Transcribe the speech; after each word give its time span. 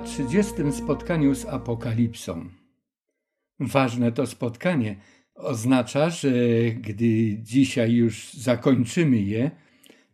na 0.00 0.06
30. 0.06 0.54
spotkaniu 0.72 1.34
z 1.34 1.46
Apokalipsą. 1.46 2.50
Ważne 3.60 4.12
to 4.12 4.26
spotkanie 4.26 4.96
oznacza, 5.34 6.10
że 6.10 6.30
gdy 6.80 7.38
dzisiaj 7.38 7.92
już 7.92 8.32
zakończymy 8.32 9.20
je, 9.20 9.50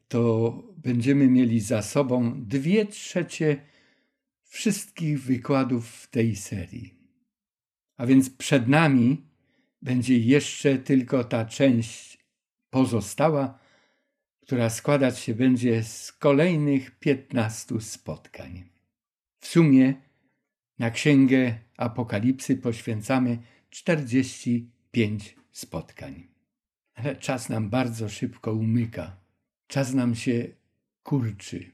to 0.09 0.53
będziemy 0.77 1.29
mieli 1.29 1.61
za 1.61 1.83
sobą 1.83 2.45
dwie 2.45 2.87
trzecie 2.87 3.63
wszystkich 4.43 5.23
wykładów 5.23 5.89
w 5.91 6.11
tej 6.11 6.37
serii. 6.37 6.95
A 7.97 8.07
więc 8.07 8.30
przed 8.30 8.69
nami 8.69 9.27
będzie 9.83 10.19
jeszcze 10.19 10.79
tylko 10.79 11.25
ta 11.25 11.45
część 11.45 12.19
pozostała, 12.71 13.59
która 14.43 14.71
składać 14.71 15.19
się 15.19 15.35
będzie 15.35 15.85
z 15.85 16.13
kolejnych 16.13 16.99
piętnastu 16.99 17.80
spotkań. 17.80 18.76
W 19.47 19.49
sumie 19.49 19.95
na 20.79 20.91
księgę 20.91 21.59
Apokalipsy 21.77 22.57
poświęcamy 22.57 23.39
45 23.71 25.37
spotkań. 25.53 26.27
Ale 26.95 27.16
czas 27.16 27.49
nam 27.49 27.71
bardzo 27.71 28.09
szybko 28.09 28.53
umyka. 28.53 29.16
Czas 29.66 29.95
nam 29.95 30.15
się 30.15 30.49
kurczy. 31.03 31.71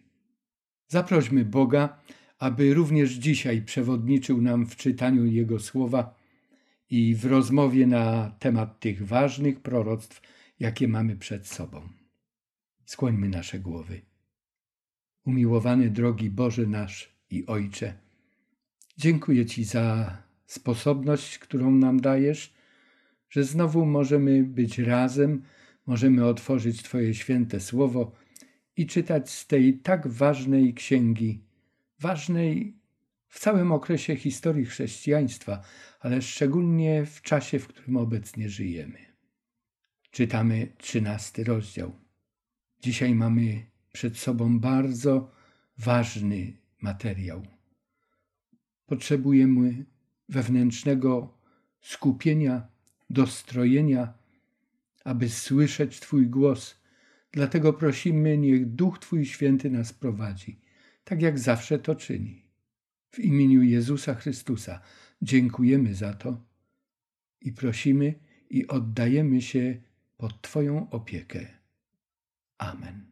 Zaprośmy 0.89 1.45
Boga, 1.45 2.01
aby 2.39 2.75
również 2.75 3.11
dzisiaj 3.11 3.63
przewodniczył 3.63 4.43
nam 4.43 4.67
w 4.67 4.77
czytaniu 4.77 5.27
Jego 5.27 5.59
słowa 5.59 6.15
i 6.91 7.15
w 7.15 7.25
rozmowie 7.25 7.87
na 7.87 8.31
temat 8.39 8.81
tych 8.81 9.07
ważnych 9.07 9.61
proroctw, 9.61 10.21
jakie 10.61 10.89
mamy 10.89 11.17
przed 11.17 11.47
sobą. 11.47 11.89
Skłońmy 12.85 13.29
nasze 13.29 13.59
głowy. 13.59 14.01
Umiłowany 15.25 15.91
drogi 15.91 16.31
Boże 16.31 16.67
nasz 16.67 17.12
i 17.33 17.47
Ojcze, 17.47 17.95
dziękuję 18.97 19.47
Ci 19.47 19.65
za 19.65 20.17
sposobność, 20.47 21.39
którą 21.39 21.71
nam 21.71 22.01
dajesz, 22.01 22.55
że 23.31 23.45
znowu 23.45 23.87
możemy 23.87 24.43
być 24.43 24.79
razem, 24.79 25.43
możemy 25.87 26.27
otworzyć 26.27 26.83
Twoje 26.83 27.15
święte 27.15 27.61
słowo 27.61 28.13
i 28.77 28.87
czytać 28.87 29.31
z 29.31 29.47
tej 29.47 29.79
tak 29.79 30.09
ważnej 30.09 30.75
księgi, 30.75 31.45
ważnej 32.01 32.77
w 33.29 33.39
całym 33.39 33.73
okresie 33.73 34.17
historii 34.17 34.65
chrześcijaństwa, 34.65 35.63
ale 36.01 36.23
szczególnie 36.23 37.07
w 37.07 37.23
czasie, 37.23 37.59
w 37.59 37.69
którym 37.69 37.97
obecnie 37.97 38.49
żyjemy. 38.49 38.99
Czytamy 40.11 40.73
trzynasty 40.79 41.45
rozdział. 41.45 41.93
Dzisiaj 42.81 43.15
mamy 43.15 43.67
przed 43.93 44.19
sobą 44.19 44.61
bardzo 44.61 45.31
ważny 45.79 46.62
materiał. 46.83 47.47
Potrzebujemy 48.87 49.85
wewnętrznego 50.29 51.39
skupienia, 51.81 52.67
dostrojenia, 53.11 54.15
aby 55.05 55.29
słyszeć 55.29 56.01
Twój 56.01 56.27
głos. 56.27 56.81
Dlatego 57.33 57.73
prosimy, 57.73 58.39
niech 58.39 58.67
Duch 58.75 58.99
Twój 58.99 59.27
Święty 59.27 59.71
nas 59.71 59.93
prowadzi, 59.93 60.61
tak 61.05 61.23
jak 61.23 61.39
zawsze 61.39 61.79
to 61.79 61.95
czyni. 61.95 62.43
W 63.11 63.19
imieniu 63.19 63.63
Jezusa 63.63 64.15
Chrystusa 64.15 64.81
dziękujemy 65.23 65.95
za 65.95 66.15
to 66.15 66.45
i 67.41 67.53
prosimy 67.53 68.15
i 68.51 68.67
oddajemy 68.67 69.43
się 69.43 69.81
pod 70.17 70.43
Twoją 70.43 70.91
opiekę. 70.91 71.47
Amen. 72.59 73.12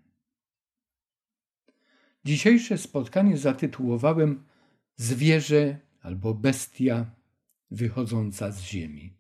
Dzisiejsze 2.25 2.79
spotkanie 2.79 3.37
zatytułowałem 3.37 4.45
Zwierzę 4.97 5.79
albo 6.03 6.35
bestia 6.35 7.07
wychodząca 7.71 8.51
z 8.51 8.63
ziemi. 8.63 9.13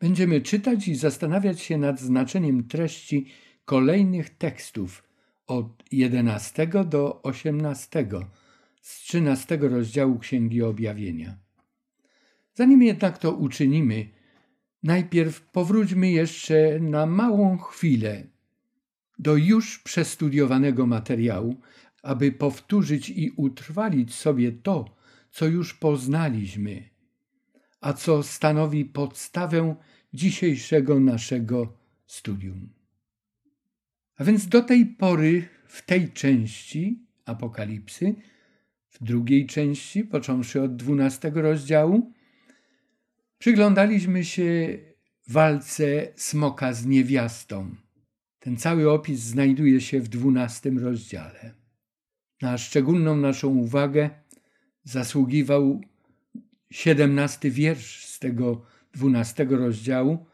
Będziemy 0.00 0.40
czytać 0.40 0.88
i 0.88 0.94
zastanawiać 0.94 1.60
się 1.60 1.78
nad 1.78 2.00
znaczeniem 2.00 2.68
treści 2.68 3.26
kolejnych 3.64 4.30
tekstów 4.30 5.02
od 5.46 5.84
11 5.92 6.66
do 6.66 7.22
18 7.22 8.06
z 8.80 9.00
13 9.00 9.56
rozdziału 9.56 10.18
Księgi 10.18 10.62
Objawienia. 10.62 11.36
Zanim 12.54 12.82
jednak 12.82 13.18
to 13.18 13.32
uczynimy, 13.32 14.08
najpierw 14.82 15.40
powróćmy 15.40 16.10
jeszcze 16.10 16.80
na 16.80 17.06
małą 17.06 17.58
chwilę 17.58 18.26
do 19.18 19.36
już 19.36 19.78
przestudiowanego 19.78 20.86
materiału, 20.86 21.60
aby 22.02 22.32
powtórzyć 22.32 23.10
i 23.10 23.30
utrwalić 23.30 24.14
sobie 24.14 24.52
to, 24.52 24.96
co 25.30 25.46
już 25.46 25.74
poznaliśmy, 25.74 26.88
a 27.80 27.92
co 27.92 28.22
stanowi 28.22 28.84
podstawę 28.84 29.74
dzisiejszego 30.14 31.00
naszego 31.00 31.76
studium. 32.06 32.68
A 34.16 34.24
więc 34.24 34.48
do 34.48 34.62
tej 34.62 34.86
pory 34.86 35.48
w 35.66 35.86
tej 35.86 36.12
części 36.12 37.06
Apokalipsy, 37.24 38.14
w 38.90 39.04
drugiej 39.04 39.46
części, 39.46 40.04
począwszy 40.04 40.62
od 40.62 40.76
dwunastego 40.76 41.42
rozdziału, 41.42 42.12
przyglądaliśmy 43.38 44.24
się 44.24 44.78
walce 45.28 46.12
smoka 46.16 46.72
z 46.72 46.86
niewiastą. 46.86 47.74
Ten 48.38 48.56
cały 48.56 48.90
opis 48.90 49.20
znajduje 49.20 49.80
się 49.80 50.00
w 50.00 50.08
dwunastym 50.08 50.78
rozdziale. 50.78 51.59
Na 52.42 52.58
szczególną 52.58 53.16
naszą 53.16 53.48
uwagę 53.48 54.10
zasługiwał 54.84 55.80
siedemnasty 56.70 57.50
wiersz 57.50 58.06
z 58.06 58.18
tego 58.18 58.62
dwunastego 58.92 59.56
rozdziału 59.56 60.26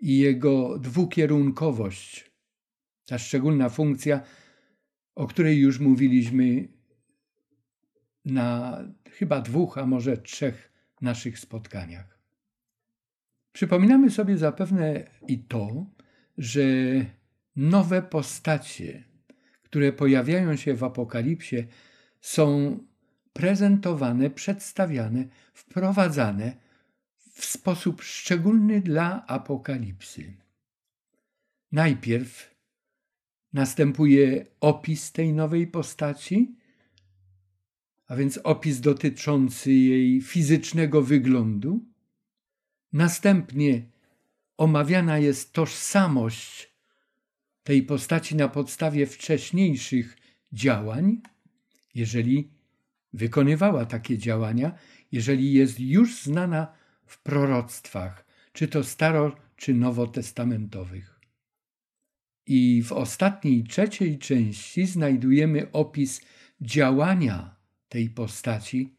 i 0.00 0.18
jego 0.18 0.78
dwukierunkowość. 0.78 2.30
Ta 3.06 3.18
szczególna 3.18 3.68
funkcja, 3.68 4.20
o 5.14 5.26
której 5.26 5.58
już 5.58 5.78
mówiliśmy 5.78 6.68
na 8.24 8.78
chyba 9.10 9.40
dwóch, 9.40 9.78
a 9.78 9.86
może 9.86 10.16
trzech 10.16 10.72
naszych 11.00 11.38
spotkaniach. 11.38 12.18
Przypominamy 13.52 14.10
sobie 14.10 14.38
zapewne 14.38 15.10
i 15.28 15.38
to, 15.38 15.86
że 16.38 16.62
nowe 17.56 18.02
postacie, 18.02 19.04
które 19.74 19.92
pojawiają 19.92 20.56
się 20.56 20.74
w 20.74 20.84
Apokalipsie, 20.84 21.66
są 22.20 22.78
prezentowane, 23.32 24.30
przedstawiane, 24.30 25.28
wprowadzane 25.54 26.56
w 27.32 27.44
sposób 27.44 28.02
szczególny 28.02 28.80
dla 28.80 29.26
Apokalipsy. 29.26 30.36
Najpierw 31.72 32.54
następuje 33.52 34.46
opis 34.60 35.12
tej 35.12 35.32
nowej 35.32 35.66
postaci, 35.66 36.56
a 38.06 38.16
więc 38.16 38.38
opis 38.38 38.80
dotyczący 38.80 39.72
jej 39.72 40.20
fizycznego 40.20 41.02
wyglądu. 41.02 41.84
Następnie 42.92 43.82
omawiana 44.56 45.18
jest 45.18 45.52
tożsamość 45.52 46.73
tej 47.64 47.82
postaci 47.82 48.36
na 48.36 48.48
podstawie 48.48 49.06
wcześniejszych 49.06 50.16
działań, 50.52 51.20
jeżeli 51.94 52.50
wykonywała 53.12 53.86
takie 53.86 54.18
działania, 54.18 54.78
jeżeli 55.12 55.52
jest 55.52 55.80
już 55.80 56.22
znana 56.22 56.72
w 57.06 57.22
proroctwach, 57.22 58.26
czy 58.52 58.68
to 58.68 58.84
staro, 58.84 59.36
czy 59.56 59.74
nowotestamentowych. 59.74 61.20
I 62.46 62.82
w 62.82 62.92
ostatniej, 62.92 63.64
trzeciej 63.64 64.18
części 64.18 64.86
znajdujemy 64.86 65.72
opis 65.72 66.20
działania 66.60 67.56
tej 67.88 68.10
postaci, 68.10 68.94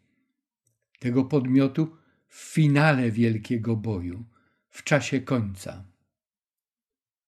tego 1.00 1.26
podmiotu 1.26 1.98
w 2.28 2.54
finale 2.54 3.12
wielkiego 3.12 3.76
boju, 3.76 4.26
w 4.70 4.84
czasie 4.84 5.22
końca. 5.22 5.95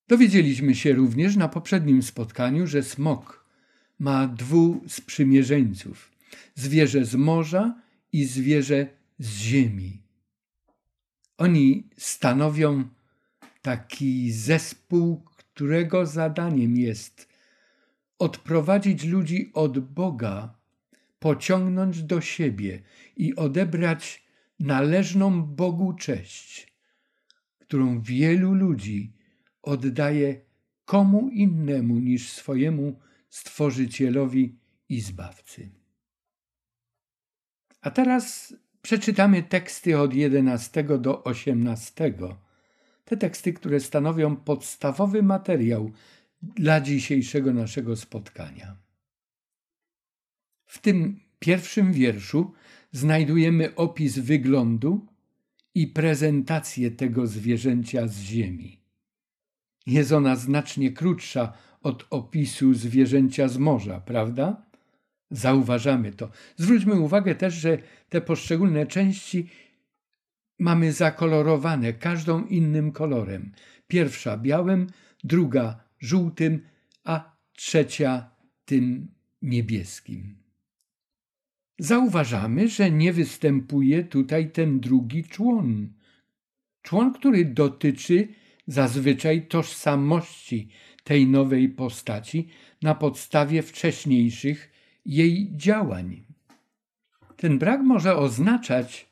Dowiedzieliśmy 0.08 0.76
się 0.76 0.94
również 0.94 1.36
na 1.36 1.48
poprzednim 1.48 2.04
spotkaniu, 2.04 2.68
że 2.68 2.84
smok 2.84 3.46
ma 4.00 4.28
dwóch 4.28 4.78
sprzymierzeńców: 4.88 6.12
zwierzę 6.56 7.06
z 7.06 7.16
morza 7.16 7.82
i 8.12 8.26
zwierzę 8.26 8.88
z 9.20 9.38
ziemi. 9.38 10.02
Oni 11.38 11.90
stanowią 11.98 12.84
taki 13.62 14.32
zespół, 14.32 15.24
którego 15.38 16.06
zadaniem 16.06 16.78
jest 16.78 17.28
odprowadzić 18.20 19.04
ludzi 19.04 19.52
od 19.54 19.80
Boga, 19.80 20.56
pociągnąć 21.20 22.04
do 22.04 22.22
siebie 22.22 22.82
i 23.18 23.36
odebrać 23.36 24.24
należną 24.60 25.44
Bogu 25.44 25.94
cześć, 25.94 26.74
którą 27.60 28.02
wielu 28.02 28.54
ludzi 28.54 29.17
oddaje 29.68 30.42
komu 30.86 31.30
innemu 31.30 32.00
niż 32.00 32.30
swojemu 32.30 33.00
Stworzycielowi 33.30 34.60
i 34.90 35.02
Zbawcy. 35.02 35.70
A 37.82 37.92
teraz 37.92 38.54
przeczytamy 38.82 39.44
teksty 39.44 40.00
od 40.00 40.14
11 40.14 40.84
do 40.84 41.24
18. 41.24 42.14
Te 43.06 43.18
teksty, 43.18 43.54
które 43.54 43.80
stanowią 43.80 44.36
podstawowy 44.36 45.24
materiał 45.24 45.92
dla 46.42 46.82
dzisiejszego 46.82 47.54
naszego 47.54 47.96
spotkania. 47.96 48.78
W 50.66 50.82
tym 50.82 51.20
pierwszym 51.40 51.94
wierszu 51.94 52.54
znajdujemy 52.92 53.76
opis 53.76 54.20
wyglądu 54.20 55.08
i 55.76 55.88
prezentację 55.88 56.92
tego 56.92 57.28
zwierzęcia 57.28 58.08
z 58.08 58.20
ziemi. 58.20 58.87
Jest 59.88 60.12
ona 60.12 60.36
znacznie 60.36 60.92
krótsza 60.92 61.54
od 61.84 62.08
opisu 62.10 62.74
zwierzęcia 62.74 63.48
z 63.48 63.58
morza, 63.58 64.00
prawda? 64.00 64.66
Zauważamy 65.32 66.12
to. 66.12 66.30
Zwróćmy 66.56 67.00
uwagę 67.00 67.36
też, 67.36 67.54
że 67.54 67.78
te 68.10 68.22
poszczególne 68.22 68.86
części 68.86 69.50
mamy 70.60 70.94
zakolorowane 70.94 71.94
każdą 71.94 72.46
innym 72.46 72.92
kolorem. 72.92 73.52
Pierwsza 73.88 74.38
białym, 74.38 74.88
druga 75.24 75.84
żółtym, 76.00 76.62
a 77.04 77.36
trzecia 77.54 78.30
tym 78.66 79.08
niebieskim. 79.42 80.36
Zauważamy, 81.80 82.68
że 82.68 82.92
nie 82.92 83.14
występuje 83.14 84.04
tutaj 84.04 84.52
ten 84.52 84.80
drugi 84.80 85.24
człon. 85.24 85.94
Człon, 86.82 87.14
który 87.14 87.46
dotyczy 87.46 88.28
zazwyczaj 88.68 89.48
tożsamości 89.48 90.70
tej 91.04 91.28
nowej 91.28 91.70
postaci 91.70 92.48
na 92.82 92.96
podstawie 92.96 93.62
wcześniejszych 93.62 94.72
jej 95.06 95.52
działań. 95.56 96.24
Ten 97.38 97.60
brak 97.60 97.82
może 97.82 98.16
oznaczać, 98.16 99.10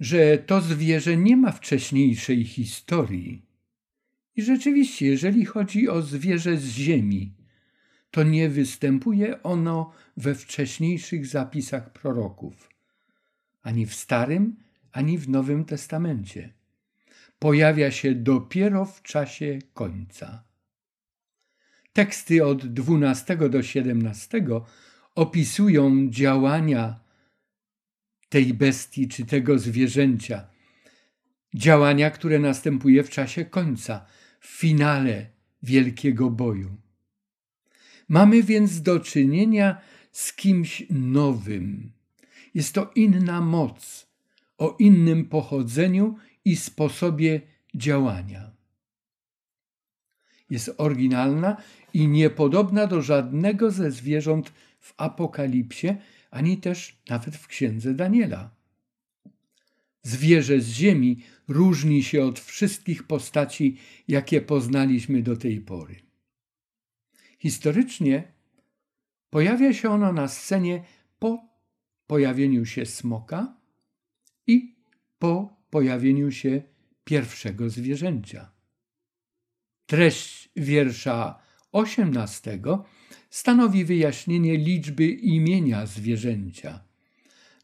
że 0.00 0.38
to 0.38 0.60
zwierzę 0.60 1.16
nie 1.16 1.36
ma 1.36 1.52
wcześniejszej 1.52 2.44
historii. 2.44 3.42
I 4.36 4.42
rzeczywiście, 4.42 5.06
jeżeli 5.06 5.44
chodzi 5.44 5.88
o 5.88 6.02
zwierzę 6.02 6.56
z 6.56 6.68
ziemi, 6.68 7.32
to 8.10 8.22
nie 8.22 8.48
występuje 8.48 9.42
ono 9.42 9.92
we 10.16 10.34
wcześniejszych 10.34 11.26
zapisach 11.26 11.92
proroków, 11.92 12.68
ani 13.62 13.86
w 13.86 13.94
Starym, 13.94 14.56
ani 14.92 15.18
w 15.18 15.28
Nowym 15.28 15.64
Testamencie. 15.64 16.52
Pojawia 17.40 17.90
się 17.90 18.14
dopiero 18.14 18.84
w 18.84 19.02
czasie 19.02 19.58
końca. 19.74 20.44
Teksty 21.92 22.44
od 22.46 22.66
12 22.66 23.36
do 23.36 23.62
17 23.62 24.44
opisują 25.14 26.10
działania 26.10 27.00
tej 28.28 28.54
bestii 28.54 29.08
czy 29.08 29.26
tego 29.26 29.58
zwierzęcia. 29.58 30.46
Działania, 31.54 32.10
które 32.10 32.38
następuje 32.38 33.04
w 33.04 33.10
czasie 33.10 33.44
końca, 33.44 34.06
w 34.40 34.46
finale 34.46 35.26
wielkiego 35.62 36.30
boju. 36.30 36.76
Mamy 38.08 38.42
więc 38.42 38.82
do 38.82 39.00
czynienia 39.00 39.80
z 40.12 40.32
kimś 40.32 40.82
nowym. 40.90 41.92
Jest 42.54 42.74
to 42.74 42.90
inna 42.94 43.40
moc, 43.40 44.06
o 44.58 44.76
innym 44.78 45.24
pochodzeniu 45.24 46.16
i 46.44 46.56
sposobie 46.56 47.40
działania. 47.74 48.50
Jest 50.50 50.74
oryginalna 50.78 51.56
i 51.94 52.08
niepodobna 52.08 52.86
do 52.86 53.02
żadnego 53.02 53.70
ze 53.70 53.90
zwierząt 53.90 54.52
w 54.80 54.94
Apokalipsie, 54.96 55.96
ani 56.30 56.56
też 56.56 57.02
nawet 57.08 57.36
w 57.36 57.46
księdze 57.46 57.94
Daniela. 57.94 58.50
Zwierzę 60.02 60.60
z 60.60 60.68
ziemi 60.68 61.22
różni 61.48 62.02
się 62.02 62.24
od 62.24 62.40
wszystkich 62.40 63.02
postaci, 63.02 63.76
jakie 64.08 64.40
poznaliśmy 64.40 65.22
do 65.22 65.36
tej 65.36 65.60
pory. 65.60 65.96
Historycznie 67.38 68.32
pojawia 69.30 69.72
się 69.72 69.90
ono 69.90 70.12
na 70.12 70.28
scenie 70.28 70.84
po 71.18 71.48
pojawieniu 72.06 72.66
się 72.66 72.86
smoka 72.86 73.56
i 74.46 74.74
po 75.18 75.59
pojawieniu 75.70 76.32
się 76.32 76.62
pierwszego 77.04 77.70
zwierzęcia. 77.70 78.50
Treść 79.86 80.50
wiersza 80.56 81.38
osiemnastego 81.72 82.84
stanowi 83.30 83.84
wyjaśnienie 83.84 84.56
liczby 84.56 85.06
imienia 85.06 85.86
zwierzęcia. 85.86 86.80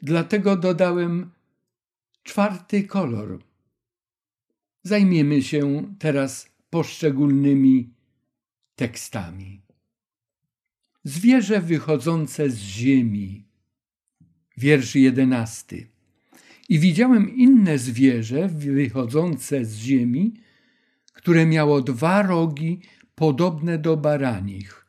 Dlatego 0.02 0.56
dodałem 0.56 1.30
czwarty 2.22 2.84
kolor. 2.84 3.44
Zajmiemy 4.82 5.42
się 5.42 5.94
teraz 5.98 6.50
poszczególnymi 6.70 7.94
tekstami. 8.76 9.62
Zwierzę 11.04 11.60
wychodzące 11.60 12.50
z 12.50 12.58
ziemi. 12.58 13.44
Wiersz 14.56 14.94
jedenasty. 14.94 15.95
I 16.68 16.78
widziałem 16.78 17.36
inne 17.36 17.78
zwierzę 17.78 18.48
wychodzące 18.48 19.64
z 19.64 19.76
ziemi, 19.76 20.34
które 21.12 21.46
miało 21.46 21.80
dwa 21.80 22.22
rogi 22.22 22.80
podobne 23.14 23.78
do 23.78 23.96
baranich 23.96 24.86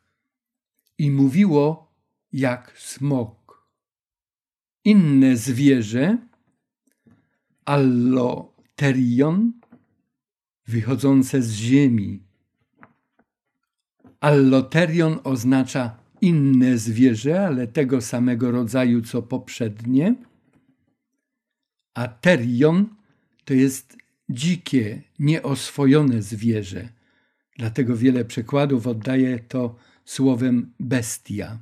i 0.98 1.10
mówiło 1.10 1.92
jak 2.32 2.72
smok. 2.78 3.68
Inne 4.84 5.36
zwierzę, 5.36 6.18
alloterion, 7.64 9.52
wychodzące 10.66 11.42
z 11.42 11.52
ziemi. 11.52 12.22
Alloterion 14.20 15.18
oznacza 15.24 15.98
inne 16.20 16.78
zwierzę, 16.78 17.46
ale 17.46 17.66
tego 17.66 18.00
samego 18.00 18.50
rodzaju 18.50 19.02
co 19.02 19.22
poprzednie. 19.22 20.14
A 21.98 22.08
terion 22.08 22.86
to 23.44 23.54
jest 23.54 23.96
dzikie, 24.28 25.02
nieoswojone 25.18 26.22
zwierzę. 26.22 26.88
Dlatego 27.56 27.96
wiele 27.96 28.24
przekładów 28.24 28.86
oddaje 28.86 29.38
to 29.38 29.76
słowem 30.04 30.72
bestia, 30.80 31.58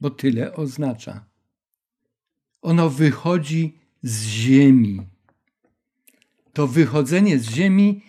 bo 0.00 0.10
tyle 0.10 0.54
oznacza. 0.54 1.24
Ono 2.62 2.90
wychodzi 2.90 3.78
z 4.02 4.26
ziemi. 4.26 5.00
To 6.52 6.66
wychodzenie 6.66 7.38
z 7.38 7.50
ziemi 7.50 8.02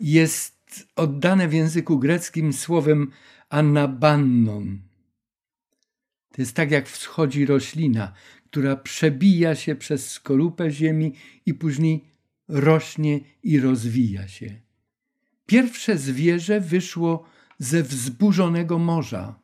jest 0.00 0.88
oddane 0.96 1.48
w 1.48 1.52
języku 1.52 1.98
greckim 1.98 2.52
słowem 2.52 3.10
anabannon. 3.48 4.78
To 6.32 6.42
jest 6.42 6.56
tak, 6.56 6.70
jak 6.70 6.88
wschodzi 6.88 7.46
roślina, 7.46 8.12
która 8.52 8.76
przebija 8.76 9.54
się 9.54 9.74
przez 9.74 10.10
skorupę 10.10 10.70
ziemi 10.70 11.12
i 11.46 11.54
później 11.54 12.04
rośnie 12.48 13.20
i 13.42 13.60
rozwija 13.60 14.28
się. 14.28 14.60
Pierwsze 15.46 15.98
zwierzę 15.98 16.60
wyszło 16.60 17.24
ze 17.58 17.82
wzburzonego 17.82 18.78
morza. 18.78 19.40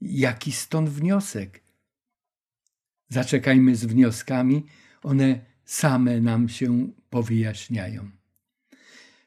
Jaki 0.00 0.52
stąd 0.52 0.88
wniosek? 0.88 1.62
Zaczekajmy 3.08 3.76
z 3.76 3.84
wnioskami, 3.84 4.66
one 5.02 5.40
same 5.64 6.20
nam 6.20 6.48
się 6.48 6.88
powyjaśniają. 7.10 8.10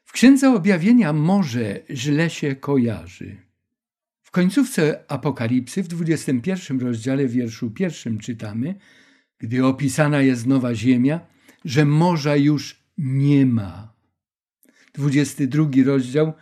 W 0.04 0.12
Księdze 0.12 0.54
Objawienia 0.54 1.12
morze 1.12 1.80
źle 1.90 2.30
się 2.30 2.56
kojarzy. 2.56 3.36
W 4.30 4.32
końcówce 4.32 5.04
Apokalipsy, 5.08 5.82
w 5.82 5.88
21 5.88 6.80
rozdziale, 6.80 7.26
wierszu 7.26 7.70
pierwszym 7.70 8.18
czytamy, 8.18 8.74
gdy 9.38 9.66
opisana 9.66 10.20
jest 10.20 10.46
nowa 10.46 10.74
ziemia, 10.74 11.20
że 11.64 11.84
morza 11.84 12.36
już 12.36 12.84
nie 12.98 13.46
ma. 13.46 13.92
22 14.94 15.68
rozdział 15.84 16.32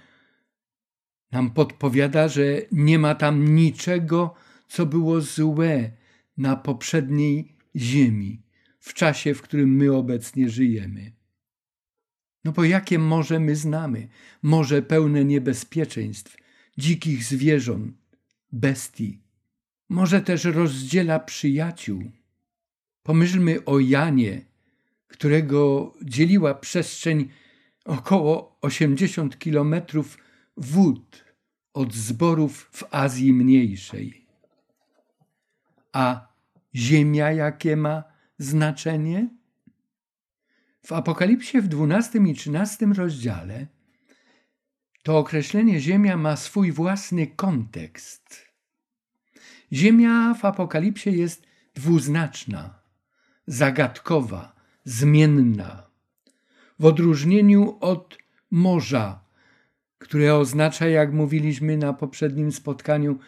nam 1.32 1.50
podpowiada, 1.50 2.28
że 2.28 2.42
nie 2.72 2.98
ma 2.98 3.14
tam 3.14 3.54
niczego, 3.54 4.34
co 4.68 4.86
było 4.86 5.20
złe 5.20 5.90
na 6.36 6.56
poprzedniej 6.56 7.56
ziemi, 7.76 8.42
w 8.80 8.94
czasie, 8.94 9.34
w 9.34 9.42
którym 9.42 9.76
my 9.76 9.96
obecnie 9.96 10.50
żyjemy. 10.50 11.12
No 12.44 12.52
bo 12.52 12.64
jakie 12.64 12.98
morze 12.98 13.40
my 13.40 13.56
znamy? 13.56 14.08
Morze 14.42 14.82
pełne 14.82 15.24
niebezpieczeństw, 15.24 16.36
dzikich 16.78 17.24
zwierząt, 17.24 17.96
bestii. 18.52 19.20
Może 19.88 20.20
też 20.20 20.44
rozdziela 20.44 21.18
przyjaciół. 21.20 22.02
Pomyślmy 23.02 23.64
o 23.64 23.78
Janie, 23.78 24.44
którego 25.08 25.92
dzieliła 26.02 26.54
przestrzeń 26.54 27.28
około 27.84 28.58
80 28.60 29.38
kilometrów 29.38 30.18
wód 30.56 31.24
od 31.74 31.94
zborów 31.94 32.68
w 32.72 32.84
Azji 32.94 33.32
Mniejszej. 33.32 34.26
A 35.92 36.28
ziemia 36.74 37.32
jakie 37.32 37.76
ma 37.76 38.04
znaczenie? 38.38 39.28
W 40.86 40.92
Apokalipsie 40.92 41.60
w 41.60 41.68
12 41.68 42.18
i 42.18 42.34
13 42.34 42.86
rozdziale 42.86 43.66
to 45.02 45.18
określenie 45.18 45.80
Ziemia 45.80 46.16
ma 46.16 46.36
swój 46.36 46.72
własny 46.72 47.26
kontekst. 47.26 48.48
Ziemia 49.72 50.34
w 50.34 50.44
Apokalipsie 50.44 51.10
jest 51.10 51.46
dwuznaczna, 51.74 52.80
zagadkowa, 53.46 54.56
zmienna. 54.84 55.88
W 56.78 56.84
odróżnieniu 56.84 57.76
od 57.80 58.18
morza, 58.50 59.24
które 59.98 60.34
oznacza, 60.34 60.88
jak 60.88 61.12
mówiliśmy 61.12 61.76
na 61.76 61.92
poprzednim 61.92 62.52
spotkaniu, 62.52 63.18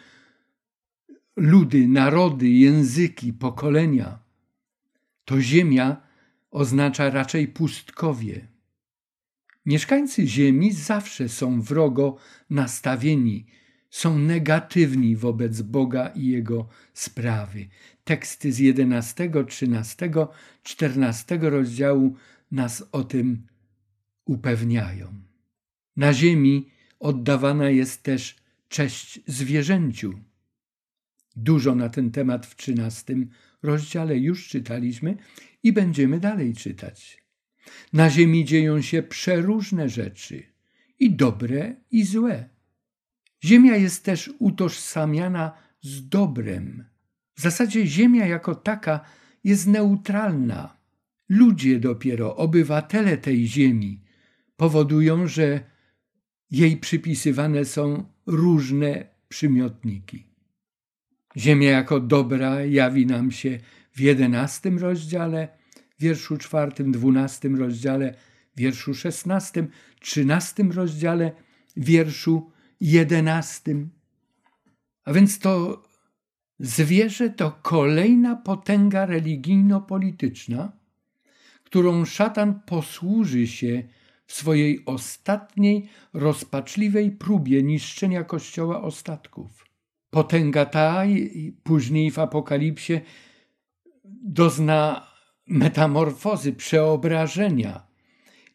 ludy, 1.35 1.87
narody, 1.87 2.49
języki, 2.49 3.33
pokolenia, 3.33 4.19
to 5.25 5.41
ziemia 5.41 6.01
oznacza 6.51 7.09
raczej 7.09 7.47
pustkowie. 7.47 8.47
Mieszkańcy 9.65 10.27
Ziemi 10.27 10.73
zawsze 10.73 11.29
są 11.29 11.61
wrogo 11.61 12.17
nastawieni, 12.49 13.45
są 13.89 14.19
negatywni 14.19 15.15
wobec 15.15 15.61
Boga 15.61 16.07
i 16.07 16.27
Jego 16.27 16.67
sprawy. 16.93 17.67
Teksty 18.03 18.51
z 18.51 18.59
11, 18.59 19.31
13, 19.47 20.11
14 20.63 21.37
rozdziału 21.41 22.15
nas 22.51 22.83
o 22.91 23.03
tym 23.03 23.47
upewniają. 24.25 25.13
Na 25.95 26.13
Ziemi 26.13 26.69
oddawana 26.99 27.69
jest 27.69 28.03
też 28.03 28.35
cześć 28.69 29.19
zwierzęciu. 29.27 30.19
Dużo 31.35 31.75
na 31.75 31.89
ten 31.89 32.11
temat 32.11 32.45
w 32.45 32.55
13 32.55 33.15
rozdziale 33.63 34.17
już 34.17 34.47
czytaliśmy 34.47 35.17
i 35.63 35.73
będziemy 35.73 36.19
dalej 36.19 36.53
czytać. 36.53 37.20
Na 37.93 38.09
ziemi 38.09 38.45
dzieją 38.45 38.81
się 38.81 39.03
przeróżne 39.03 39.89
rzeczy, 39.89 40.43
i 40.99 41.11
dobre, 41.11 41.75
i 41.91 42.03
złe. 42.03 42.49
Ziemia 43.43 43.75
jest 43.75 44.05
też 44.05 44.33
utożsamiana 44.39 45.51
z 45.81 46.09
dobrem. 46.09 46.85
W 47.35 47.41
zasadzie 47.41 47.87
Ziemia 47.87 48.25
jako 48.25 48.55
taka 48.55 48.99
jest 49.43 49.67
neutralna. 49.67 50.77
Ludzie 51.29 51.79
dopiero, 51.79 52.35
obywatele 52.35 53.17
tej 53.17 53.47
Ziemi, 53.47 54.03
powodują, 54.55 55.27
że 55.27 55.59
jej 56.51 56.77
przypisywane 56.77 57.65
są 57.65 58.05
różne 58.25 59.05
przymiotniki. 59.27 60.27
Ziemia 61.37 61.69
jako 61.69 61.99
dobra 61.99 62.65
jawi 62.65 63.05
nam 63.05 63.31
się 63.31 63.59
w 63.91 63.99
jedenastym 63.99 64.77
rozdziale, 64.77 65.47
wierszu 66.01 66.37
czwartym, 66.37 66.91
dwunastym 66.91 67.55
rozdziale, 67.59 68.15
wierszu 68.57 68.93
szesnastym, 68.93 69.67
trzynastym 69.99 70.71
rozdziale, 70.71 71.31
wierszu 71.77 72.51
jedenastym. 72.81 73.89
A 75.05 75.13
więc 75.13 75.39
to 75.39 75.83
zwierzę 76.59 77.29
to 77.29 77.59
kolejna 77.61 78.35
potęga 78.35 79.05
religijno-polityczna, 79.05 80.71
którą 81.63 82.05
szatan 82.05 82.59
posłuży 82.65 83.47
się 83.47 83.83
w 84.25 84.33
swojej 84.33 84.85
ostatniej, 84.85 85.89
rozpaczliwej 86.13 87.11
próbie 87.11 87.63
niszczenia 87.63 88.23
Kościoła 88.23 88.81
ostatków. 88.81 89.65
Potęga 90.09 90.65
ta 90.65 91.03
później 91.63 92.11
w 92.11 92.19
Apokalipsie 92.19 93.01
dozna 94.23 95.10
metamorfozy, 95.51 96.53
przeobrażenia 96.53 97.87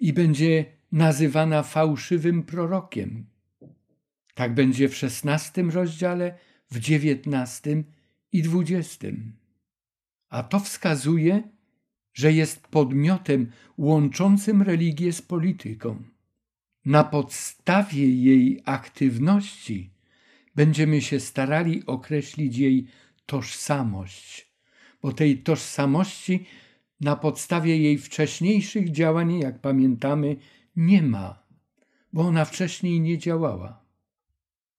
i 0.00 0.12
będzie 0.12 0.64
nazywana 0.92 1.62
fałszywym 1.62 2.42
prorokiem. 2.42 3.26
Tak 4.34 4.54
będzie 4.54 4.88
w 4.88 4.96
szesnastym 4.96 5.70
rozdziale, 5.70 6.38
w 6.70 6.78
dziewiętnastym 6.78 7.84
i 8.32 8.42
dwudziestym. 8.42 9.36
A 10.28 10.42
to 10.42 10.60
wskazuje, 10.60 11.42
że 12.14 12.32
jest 12.32 12.68
podmiotem 12.68 13.50
łączącym 13.78 14.62
religię 14.62 15.12
z 15.12 15.22
polityką. 15.22 16.02
Na 16.84 17.04
podstawie 17.04 18.10
jej 18.10 18.62
aktywności 18.64 19.90
będziemy 20.54 21.02
się 21.02 21.20
starali 21.20 21.86
określić 21.86 22.56
jej 22.56 22.86
tożsamość, 23.26 24.52
bo 25.02 25.12
tej 25.12 25.38
tożsamości 25.38 26.46
na 27.00 27.16
podstawie 27.16 27.78
jej 27.78 27.98
wcześniejszych 27.98 28.90
działań, 28.90 29.38
jak 29.38 29.60
pamiętamy, 29.60 30.36
nie 30.76 31.02
ma, 31.02 31.42
bo 32.12 32.22
ona 32.22 32.44
wcześniej 32.44 33.00
nie 33.00 33.18
działała. 33.18 33.84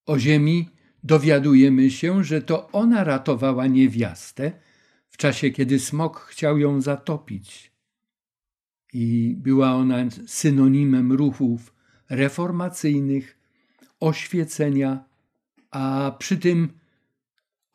O 0.06 0.20
Ziemi 0.20 0.70
dowiadujemy 1.04 1.92
się, 1.92 2.24
że 2.24 2.42
to 2.42 2.72
ona 2.72 3.04
ratowała 3.04 3.68
niewiastę 3.68 4.52
w 5.10 5.18
czasie, 5.18 5.50
kiedy 5.52 5.80
smok 5.80 6.20
chciał 6.20 6.58
ją 6.58 6.82
zatopić. 6.82 7.72
I 8.94 9.36
była 9.38 9.74
ona 9.74 9.98
synonimem 10.28 11.12
ruchów 11.12 11.74
reformacyjnych, 12.10 13.38
oświecenia, 14.00 15.04
a 15.72 16.16
przy 16.20 16.38
tym 16.38 16.77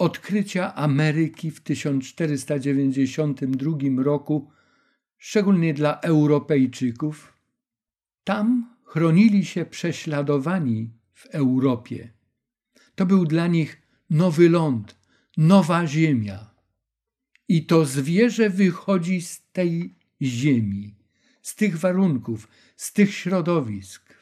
odkrycia 0.02 0.74
Ameryki 0.74 1.50
w 1.50 1.60
1492 1.60 4.02
roku, 4.02 4.50
szczególnie 5.18 5.74
dla 5.74 6.00
Europejczyków, 6.00 7.32
tam 8.24 8.74
chronili 8.84 9.44
się 9.44 9.64
prześladowani 9.64 10.90
w 11.12 11.26
Europie. 11.26 12.12
To 12.94 13.06
był 13.06 13.26
dla 13.26 13.46
nich 13.46 13.82
nowy 14.10 14.48
ląd, 14.48 14.96
nowa 15.36 15.86
ziemia. 15.86 16.50
I 17.48 17.66
to 17.66 17.84
zwierzę 17.84 18.50
wychodzi 18.50 19.22
z 19.22 19.42
tej 19.52 19.94
ziemi, 20.22 20.94
z 21.42 21.54
tych 21.54 21.78
warunków, 21.78 22.48
z 22.76 22.92
tych 22.92 23.14
środowisk. 23.14 24.14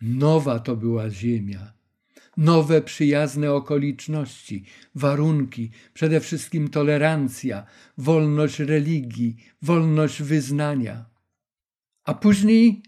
Nowa 0.00 0.58
to 0.58 0.76
była 0.76 1.10
ziemia 1.10 1.75
nowe 2.36 2.82
przyjazne 2.82 3.52
okoliczności, 3.52 4.64
warunki, 4.94 5.70
przede 5.94 6.20
wszystkim 6.20 6.68
tolerancja, 6.68 7.66
wolność 7.98 8.58
religii, 8.58 9.36
wolność 9.62 10.22
wyznania. 10.22 11.04
A 12.04 12.14
później 12.14 12.82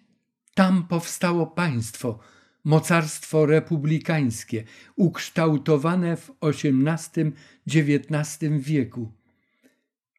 tam 0.54 0.88
powstało 0.88 1.46
państwo, 1.46 2.18
mocarstwo 2.64 3.46
republikańskie, 3.46 4.64
ukształtowane 4.96 6.16
w 6.16 6.30
XVIII-XIX 6.40 8.38
wieku, 8.58 9.12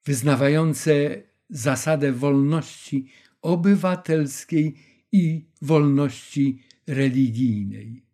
wyznawające 0.05 1.24
zasadę 1.50 2.12
wolności 2.12 3.07
obywatelskiej 3.41 4.75
i 5.12 5.50
wolności 5.62 6.63
religijnej. 6.88 8.08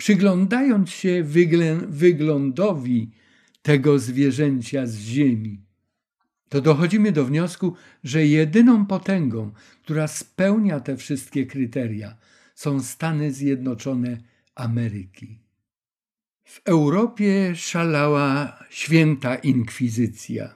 Przyglądając 0.00 0.90
się 0.90 1.24
wyglądowi 1.88 3.10
tego 3.62 3.98
zwierzęcia 3.98 4.86
z 4.86 4.96
ziemi, 4.98 5.64
to 6.48 6.60
dochodzimy 6.60 7.12
do 7.12 7.24
wniosku, 7.24 7.74
że 8.04 8.26
jedyną 8.26 8.86
potęgą, 8.86 9.52
która 9.82 10.08
spełnia 10.08 10.80
te 10.80 10.96
wszystkie 10.96 11.46
kryteria, 11.46 12.16
są 12.54 12.82
Stany 12.82 13.32
Zjednoczone 13.32 14.18
Ameryki. 14.54 15.38
W 16.44 16.60
Europie 16.64 17.56
szalała 17.56 18.58
święta 18.70 19.34
inkwizycja. 19.34 20.54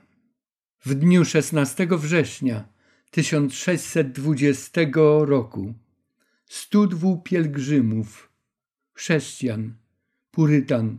W 0.84 0.94
dniu 0.94 1.24
16 1.24 1.88
września 1.90 2.68
1620 3.10 4.80
roku 5.26 5.74
102 6.46 7.16
pielgrzymów 7.24 8.33
chrześcijan, 8.94 9.74
purytan, 10.30 10.98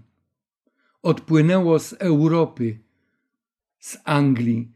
odpłynęło 1.02 1.80
z 1.80 1.94
Europy, 1.94 2.80
z 3.80 3.98
Anglii 4.04 4.72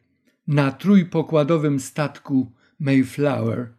na 0.47 0.71
trójpokładowym 0.71 1.79
statku 1.79 2.51
Mayflower 2.79 3.73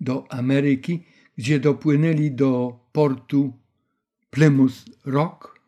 do 0.00 0.32
Ameryki, 0.32 1.02
gdzie 1.38 1.60
dopłynęli 1.60 2.30
do 2.30 2.80
portu 2.92 3.52
Plymouth 4.30 4.84
Rock, 5.04 5.60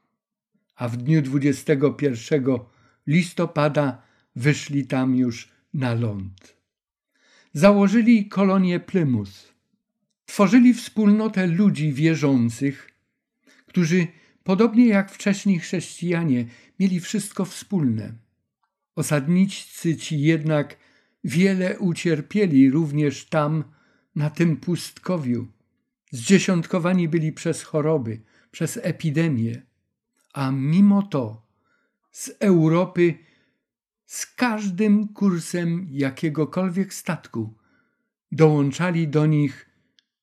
a 0.76 0.88
w 0.88 0.96
dniu 0.96 1.22
21 1.22 2.44
listopada 3.06 4.02
wyszli 4.36 4.86
tam 4.86 5.16
już 5.16 5.48
na 5.74 5.94
ląd. 5.94 6.56
Założyli 7.52 8.28
kolonię 8.28 8.80
Plymouth. 8.80 9.54
Tworzyli 10.26 10.74
wspólnotę 10.74 11.46
ludzi 11.46 11.92
wierzących, 11.92 12.90
którzy, 13.68 14.06
podobnie 14.44 14.86
jak 14.86 15.12
wcześniej 15.12 15.58
chrześcijanie, 15.58 16.46
mieli 16.80 17.00
wszystko 17.00 17.44
wspólne. 17.44 18.12
Osadnicy 18.96 19.96
ci 19.96 20.20
jednak 20.20 20.76
wiele 21.24 21.78
ucierpieli 21.78 22.70
również 22.70 23.26
tam, 23.26 23.64
na 24.14 24.30
tym 24.30 24.56
pustkowiu. 24.56 25.46
Zdziesiątkowani 26.12 27.08
byli 27.08 27.32
przez 27.32 27.62
choroby, 27.62 28.20
przez 28.50 28.78
epidemie, 28.82 29.62
a 30.32 30.50
mimo 30.50 31.02
to 31.02 31.46
z 32.10 32.30
Europy 32.40 33.14
z 34.06 34.26
każdym 34.26 35.08
kursem 35.08 35.86
jakiegokolwiek 35.90 36.94
statku 36.94 37.54
dołączali 38.32 39.08
do 39.08 39.26
nich 39.26 39.70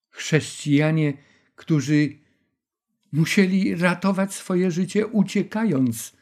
chrześcijanie, 0.09 1.13
którzy 1.55 2.24
musieli 3.15 3.75
ratować 3.75 4.33
swoje 4.33 4.71
życie 4.71 5.07
uciekając 5.07 6.13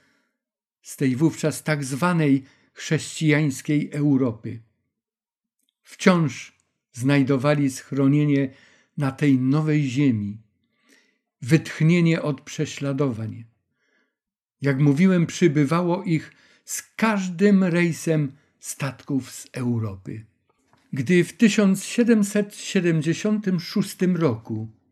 z 0.82 0.98
tej 0.98 1.16
wówczas 1.16 1.64
tak 1.64 1.84
zwanej 1.84 2.44
chrześcijańskiej 2.74 3.90
Europy. 3.92 4.60
Wciąż 5.84 6.58
znajdowali 6.92 7.70
schronienie 7.70 8.50
na 8.98 9.12
tej 9.12 9.40
nowej 9.40 9.90
ziemi, 9.90 10.38
wytchnienie 11.42 12.22
od 12.22 12.42
prześladowań. 12.42 13.46
Jak 14.62 14.80
mówiłem, 14.80 15.26
przybywało 15.26 16.04
ich 16.04 16.32
z 16.66 16.84
każdym 16.96 17.64
rejsem 17.64 18.32
statków 18.60 19.32
z 19.32 19.48
Europy. 19.54 20.26
Gdy 20.94 21.24
w 21.24 21.34
1776 21.34 23.98
roku 24.02 24.83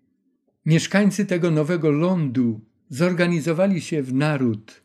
mieszkańcy 0.65 1.25
tego 1.25 1.51
nowego 1.51 1.91
lądu 1.91 2.61
zorganizowali 2.89 3.81
się 3.81 4.03
w 4.03 4.13
naród, 4.13 4.81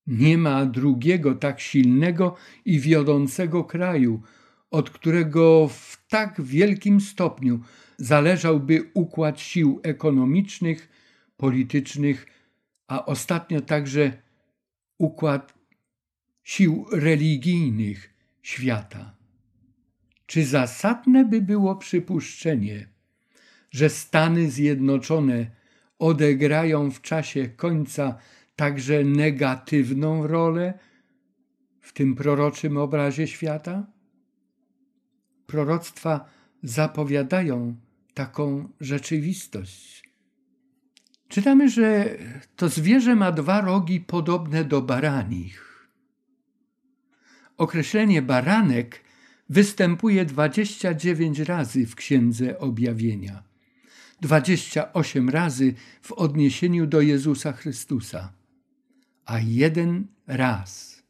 Nie 0.06 0.38
ma 0.38 0.66
drugiego 0.66 1.34
tak 1.34 1.60
silnego 1.60 2.36
i 2.64 2.80
wiodącego 2.80 3.64
kraju, 3.64 4.22
od 4.70 4.90
którego 4.90 5.68
w 5.68 6.06
tak 6.08 6.42
wielkim 6.42 7.00
stopniu 7.00 7.60
zależałby 7.96 8.90
układ 8.94 9.40
sił 9.40 9.80
ekonomicznych, 9.82 10.88
politycznych, 11.36 12.26
a 12.86 13.06
ostatnio 13.06 13.60
także 13.60 14.12
układ 14.98 15.54
sił 16.42 16.86
religijnych 16.92 18.14
świata. 18.42 19.16
Czy 20.26 20.44
zasadne 20.44 21.24
by 21.24 21.40
było 21.42 21.76
przypuszczenie, 21.76 22.93
że 23.74 23.90
Stany 23.90 24.50
Zjednoczone 24.50 25.50
odegrają 25.98 26.90
w 26.90 27.00
czasie 27.00 27.48
końca 27.48 28.18
także 28.56 29.04
negatywną 29.04 30.26
rolę 30.26 30.78
w 31.80 31.92
tym 31.92 32.14
proroczym 32.14 32.76
obrazie 32.76 33.26
świata? 33.26 33.86
Proroctwa 35.46 36.24
zapowiadają 36.62 37.76
taką 38.14 38.68
rzeczywistość. 38.80 40.10
Czytamy, 41.28 41.68
że 41.68 42.18
to 42.56 42.68
zwierzę 42.68 43.14
ma 43.14 43.32
dwa 43.32 43.60
rogi 43.60 44.00
podobne 44.00 44.64
do 44.64 44.82
baranich. 44.82 45.88
Określenie 47.56 48.22
baranek 48.22 49.04
występuje 49.48 50.24
29 50.24 51.38
razy 51.38 51.86
w 51.86 51.94
Księdze 51.94 52.58
Objawienia. 52.58 53.53
28 54.20 55.30
razy 55.30 55.74
w 56.02 56.12
odniesieniu 56.12 56.86
do 56.86 57.00
Jezusa 57.00 57.52
Chrystusa, 57.52 58.32
a 59.24 59.38
jeden 59.38 60.06
raz 60.26 61.02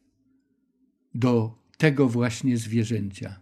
do 1.13 1.57
tego 1.77 2.09
właśnie 2.09 2.57
zwierzęcia. 2.57 3.39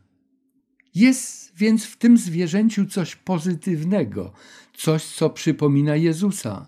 Jest 0.95 1.57
więc 1.57 1.85
w 1.85 1.97
tym 1.97 2.17
zwierzęciu 2.17 2.85
coś 2.85 3.15
pozytywnego, 3.15 4.33
coś, 4.73 5.05
co 5.05 5.29
przypomina 5.29 5.95
Jezusa. 5.95 6.67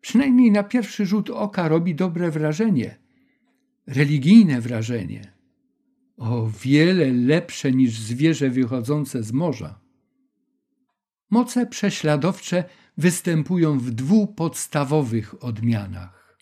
Przynajmniej 0.00 0.50
na 0.50 0.62
pierwszy 0.62 1.06
rzut 1.06 1.30
oka 1.30 1.68
robi 1.68 1.94
dobre 1.94 2.30
wrażenie, 2.30 2.96
religijne 3.86 4.60
wrażenie, 4.60 5.32
o 6.16 6.50
wiele 6.62 7.12
lepsze 7.12 7.72
niż 7.72 7.98
zwierzę 7.98 8.50
wychodzące 8.50 9.22
z 9.22 9.32
morza. 9.32 9.85
Moce 11.30 11.66
prześladowcze 11.66 12.64
występują 12.96 13.78
w 13.78 13.90
dwóch 13.90 14.34
podstawowych 14.34 15.44
odmianach: 15.44 16.38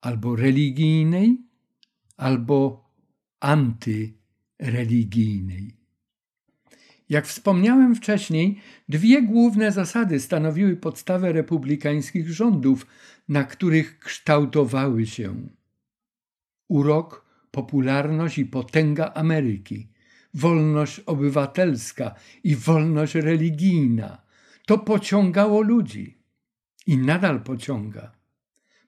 albo 0.00 0.36
religijnej, 0.36 1.38
albo 2.16 2.90
antyreligijnej. 3.40 5.76
Jak 7.08 7.26
wspomniałem 7.26 7.94
wcześniej, 7.94 8.60
dwie 8.88 9.22
główne 9.22 9.72
zasady 9.72 10.20
stanowiły 10.20 10.76
podstawę 10.76 11.32
republikańskich 11.32 12.30
rządów, 12.30 12.86
na 13.28 13.44
których 13.44 13.98
kształtowały 13.98 15.06
się 15.06 15.48
urok, 16.68 17.30
popularność 17.50 18.38
i 18.38 18.46
potęga 18.46 19.12
Ameryki 19.14 19.88
wolność 20.34 21.00
obywatelska 21.00 22.14
i 22.44 22.56
wolność 22.56 23.14
religijna. 23.14 24.22
To 24.66 24.78
pociągało 24.78 25.60
ludzi 25.60 26.18
i 26.86 26.98
nadal 26.98 27.42
pociąga. 27.42 28.12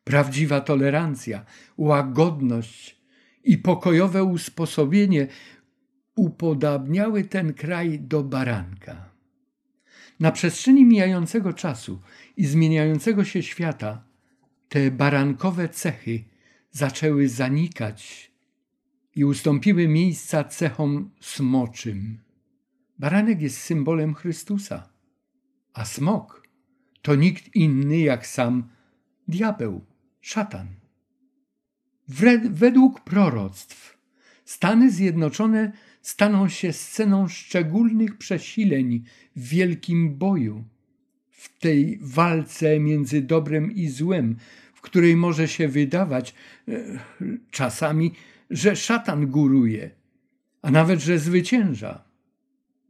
Prawdziwa 0.04 0.60
tolerancja, 0.60 1.44
łagodność 1.76 3.02
i 3.44 3.58
pokojowe 3.58 4.24
usposobienie 4.24 5.26
upodabniały 6.14 7.24
ten 7.24 7.54
kraj 7.54 8.00
do 8.00 8.22
baranka. 8.22 9.12
Na 10.20 10.32
przestrzeni 10.32 10.84
mijającego 10.84 11.52
czasu 11.52 12.00
i 12.36 12.46
zmieniającego 12.46 13.24
się 13.24 13.42
świata, 13.42 14.04
te 14.68 14.90
barankowe 14.90 15.68
cechy 15.68 16.24
zaczęły 16.70 17.28
zanikać 17.28 18.31
i 19.16 19.24
ustąpiły 19.24 19.88
miejsca 19.88 20.44
cechom 20.44 21.10
smoczym. 21.20 22.18
Baranek 22.98 23.42
jest 23.42 23.58
symbolem 23.58 24.14
Chrystusa, 24.14 24.88
a 25.72 25.84
smok 25.84 26.48
to 27.02 27.14
nikt 27.14 27.56
inny 27.56 27.98
jak 27.98 28.26
sam 28.26 28.68
diabeł, 29.28 29.84
szatan. 30.20 30.66
Według 32.50 33.00
proroctw 33.00 34.02
Stany 34.44 34.90
Zjednoczone 34.90 35.72
staną 36.02 36.48
się 36.48 36.72
sceną 36.72 37.28
szczególnych 37.28 38.18
przesileń 38.18 39.04
w 39.36 39.48
wielkim 39.48 40.16
boju, 40.18 40.64
w 41.30 41.58
tej 41.58 41.98
walce 42.02 42.80
między 42.80 43.22
dobrem 43.22 43.72
i 43.72 43.88
złem, 43.88 44.36
w 44.74 44.80
której 44.80 45.16
może 45.16 45.48
się 45.48 45.68
wydawać 45.68 46.34
e, 46.68 46.72
czasami, 47.50 48.12
że 48.52 48.76
szatan 48.76 49.26
góruje, 49.26 49.90
a 50.62 50.70
nawet, 50.70 51.00
że 51.00 51.18
zwycięża. 51.18 52.04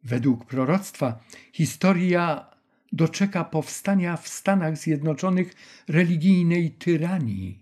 Według 0.04 0.44
proroctwa 0.44 1.24
historia 1.52 2.46
doczeka 2.92 3.44
powstania 3.44 4.16
w 4.16 4.28
Stanach 4.28 4.78
Zjednoczonych 4.78 5.54
religijnej 5.88 6.70
tyranii, 6.70 7.58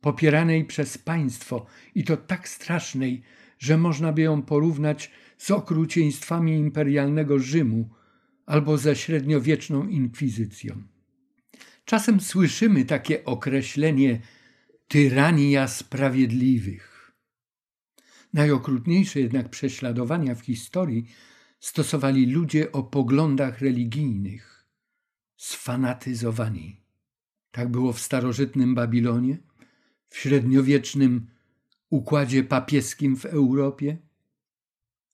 popieranej 0.00 0.64
przez 0.64 0.98
państwo 0.98 1.66
i 1.94 2.04
to 2.04 2.16
tak 2.16 2.48
strasznej, 2.48 3.22
że 3.58 3.78
można 3.78 4.12
by 4.12 4.22
ją 4.22 4.42
porównać 4.42 5.10
z 5.38 5.50
okrucieństwami 5.50 6.52
imperialnego 6.52 7.38
Rzymu 7.38 7.88
albo 8.46 8.78
ze 8.78 8.96
średniowieczną 8.96 9.88
inkwizycją. 9.88 10.82
Czasem 11.84 12.20
słyszymy 12.20 12.84
takie 12.84 13.24
określenie 13.24 14.20
tyrania 14.88 15.68
sprawiedliwych. 15.68 16.91
Najokrutniejsze 18.32 19.20
jednak 19.20 19.48
prześladowania 19.48 20.34
w 20.34 20.40
historii 20.40 21.06
stosowali 21.60 22.26
ludzie 22.26 22.72
o 22.72 22.82
poglądach 22.82 23.60
religijnych, 23.60 24.66
sfanatyzowani. 25.36 26.80
Tak 27.50 27.68
było 27.68 27.92
w 27.92 28.00
starożytnym 28.00 28.74
Babilonie, 28.74 29.38
w 30.08 30.18
średniowiecznym 30.18 31.26
układzie 31.90 32.44
papieskim 32.44 33.16
w 33.16 33.26
Europie, 33.26 33.98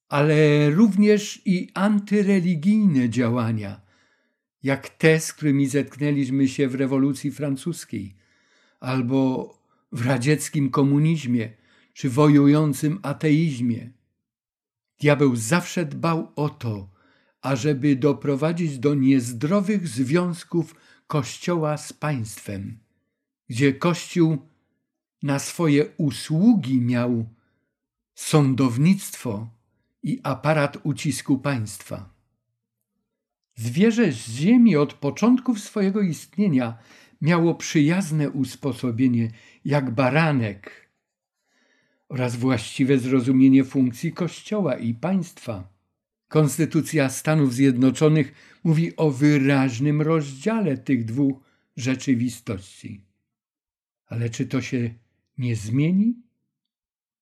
ale 0.08 0.70
również 0.70 1.42
i 1.44 1.70
antyreligijne 1.74 3.10
działania, 3.10 3.80
jak 4.62 4.88
te, 4.88 5.20
z 5.20 5.32
którymi 5.32 5.66
zetknęliśmy 5.66 6.48
się 6.48 6.68
w 6.68 6.74
rewolucji 6.74 7.30
francuskiej 7.30 8.16
albo 8.80 9.54
w 9.92 10.06
radzieckim 10.06 10.70
komunizmie 10.70 11.52
czy 11.98 12.10
wojującym 12.10 12.98
ateizmie. 13.02 13.90
Diabeł 15.00 15.36
zawsze 15.36 15.86
dbał 15.86 16.32
o 16.36 16.48
to, 16.48 16.88
ażeby 17.40 17.96
doprowadzić 17.96 18.78
do 18.78 18.94
niezdrowych 18.94 19.88
związków 19.88 20.74
Kościoła 21.06 21.76
z 21.76 21.92
państwem, 21.92 22.78
gdzie 23.48 23.72
Kościół 23.72 24.38
na 25.22 25.38
swoje 25.38 25.86
usługi 25.96 26.80
miał 26.80 27.28
sądownictwo 28.14 29.50
i 30.02 30.20
aparat 30.22 30.78
ucisku 30.82 31.38
państwa. 31.38 32.10
Zwierzę 33.54 34.12
z 34.12 34.30
ziemi 34.30 34.76
od 34.76 34.94
początków 34.94 35.60
swojego 35.60 36.00
istnienia 36.00 36.78
miało 37.20 37.54
przyjazne 37.54 38.30
usposobienie 38.30 39.30
jak 39.64 39.90
baranek 39.90 40.87
oraz 42.08 42.36
właściwe 42.36 42.98
zrozumienie 42.98 43.64
funkcji 43.64 44.12
Kościoła 44.12 44.76
i 44.76 44.94
państwa. 44.94 45.68
Konstytucja 46.28 47.10
Stanów 47.10 47.54
Zjednoczonych 47.54 48.32
mówi 48.64 48.96
o 48.96 49.10
wyraźnym 49.10 50.02
rozdziale 50.02 50.78
tych 50.78 51.04
dwóch 51.04 51.40
rzeczywistości. 51.76 53.04
Ale 54.06 54.30
czy 54.30 54.46
to 54.46 54.62
się 54.62 54.94
nie 55.38 55.56
zmieni? 55.56 56.14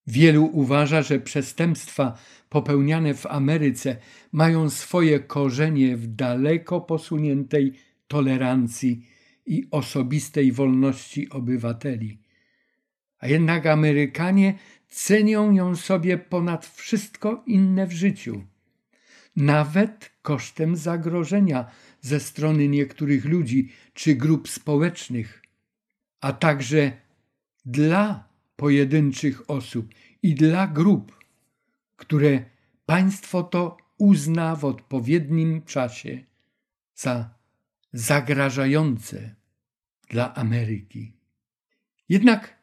Wielu 0.06 0.44
uważa, 0.44 1.02
że 1.02 1.20
przestępstwa 1.20 2.18
popełniane 2.48 3.14
w 3.14 3.26
Ameryce 3.26 3.96
mają 4.32 4.70
swoje 4.70 5.20
korzenie 5.20 5.96
w 5.96 6.06
daleko 6.06 6.80
posuniętej 6.80 7.72
tolerancji 8.08 9.06
i 9.46 9.66
osobistej 9.70 10.52
wolności 10.52 11.30
obywateli. 11.30 12.18
A 13.18 13.28
jednak 13.28 13.66
Amerykanie 13.66 14.54
cenią 14.88 15.52
ją 15.52 15.76
sobie 15.76 16.18
ponad 16.18 16.66
wszystko 16.66 17.42
inne 17.46 17.86
w 17.86 17.92
życiu, 17.92 18.44
nawet 19.36 20.10
kosztem 20.22 20.76
zagrożenia 20.76 21.70
ze 22.00 22.20
strony 22.20 22.68
niektórych 22.68 23.24
ludzi 23.24 23.72
czy 23.94 24.14
grup 24.14 24.48
społecznych, 24.48 25.42
a 26.20 26.32
także 26.32 26.92
dla 27.64 28.28
pojedynczych 28.56 29.50
osób 29.50 29.94
i 30.22 30.34
dla 30.34 30.66
grup, 30.66 31.24
które 31.96 32.44
państwo 32.86 33.42
to 33.42 33.76
uzna 33.98 34.56
w 34.56 34.64
odpowiednim 34.64 35.62
czasie 35.62 36.24
za 36.94 37.34
zagrażające 37.92 39.34
dla 40.08 40.34
Ameryki. 40.34 41.12
Jednak 42.08 42.55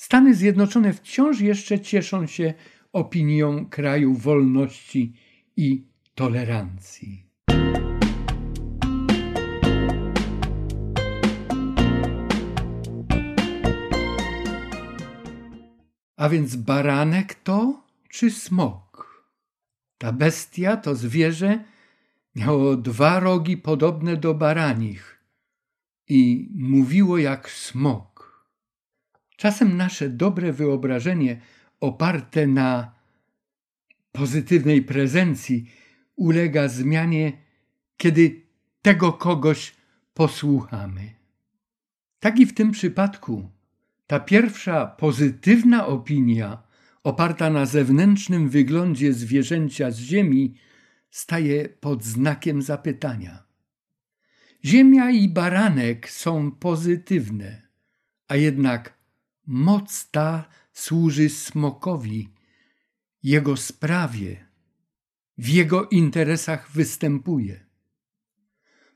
Stany 0.00 0.34
Zjednoczone 0.34 0.92
wciąż 0.92 1.40
jeszcze 1.40 1.80
cieszą 1.80 2.26
się 2.26 2.54
opinią 2.92 3.66
kraju 3.66 4.14
wolności 4.14 5.12
i 5.56 5.86
tolerancji. 6.14 7.26
A 16.16 16.28
więc 16.28 16.56
baranek 16.56 17.34
to 17.34 17.82
czy 18.08 18.30
smok? 18.30 19.24
Ta 19.98 20.12
bestia, 20.12 20.76
to 20.76 20.94
zwierzę, 20.94 21.64
miało 22.34 22.76
dwa 22.76 23.20
rogi 23.20 23.56
podobne 23.56 24.16
do 24.16 24.34
baranich 24.34 25.24
i 26.08 26.48
mówiło 26.54 27.18
jak 27.18 27.50
smok. 27.50 28.09
Czasem 29.40 29.76
nasze 29.76 30.08
dobre 30.08 30.52
wyobrażenie 30.52 31.40
oparte 31.80 32.46
na 32.46 32.94
pozytywnej 34.12 34.82
prezencji 34.82 35.70
ulega 36.16 36.68
zmianie, 36.68 37.32
kiedy 37.96 38.42
tego 38.82 39.12
kogoś 39.12 39.74
posłuchamy. 40.14 41.14
Tak 42.18 42.38
i 42.38 42.46
w 42.46 42.54
tym 42.54 42.70
przypadku 42.70 43.50
ta 44.06 44.20
pierwsza 44.20 44.86
pozytywna 44.86 45.86
opinia, 45.86 46.62
oparta 47.04 47.50
na 47.50 47.66
zewnętrznym 47.66 48.48
wyglądzie 48.48 49.12
zwierzęcia 49.12 49.90
z 49.90 49.98
ziemi, 49.98 50.54
staje 51.10 51.68
pod 51.68 52.04
znakiem 52.04 52.62
zapytania. 52.62 53.42
Ziemia 54.64 55.10
i 55.10 55.28
baranek 55.28 56.10
są 56.10 56.50
pozytywne, 56.50 57.62
a 58.28 58.36
jednak 58.36 58.99
moc 59.46 60.10
ta 60.10 60.48
służy 60.72 61.28
smokowi, 61.28 62.28
jego 63.22 63.56
sprawie, 63.56 64.46
w 65.38 65.48
jego 65.48 65.88
interesach 65.88 66.70
występuje. 66.70 67.66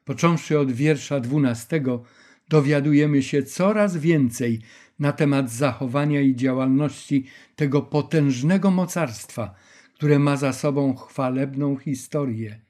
Począwszy 0.04 0.58
od 0.58 0.72
wiersza 0.72 1.20
dwunastego, 1.20 2.04
dowiadujemy 2.48 3.22
się 3.22 3.42
coraz 3.42 3.96
więcej 3.96 4.60
na 4.98 5.12
temat 5.12 5.50
zachowania 5.50 6.20
i 6.20 6.36
działalności 6.36 7.26
tego 7.56 7.82
potężnego 7.82 8.70
mocarstwa, 8.70 9.54
które 9.94 10.18
ma 10.18 10.36
za 10.36 10.52
sobą 10.52 10.96
chwalebną 10.96 11.76
historię 11.76 12.60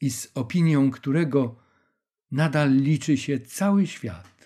i 0.00 0.10
z 0.10 0.30
opinią 0.34 0.90
którego 0.90 1.56
nadal 2.30 2.76
liczy 2.76 3.16
się 3.16 3.40
cały 3.40 3.86
świat. 3.86 4.41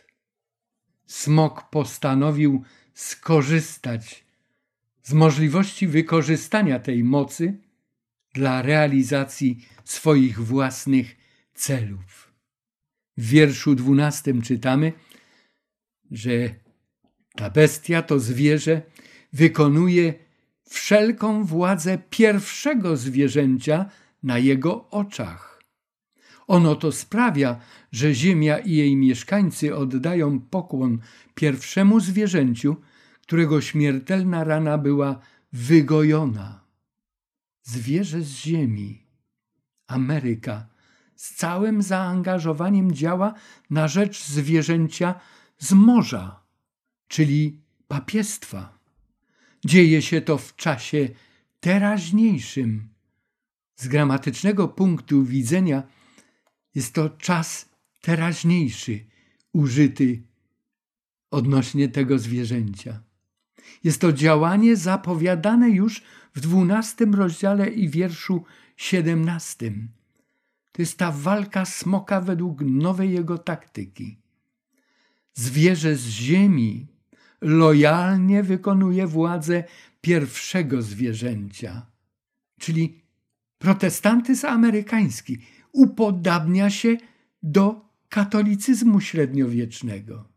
Smok 1.07 1.71
postanowił 1.71 2.63
skorzystać 2.95 4.25
z 5.03 5.13
możliwości 5.13 5.87
wykorzystania 5.87 6.79
tej 6.79 7.05
mocy 7.05 7.59
dla 8.35 8.63
realizacji 8.63 9.67
swoich 9.85 10.39
własnych 10.41 11.17
celów. 11.55 12.33
W 13.17 13.29
wierszu 13.29 13.75
dwunastym 13.75 14.43
czytamy, 14.43 14.93
że 16.11 16.31
ta 17.37 17.51
bestia, 17.51 18.03
to 18.03 18.21
zwierzę, 18.21 18.83
wykonuje 19.33 20.15
wszelką 20.69 21.45
władzę 21.45 21.99
pierwszego 22.11 22.97
zwierzęcia 22.97 23.91
na 24.23 24.39
jego 24.39 24.91
oczach. 24.91 25.56
Ono 26.47 26.75
to 26.75 26.93
sprawia, 26.93 27.61
że 27.93 28.15
ziemia 28.15 28.59
i 28.59 28.73
jej 28.73 28.97
mieszkańcy 28.97 29.77
oddają 29.77 30.41
pokłon 30.41 30.99
pierwszemu 31.35 32.01
zwierzęciu, 32.01 32.77
którego 33.23 33.61
śmiertelna 33.61 34.45
rana 34.45 34.79
była 34.79 35.19
wygojona. 35.53 36.61
Zwierzę 37.63 38.23
z 38.23 38.31
ziemi, 38.31 39.03
Ameryka, 39.87 40.67
z 41.17 41.35
całym 41.35 41.83
zaangażowaniem 41.83 42.93
działa 42.93 43.35
na 43.71 43.89
rzecz 43.89 44.25
zwierzęcia 44.25 45.15
z 45.59 45.73
morza, 45.73 46.41
czyli 47.09 47.61
papiestwa. 47.89 48.79
Dzieje 49.65 50.03
się 50.03 50.21
to 50.21 50.39
w 50.39 50.57
czasie 50.57 51.09
teraźniejszym. 51.61 52.89
Z 53.77 53.89
gramatycznego 53.89 54.69
punktu 54.69 55.25
widzenia 55.25 55.83
jest 56.77 56.93
to 56.93 57.11
czas 57.11 57.69
teraźniejszy 58.01 59.05
użyty 59.53 60.23
odnośnie 61.31 61.89
tego 61.89 62.19
zwierzęcia. 62.19 63.03
Jest 63.85 64.01
to 64.01 64.13
działanie 64.13 64.77
zapowiadane 64.77 65.71
już 65.71 66.03
w 66.35 66.41
dwunastym 66.41 67.15
rozdziale 67.15 67.69
i 67.69 67.89
wierszu 67.89 68.45
siedemnastym. 68.77 69.89
To 70.73 70.83
jest 70.83 70.99
ta 70.99 71.13
walka 71.13 71.65
smoka 71.65 72.21
według 72.21 72.61
nowej 72.61 73.13
jego 73.13 73.39
taktyki. 73.39 74.19
Zwierzę 75.35 75.97
z 75.97 76.07
ziemi 76.07 76.87
lojalnie 77.41 78.43
wykonuje 78.43 79.07
władzę 79.07 79.65
pierwszego 80.01 80.83
zwierzęcia, 80.83 81.87
czyli 82.59 83.01
protestantyzm 83.59 84.47
amerykański 84.47 85.39
upodabnia 85.77 86.71
się 86.71 86.97
do 87.43 87.91
katolicyzmu 88.09 89.01
średniowiecznego. 89.01 90.29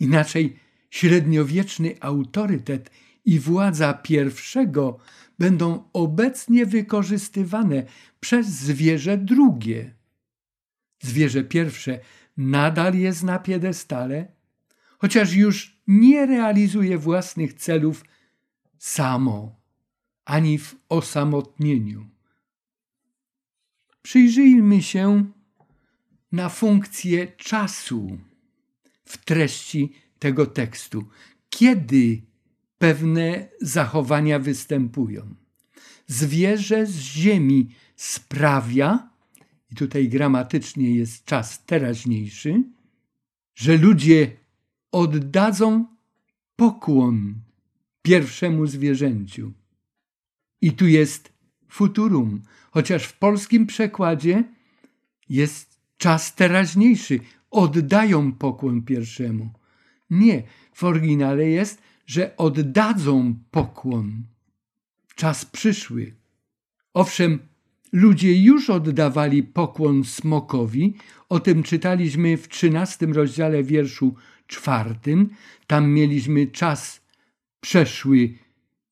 Inaczej 0.00 0.56
średniowieczny 0.90 1.94
autorytet 2.00 2.90
i 3.24 3.38
władza 3.38 3.94
pierwszego 3.94 4.98
będą 5.38 5.90
obecnie 5.92 6.66
wykorzystywane 6.66 7.82
przez 8.20 8.46
zwierzę 8.46 9.18
drugie. 9.18 9.94
Zwierzę 11.02 11.44
pierwsze 11.44 12.00
nadal 12.36 12.94
jest 12.94 13.22
na 13.22 13.38
piedestale, 13.38 14.32
chociaż 14.98 15.34
już 15.34 15.80
nie 15.86 16.26
realizuje 16.26 16.98
własnych 16.98 17.54
celów 17.54 18.04
samo, 18.78 19.60
ani 20.24 20.58
w 20.58 20.76
osamotnieniu. 20.88 22.17
Przyjrzyjmy 24.08 24.82
się 24.82 25.24
na 26.32 26.48
funkcję 26.48 27.26
czasu 27.26 28.18
w 29.04 29.24
treści 29.24 29.92
tego 30.18 30.46
tekstu. 30.46 31.04
Kiedy 31.50 32.22
pewne 32.78 33.48
zachowania 33.60 34.38
występują? 34.38 35.34
Zwierzę 36.06 36.86
z 36.86 36.98
ziemi 36.98 37.68
sprawia, 37.96 39.10
i 39.72 39.74
tutaj 39.74 40.08
gramatycznie 40.08 40.94
jest 40.94 41.24
czas 41.24 41.64
teraźniejszy, 41.64 42.62
że 43.54 43.76
ludzie 43.76 44.36
oddadzą 44.92 45.86
pokłon 46.56 47.34
pierwszemu 48.02 48.66
zwierzęciu. 48.66 49.52
I 50.60 50.72
tu 50.72 50.86
jest 50.86 51.32
futurum, 51.68 52.42
chociaż 52.78 53.04
w 53.04 53.18
polskim 53.18 53.66
przekładzie 53.66 54.44
jest 55.28 55.80
czas 55.96 56.34
teraźniejszy. 56.34 57.20
Oddają 57.50 58.32
pokłon 58.32 58.82
pierwszemu. 58.82 59.50
Nie, 60.10 60.42
w 60.72 60.84
oryginale 60.84 61.48
jest, 61.48 61.82
że 62.06 62.36
oddadzą 62.36 63.34
pokłon. 63.50 64.22
Czas 65.14 65.44
przyszły. 65.44 66.14
Owszem, 66.94 67.38
ludzie 67.92 68.42
już 68.42 68.70
oddawali 68.70 69.42
pokłon 69.42 70.04
smokowi, 70.04 70.94
o 71.28 71.40
tym 71.40 71.62
czytaliśmy 71.62 72.36
w 72.36 72.48
trzynastym 72.48 73.12
rozdziale 73.12 73.62
wierszu 73.62 74.14
czwartym. 74.46 75.30
Tam 75.66 75.90
mieliśmy 75.90 76.46
czas 76.46 77.00
przeszły 77.60 78.34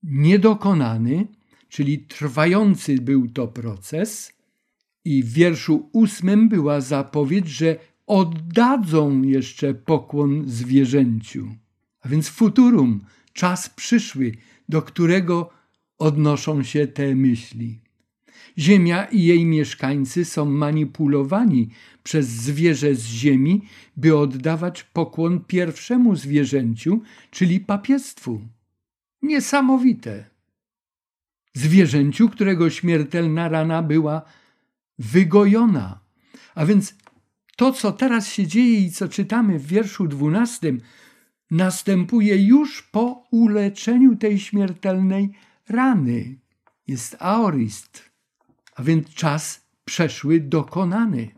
niedokonany, 0.03 1.27
czyli 1.77 1.99
trwający 1.99 2.99
był 3.01 3.29
to 3.29 3.49
proces. 3.49 4.33
I 5.05 5.23
w 5.23 5.33
wierszu 5.33 5.89
ósmym 5.93 6.49
była 6.49 6.81
zapowiedź, 6.81 7.49
że 7.49 7.77
oddadzą 8.07 9.23
jeszcze 9.23 9.75
pokłon 9.75 10.43
zwierzęciu. 10.47 11.49
A 12.01 12.09
więc 12.09 12.29
futurum, 12.29 13.01
czas 13.33 13.71
przyszły, 13.71 14.33
do 14.69 14.83
którego 14.83 15.51
odnoszą 15.99 16.63
się 16.63 16.87
te 16.87 17.15
myśli. 17.15 17.79
Ziemia 18.59 19.05
i 19.05 19.23
jej 19.23 19.45
mieszkańcy 19.45 20.25
są 20.25 20.45
manipulowani 20.45 21.69
przez 22.03 22.27
zwierzę 22.27 22.95
z 22.95 23.05
ziemi, 23.05 23.63
by 23.97 24.17
oddawać 24.17 24.85
pokłon 24.85 25.41
pierwszemu 25.41 26.17
zwierzęciu, 26.17 27.03
czyli 27.31 27.61
papiestwu. 27.61 28.41
Niesamowite. 29.23 30.36
Zwierzęciu, 31.57 32.29
którego 32.29 32.71
śmiertelna 32.71 33.49
rana 33.49 33.83
była 33.83 34.23
wygojona. 34.99 36.01
A 36.55 36.67
więc 36.67 36.95
to, 37.57 37.73
co 37.73 37.93
teraz 37.93 38.29
się 38.29 38.47
dzieje 38.47 38.81
i 38.81 38.91
co 38.91 39.09
czytamy 39.09 39.59
w 39.59 39.67
wierszu 39.67 40.09
dwunastym, 40.09 40.81
następuje 41.51 42.47
już 42.47 42.83
po 42.83 43.29
uleczeniu 43.31 44.17
tej 44.17 44.39
śmiertelnej 44.39 45.33
rany. 45.69 46.39
Jest 46.87 47.17
aorist, 47.19 48.11
a 48.75 48.83
więc 48.83 49.09
czas 49.09 49.67
przeszły 49.85 50.41
dokonany. 50.41 51.31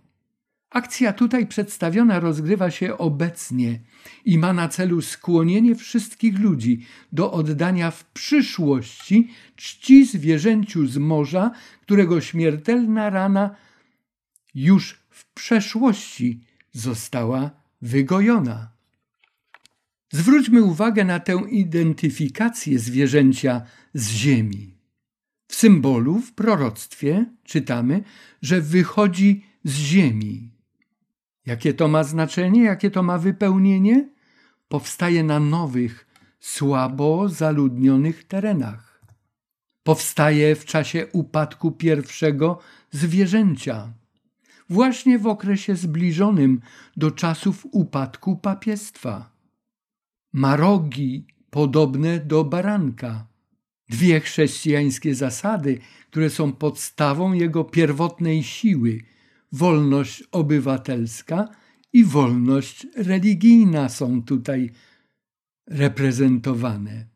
Akcja 0.70 1.12
tutaj 1.12 1.46
przedstawiona 1.46 2.20
rozgrywa 2.20 2.70
się 2.70 2.98
obecnie 2.98 3.81
i 4.24 4.38
ma 4.38 4.52
na 4.52 4.68
celu 4.68 5.02
skłonienie 5.02 5.74
wszystkich 5.74 6.38
ludzi 6.38 6.87
do 7.12 7.33
oddania 7.33 7.90
w 7.90 8.04
przyszłości 8.04 9.31
czci 9.57 10.07
zwierzęciu 10.07 10.87
z 10.87 10.96
morza, 10.96 11.50
którego 11.83 12.20
śmiertelna 12.20 13.11
rana 13.11 13.57
już 14.54 15.00
w 15.11 15.33
przeszłości 15.33 16.40
została 16.72 17.50
wygojona. 17.83 18.72
Zwróćmy 20.12 20.62
uwagę 20.62 21.04
na 21.04 21.20
tę 21.20 21.40
identyfikację 21.50 22.78
zwierzęcia 22.78 23.62
z 23.94 24.11
ziemi. 24.11 24.74
W 25.48 25.54
symbolu, 25.54 26.20
w 26.20 26.33
proroctwie 26.33 27.26
czytamy, 27.44 28.02
że 28.42 28.61
wychodzi 28.61 29.44
z 29.64 29.74
ziemi. 29.74 30.57
Jakie 31.48 31.74
to 31.74 31.88
ma 31.88 32.04
znaczenie, 32.04 32.62
jakie 32.62 32.90
to 32.90 33.02
ma 33.02 33.18
wypełnienie? 33.18 34.08
Powstaje 34.68 35.24
na 35.24 35.40
nowych, 35.40 36.06
słabo 36.40 37.28
zaludnionych 37.28 38.24
terenach. 38.24 39.04
Powstaje 39.82 40.56
w 40.56 40.64
czasie 40.64 41.06
upadku 41.12 41.72
pierwszego 41.72 42.58
zwierzęcia, 42.90 43.92
właśnie 44.68 45.18
w 45.18 45.26
okresie 45.26 45.76
zbliżonym 45.76 46.61
do 46.96 47.11
czasów 47.11 47.66
upadku 47.72 48.37
papiestwa. 48.37 49.30
Ma 50.32 50.56
rogi 50.56 51.26
podobne 51.50 52.20
do 52.20 52.44
baranka. 52.44 53.26
Dwie 53.88 54.20
chrześcijańskie 54.20 55.14
zasady, 55.14 55.78
które 56.11 56.30
są 56.30 56.52
podstawą 56.52 57.32
jego 57.32 57.64
pierwotnej 57.64 58.42
siły– 58.42 59.00
wolność 59.52 60.24
obywatelska 60.32 61.48
i 61.92 62.04
wolność 62.04 62.87
religijna 62.96 63.88
są 63.88 64.22
tutaj 64.22 64.70
reprezentowane. 65.66 67.06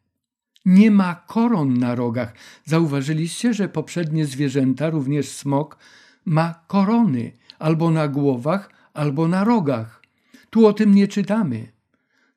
Nie 0.65 0.91
ma 0.91 1.15
koron 1.15 1.75
na 1.75 1.95
rogach. 1.95 2.35
Zauważyliście, 2.65 3.55
że 3.55 3.69
poprzednie 3.69 4.27
zwierzęta, 4.27 4.91
również 4.91 5.29
smok, 5.29 5.79
ma 6.25 6.55
korony 6.67 7.33
albo 7.59 7.91
na 7.91 8.09
głowach, 8.09 8.71
albo 8.95 9.29
na 9.29 9.45
rogach. 9.45 10.03
Tu 10.51 10.67
o 10.67 10.73
tym 10.73 10.95
nie 10.95 11.09
czytamy, 11.09 11.73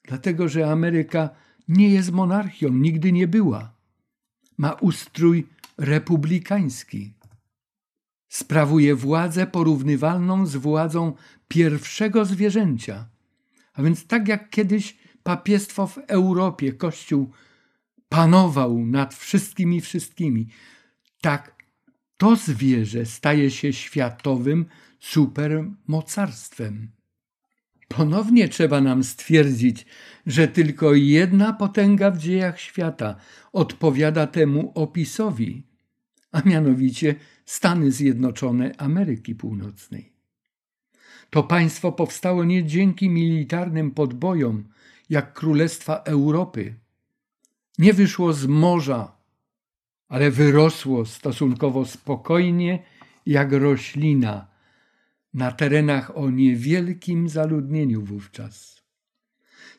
dlatego 0.03 0.47
że 0.47 0.71
Ameryka 0.71 1.29
nie 1.67 1.89
jest 1.89 2.11
monarchią, 2.11 2.69
nigdy 2.69 3.11
nie 3.11 3.27
była. 3.27 3.73
Ma 4.57 4.73
ustrój 4.73 5.47
republikański 5.77 7.13
sprawuje 8.35 8.95
władzę 8.95 9.47
porównywalną 9.47 10.45
z 10.45 10.55
władzą 10.55 11.13
pierwszego 11.47 12.25
zwierzęcia. 12.25 13.07
A 13.73 13.83
więc 13.83 14.07
tak 14.07 14.27
jak 14.27 14.49
kiedyś 14.49 14.97
papiestwo 15.23 15.87
w 15.87 15.97
Europie, 15.97 16.73
Kościół 16.73 17.31
panował 18.09 18.85
nad 18.85 19.13
wszystkimi 19.13 19.81
wszystkimi, 19.81 20.47
tak 21.21 21.55
to 22.17 22.35
zwierzę 22.35 23.05
staje 23.05 23.51
się 23.51 23.73
światowym 23.73 24.65
supermocarstwem. 24.99 26.91
Ponownie 27.87 28.49
trzeba 28.49 28.81
nam 28.81 29.03
stwierdzić, 29.03 29.85
że 30.25 30.47
tylko 30.47 30.93
jedna 30.93 31.53
potęga 31.53 32.11
w 32.11 32.17
dziejach 32.17 32.59
świata 32.59 33.15
odpowiada 33.53 34.27
temu 34.27 34.71
opisowi, 34.75 35.63
a 36.31 36.41
mianowicie 36.45 37.15
Stany 37.45 37.91
Zjednoczone 37.91 38.71
Ameryki 38.77 39.35
Północnej. 39.35 40.11
To 41.29 41.43
państwo 41.43 41.91
powstało 41.91 42.43
nie 42.43 42.63
dzięki 42.63 43.09
militarnym 43.09 43.91
podbojom, 43.91 44.63
jak 45.09 45.33
Królestwa 45.33 45.95
Europy. 45.95 46.75
Nie 47.77 47.93
wyszło 47.93 48.33
z 48.33 48.45
morza, 48.45 49.17
ale 50.07 50.31
wyrosło 50.31 51.05
stosunkowo 51.05 51.85
spokojnie, 51.85 52.83
jak 53.25 53.51
roślina, 53.51 54.47
na 55.33 55.51
terenach 55.51 56.17
o 56.17 56.29
niewielkim 56.29 57.29
zaludnieniu 57.29 58.01
wówczas. 58.01 58.74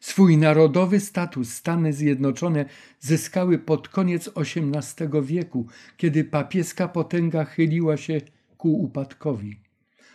Swój 0.06 0.36
narodowy 0.38 1.00
status 1.00 1.52
Stany 1.52 1.92
Zjednoczone 1.92 2.64
zyskały 3.00 3.58
pod 3.58 3.88
koniec 3.88 4.30
XVIII 4.36 5.22
wieku, 5.22 5.66
kiedy 5.96 6.24
papieska 6.24 6.88
potęga 6.88 7.44
chyliła 7.44 7.96
się 7.96 8.20
ku 8.56 8.82
upadkowi. 8.82 9.60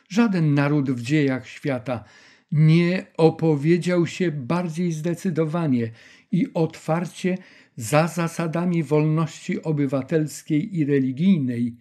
Żaden 0.10 0.54
naród 0.54 0.92
w 0.92 1.02
dziejach 1.02 1.48
świata 1.48 2.04
nie 2.52 3.06
opowiedział 3.18 4.08
się 4.08 4.32
bardziej 4.32 4.92
zdecydowanie 4.92 5.92
i 6.32 6.54
otwarcie 6.54 7.38
za 7.76 8.08
zasadami 8.08 8.84
wolności 8.84 9.64
obywatelskiej 9.64 10.78
i 10.78 10.86
religijnej, 10.86 11.76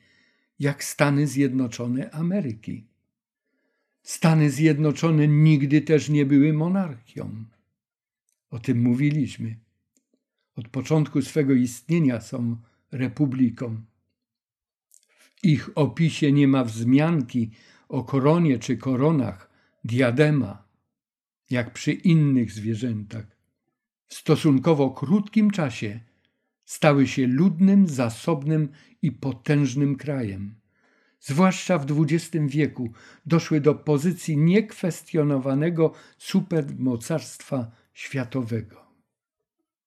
jak 0.61 0.85
Stany 0.85 1.27
Zjednoczone 1.27 2.11
Ameryki. 2.11 2.85
Stany 4.03 4.51
Zjednoczone 4.51 5.29
nigdy 5.29 5.81
też 5.81 6.09
nie 6.09 6.27
były 6.27 6.53
monarchią. 6.53 7.44
O 8.50 8.58
tym 8.58 8.82
mówiliśmy. 8.82 9.56
Od 10.56 10.68
początku 10.68 11.22
swego 11.22 11.54
istnienia 11.54 12.20
są 12.20 12.56
republiką. 12.92 13.80
W 15.08 15.44
ich 15.44 15.70
opisie 15.74 16.32
nie 16.32 16.48
ma 16.48 16.64
wzmianki 16.64 17.50
o 17.88 18.04
koronie 18.04 18.58
czy 18.58 18.76
koronach, 18.76 19.50
diadema, 19.84 20.64
jak 21.50 21.72
przy 21.72 21.92
innych 21.92 22.52
zwierzętach. 22.52 23.26
W 24.06 24.14
stosunkowo 24.14 24.90
krótkim 24.90 25.50
czasie 25.50 26.00
stały 26.64 27.06
się 27.06 27.26
ludnym, 27.26 27.88
zasobnym 27.88 28.68
i 29.02 29.12
potężnym 29.12 29.96
krajem. 29.96 30.54
Zwłaszcza 31.20 31.78
w 31.78 31.86
XX 32.00 32.46
wieku 32.46 32.92
doszły 33.26 33.60
do 33.60 33.74
pozycji 33.74 34.36
niekwestionowanego 34.36 35.92
supermocarstwa 36.18 37.70
światowego. 38.00 38.76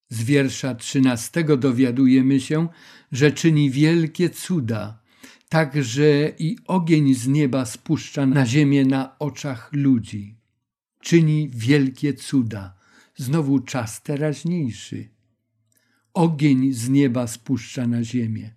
Z 0.09 0.23
wiersza 0.23 0.75
trzynastego 0.75 1.57
dowiadujemy 1.57 2.39
się, 2.39 2.67
że 3.11 3.31
czyni 3.31 3.71
wielkie 3.71 4.29
cuda, 4.29 5.01
tak 5.49 5.83
że 5.83 6.31
i 6.39 6.57
ogień 6.67 7.13
z 7.13 7.27
nieba 7.27 7.65
spuszcza 7.65 8.25
na 8.25 8.45
ziemię 8.45 8.85
na 8.85 9.19
oczach 9.19 9.69
ludzi. 9.71 10.37
Czyni 11.01 11.49
wielkie 11.49 12.13
cuda. 12.13 12.75
Znowu 13.15 13.59
czas 13.59 14.03
teraźniejszy. 14.03 15.09
Ogień 16.13 16.73
z 16.73 16.89
nieba 16.89 17.27
spuszcza 17.27 17.87
na 17.87 18.03
ziemię. 18.03 18.53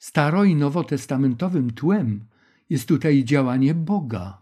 Staro- 0.00 0.44
i 0.44 0.56
nowotestamentowym 0.56 1.70
tłem 1.70 2.24
jest 2.70 2.88
tutaj 2.88 3.24
działanie 3.24 3.74
Boga. 3.74 4.41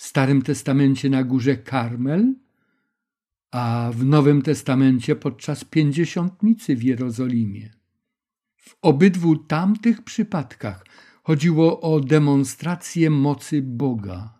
Starym 0.00 0.42
Testamencie 0.42 1.10
na 1.10 1.24
górze 1.24 1.56
Karmel, 1.56 2.34
a 3.50 3.90
w 3.94 4.04
Nowym 4.04 4.42
Testamencie 4.42 5.16
podczas 5.16 5.64
pięćdziesiątnicy 5.64 6.76
w 6.76 6.82
Jerozolimie. 6.82 7.70
W 8.56 8.76
obydwu 8.82 9.36
tamtych 9.36 10.02
przypadkach 10.02 10.86
chodziło 11.22 11.80
o 11.80 12.00
demonstrację 12.00 13.10
mocy 13.10 13.62
Boga. 13.62 14.38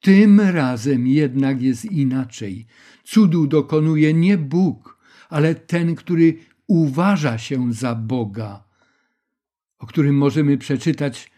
Tym 0.00 0.40
razem 0.40 1.06
jednak 1.06 1.62
jest 1.62 1.84
inaczej. 1.84 2.66
Cudu 3.04 3.46
dokonuje 3.46 4.14
nie 4.14 4.38
Bóg, 4.38 4.98
ale 5.28 5.54
ten, 5.54 5.94
który 5.94 6.38
uważa 6.66 7.38
się 7.38 7.72
za 7.72 7.94
Boga, 7.94 8.64
o 9.78 9.86
którym 9.86 10.16
możemy 10.16 10.58
przeczytać 10.58 11.30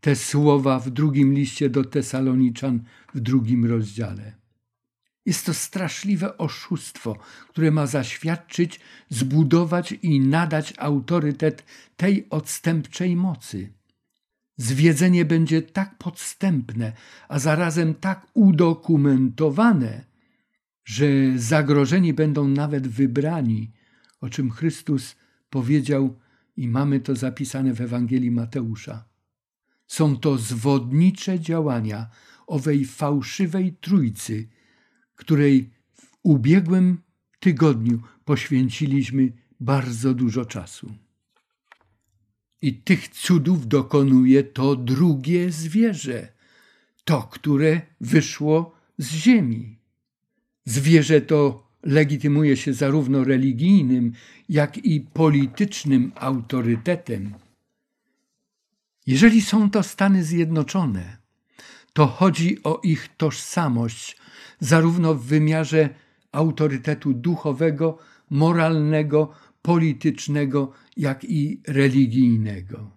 te 0.00 0.16
słowa 0.16 0.78
w 0.78 0.90
drugim 0.90 1.34
liście 1.34 1.70
do 1.70 1.84
Tesaloniczan 1.84 2.82
w 3.14 3.20
drugim 3.20 3.64
rozdziale. 3.64 4.38
Jest 5.26 5.46
to 5.46 5.54
straszliwe 5.54 6.38
oszustwo, 6.38 7.18
które 7.48 7.70
ma 7.70 7.86
zaświadczyć, 7.86 8.80
zbudować 9.08 9.92
i 9.92 10.20
nadać 10.20 10.74
autorytet 10.78 11.64
tej 11.96 12.26
odstępczej 12.30 13.16
mocy. 13.16 13.72
Zwiedzenie 14.56 15.24
będzie 15.24 15.62
tak 15.62 15.98
podstępne, 15.98 16.92
a 17.28 17.38
zarazem 17.38 17.94
tak 17.94 18.26
udokumentowane, 18.34 20.04
że 20.84 21.06
zagrożeni 21.36 22.14
będą 22.14 22.48
nawet 22.48 22.88
wybrani, 22.88 23.72
o 24.20 24.28
czym 24.28 24.50
Chrystus 24.50 25.16
powiedział 25.50 26.18
i 26.56 26.68
mamy 26.68 27.00
to 27.00 27.16
zapisane 27.16 27.74
w 27.74 27.80
Ewangelii 27.80 28.30
Mateusza. 28.30 29.07
Są 29.88 30.16
to 30.16 30.38
zwodnicze 30.38 31.40
działania 31.40 32.10
owej 32.46 32.84
fałszywej 32.84 33.72
trójcy, 33.80 34.48
której 35.14 35.70
w 35.94 36.16
ubiegłym 36.22 36.98
tygodniu 37.40 38.02
poświęciliśmy 38.24 39.32
bardzo 39.60 40.14
dużo 40.14 40.44
czasu. 40.44 40.94
I 42.62 42.74
tych 42.74 43.08
cudów 43.08 43.68
dokonuje 43.68 44.44
to 44.44 44.76
drugie 44.76 45.52
zwierzę, 45.52 46.28
to, 47.04 47.22
które 47.22 47.80
wyszło 48.00 48.74
z 48.98 49.10
ziemi. 49.10 49.78
Zwierzę 50.64 51.20
to 51.20 51.68
legitymuje 51.82 52.56
się 52.56 52.74
zarówno 52.74 53.24
religijnym, 53.24 54.12
jak 54.48 54.78
i 54.78 55.00
politycznym 55.00 56.12
autorytetem. 56.14 57.34
Jeżeli 59.08 59.42
są 59.42 59.70
to 59.70 59.82
Stany 59.82 60.24
Zjednoczone, 60.24 61.16
to 61.92 62.06
chodzi 62.06 62.62
o 62.62 62.80
ich 62.82 63.08
tożsamość, 63.16 64.16
zarówno 64.60 65.14
w 65.14 65.24
wymiarze 65.24 65.88
autorytetu 66.32 67.14
duchowego, 67.14 67.98
moralnego, 68.30 69.32
politycznego, 69.62 70.72
jak 70.96 71.24
i 71.24 71.60
religijnego. 71.68 72.90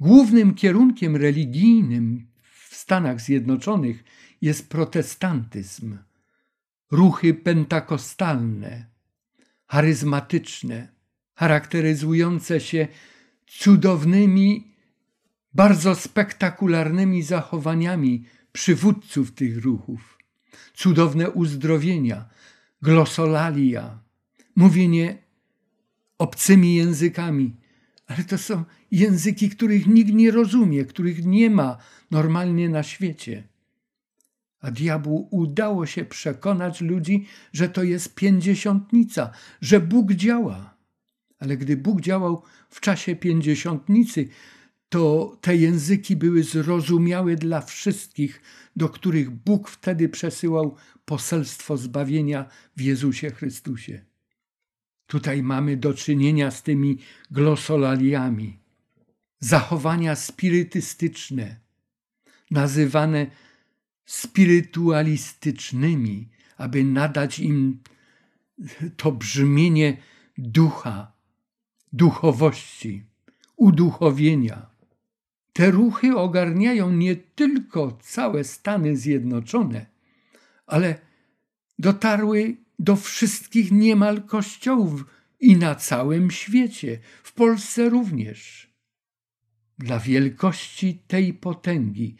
Głównym 0.00 0.54
kierunkiem 0.54 1.16
religijnym 1.16 2.26
w 2.68 2.76
Stanach 2.76 3.20
Zjednoczonych 3.20 4.04
jest 4.42 4.68
protestantyzm, 4.68 5.98
ruchy 6.90 7.34
pentakostalne, 7.34 8.86
charyzmatyczne, 9.66 10.88
charakteryzujące 11.34 12.60
się 12.60 12.88
cudownymi, 13.46 14.75
bardzo 15.56 15.94
spektakularnymi 15.94 17.22
zachowaniami 17.22 18.24
przywódców 18.52 19.32
tych 19.32 19.64
ruchów, 19.64 20.18
cudowne 20.74 21.30
uzdrowienia, 21.30 22.28
glosolalia, 22.82 23.98
mówienie 24.56 25.18
obcymi 26.18 26.74
językami, 26.74 27.56
ale 28.06 28.24
to 28.24 28.38
są 28.38 28.64
języki, 28.90 29.50
których 29.50 29.86
nikt 29.86 30.12
nie 30.12 30.30
rozumie, 30.30 30.84
których 30.84 31.24
nie 31.24 31.50
ma 31.50 31.78
normalnie 32.10 32.68
na 32.68 32.82
świecie. 32.82 33.48
A 34.60 34.70
diabłu 34.70 35.28
udało 35.30 35.86
się 35.86 36.04
przekonać 36.04 36.80
ludzi, 36.80 37.26
że 37.52 37.68
to 37.68 37.82
jest 37.82 38.14
pięćdziesiątnica, 38.14 39.30
że 39.60 39.80
Bóg 39.80 40.12
działa. 40.12 40.76
Ale 41.38 41.56
gdy 41.56 41.76
Bóg 41.76 42.00
działał 42.00 42.42
w 42.70 42.80
czasie 42.80 43.16
pięćdziesiątnicy, 43.16 44.28
to 44.88 45.36
te 45.40 45.56
języki 45.56 46.16
były 46.16 46.44
zrozumiałe 46.44 47.36
dla 47.36 47.60
wszystkich, 47.60 48.42
do 48.76 48.88
których 48.88 49.30
Bóg 49.30 49.68
wtedy 49.68 50.08
przesyłał 50.08 50.76
poselstwo 51.04 51.76
zbawienia 51.76 52.48
w 52.76 52.80
Jezusie 52.80 53.30
Chrystusie. 53.30 54.04
Tutaj 55.06 55.42
mamy 55.42 55.76
do 55.76 55.94
czynienia 55.94 56.50
z 56.50 56.62
tymi 56.62 56.98
glosolaliami. 57.30 58.58
Zachowania 59.40 60.16
spirytystyczne, 60.16 61.60
nazywane 62.50 63.26
spirytualistycznymi, 64.06 66.28
aby 66.56 66.84
nadać 66.84 67.38
im 67.38 67.80
to 68.96 69.12
brzmienie 69.12 69.96
ducha, 70.38 71.12
duchowości, 71.92 73.04
uduchowienia. 73.56 74.75
Te 75.56 75.70
ruchy 75.70 76.16
ogarniają 76.16 76.92
nie 76.92 77.16
tylko 77.16 77.98
całe 78.02 78.44
Stany 78.44 78.96
Zjednoczone, 78.96 79.86
ale 80.66 80.98
dotarły 81.78 82.56
do 82.78 82.96
wszystkich 82.96 83.72
niemal 83.72 84.22
kościołów 84.22 85.04
i 85.40 85.56
na 85.56 85.74
całym 85.74 86.30
świecie, 86.30 86.98
w 87.22 87.32
Polsce 87.32 87.88
również. 87.88 88.70
Dla 89.78 89.98
wielkości 89.98 91.02
tej 91.06 91.34
potęgi, 91.34 92.16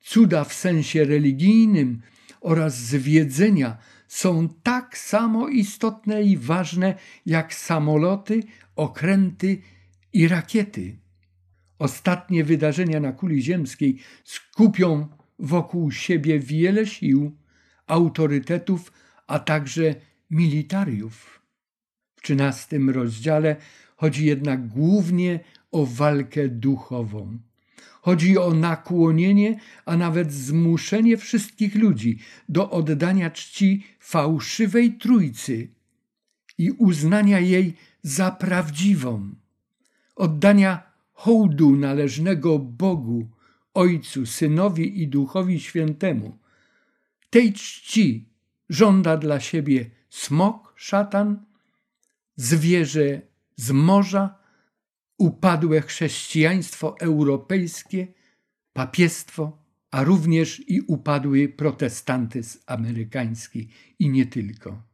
cuda 0.00 0.44
w 0.44 0.54
sensie 0.54 1.04
religijnym 1.04 2.02
oraz 2.40 2.78
zwiedzenia 2.78 3.76
są 4.08 4.48
tak 4.62 4.98
samo 4.98 5.48
istotne 5.48 6.22
i 6.22 6.36
ważne 6.36 6.94
jak 7.26 7.54
samoloty, 7.54 8.42
okręty 8.76 9.62
i 10.12 10.28
rakiety. 10.28 11.07
Ostatnie 11.78 12.44
wydarzenia 12.44 13.00
na 13.00 13.12
kuli 13.12 13.42
ziemskiej 13.42 13.98
skupią 14.24 15.08
wokół 15.38 15.90
siebie 15.90 16.38
wiele 16.38 16.86
sił, 16.86 17.36
autorytetów, 17.86 18.92
a 19.26 19.38
także 19.38 19.94
militariów. 20.30 21.40
W 22.16 22.22
trzynastym 22.22 22.90
rozdziale 22.90 23.56
chodzi 23.96 24.26
jednak 24.26 24.68
głównie 24.68 25.40
o 25.72 25.86
walkę 25.86 26.48
duchową. 26.48 27.38
Chodzi 28.00 28.38
o 28.38 28.54
nakłonienie, 28.54 29.60
a 29.84 29.96
nawet 29.96 30.32
zmuszenie 30.32 31.16
wszystkich 31.16 31.74
ludzi 31.74 32.18
do 32.48 32.70
oddania 32.70 33.30
czci 33.30 33.86
fałszywej 33.98 34.92
trójcy 34.92 35.68
i 36.58 36.70
uznania 36.70 37.40
jej 37.40 37.74
za 38.02 38.30
prawdziwą, 38.30 39.30
oddania 40.16 40.87
hołdu 41.18 41.76
należnego 41.76 42.58
Bogu, 42.58 43.30
Ojcu, 43.74 44.26
Synowi 44.26 45.02
i 45.02 45.08
Duchowi 45.08 45.60
Świętemu. 45.60 46.38
Tej 47.30 47.52
czci 47.52 48.28
żąda 48.68 49.16
dla 49.16 49.40
siebie 49.40 49.90
smok, 50.10 50.72
szatan, 50.76 51.44
zwierzę 52.36 53.20
z 53.56 53.70
morza, 53.70 54.38
upadłe 55.18 55.80
chrześcijaństwo 55.80 56.96
europejskie, 57.00 58.06
papiestwo, 58.72 59.62
a 59.90 60.04
również 60.04 60.68
i 60.68 60.80
upadły 60.80 61.48
protestantyzm 61.48 62.58
amerykański 62.66 63.68
i 63.98 64.08
nie 64.08 64.26
tylko. 64.26 64.87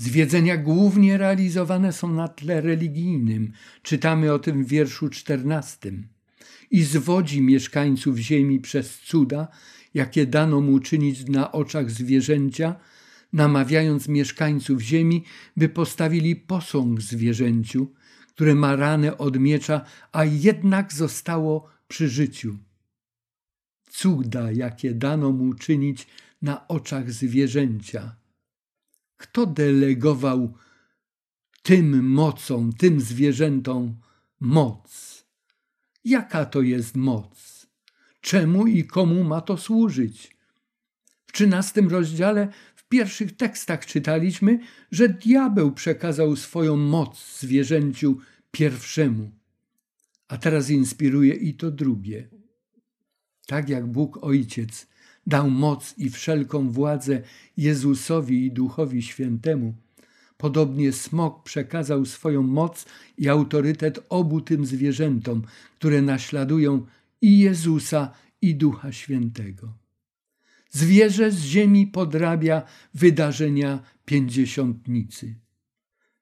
Zwiedzenia 0.00 0.56
głównie 0.56 1.18
realizowane 1.18 1.92
są 1.92 2.12
na 2.12 2.28
tle 2.28 2.60
religijnym. 2.60 3.52
Czytamy 3.82 4.32
o 4.32 4.38
tym 4.38 4.64
w 4.64 4.68
wierszu 4.68 5.08
czternastym. 5.08 6.08
I 6.70 6.82
zwodzi 6.82 7.42
mieszkańców 7.42 8.18
ziemi 8.18 8.60
przez 8.60 8.98
cuda, 8.98 9.48
jakie 9.94 10.26
dano 10.26 10.60
mu 10.60 10.78
czynić 10.78 11.28
na 11.28 11.52
oczach 11.52 11.90
zwierzęcia, 11.90 12.76
namawiając 13.32 14.08
mieszkańców 14.08 14.80
ziemi, 14.80 15.24
by 15.56 15.68
postawili 15.68 16.36
posąg 16.36 17.00
zwierzęciu, 17.00 17.92
które 18.28 18.54
ma 18.54 18.76
ranę 18.76 19.18
od 19.18 19.38
miecza, 19.38 19.84
a 20.12 20.24
jednak 20.24 20.92
zostało 20.92 21.68
przy 21.88 22.08
życiu. 22.08 22.58
Cuda, 23.90 24.52
jakie 24.52 24.94
dano 24.94 25.32
mu 25.32 25.54
czynić 25.54 26.06
na 26.42 26.68
oczach 26.68 27.12
zwierzęcia. 27.12 28.17
Kto 29.18 29.46
delegował 29.46 30.54
tym 31.62 32.10
mocą, 32.10 32.72
tym 32.72 33.00
zwierzętom 33.00 34.00
moc? 34.40 35.24
Jaka 36.04 36.44
to 36.44 36.62
jest 36.62 36.96
moc? 36.96 37.66
Czemu 38.20 38.66
i 38.66 38.84
komu 38.84 39.24
ma 39.24 39.40
to 39.40 39.56
służyć? 39.56 40.36
W 41.26 41.32
trzynastym 41.32 41.88
rozdziale, 41.88 42.48
w 42.76 42.88
pierwszych 42.88 43.36
tekstach 43.36 43.86
czytaliśmy, 43.86 44.58
że 44.90 45.08
diabeł 45.08 45.72
przekazał 45.72 46.36
swoją 46.36 46.76
moc 46.76 47.38
zwierzęciu 47.40 48.18
pierwszemu, 48.50 49.30
a 50.28 50.38
teraz 50.38 50.70
inspiruje 50.70 51.34
i 51.34 51.54
to 51.54 51.70
drugie. 51.70 52.28
Tak 53.46 53.68
jak 53.68 53.86
Bóg 53.86 54.18
Ojciec 54.24 54.86
dał 55.28 55.50
moc 55.50 55.94
i 55.98 56.10
wszelką 56.10 56.70
władzę 56.70 57.22
Jezusowi 57.56 58.46
i 58.46 58.52
Duchowi 58.52 59.02
Świętemu, 59.02 59.74
podobnie 60.36 60.92
smok 60.92 61.42
przekazał 61.42 62.04
swoją 62.04 62.42
moc 62.42 62.86
i 63.18 63.28
autorytet 63.28 64.00
obu 64.08 64.40
tym 64.40 64.66
zwierzętom, 64.66 65.42
które 65.76 66.02
naśladują 66.02 66.86
i 67.20 67.38
Jezusa, 67.38 68.10
i 68.42 68.54
Ducha 68.54 68.92
Świętego. 68.92 69.72
Zwierzę 70.70 71.30
z 71.30 71.40
ziemi 71.40 71.86
podrabia 71.86 72.62
wydarzenia 72.94 73.82
pięćdziesiątnicy. 74.04 75.34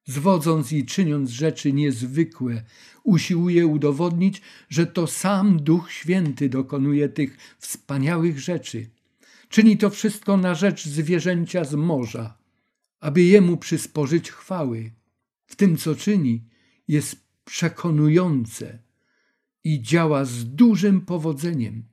Zwodząc 0.04 0.72
i 0.72 0.84
czyniąc 0.84 1.30
rzeczy 1.30 1.72
niezwykłe, 1.72 2.62
usiłuje 3.04 3.66
udowodnić, 3.66 4.42
że 4.68 4.86
to 4.86 5.06
sam 5.06 5.62
Duch 5.62 5.92
Święty 5.92 6.48
dokonuje 6.48 7.08
tych 7.08 7.36
wspaniałych 7.58 8.40
rzeczy. 8.40 8.95
Czyni 9.56 9.76
to 9.76 9.90
wszystko 9.90 10.36
na 10.36 10.54
rzecz 10.54 10.88
zwierzęcia 10.88 11.64
z 11.64 11.74
morza, 11.74 12.38
aby 13.00 13.22
Jemu 13.22 13.56
przysporzyć 13.56 14.30
chwały. 14.30 14.92
W 15.46 15.56
tym, 15.56 15.76
co 15.76 15.94
czyni, 15.94 16.44
jest 16.88 17.16
przekonujące 17.44 18.78
i 19.64 19.82
działa 19.82 20.24
z 20.24 20.44
dużym 20.44 21.00
powodzeniem, 21.00 21.84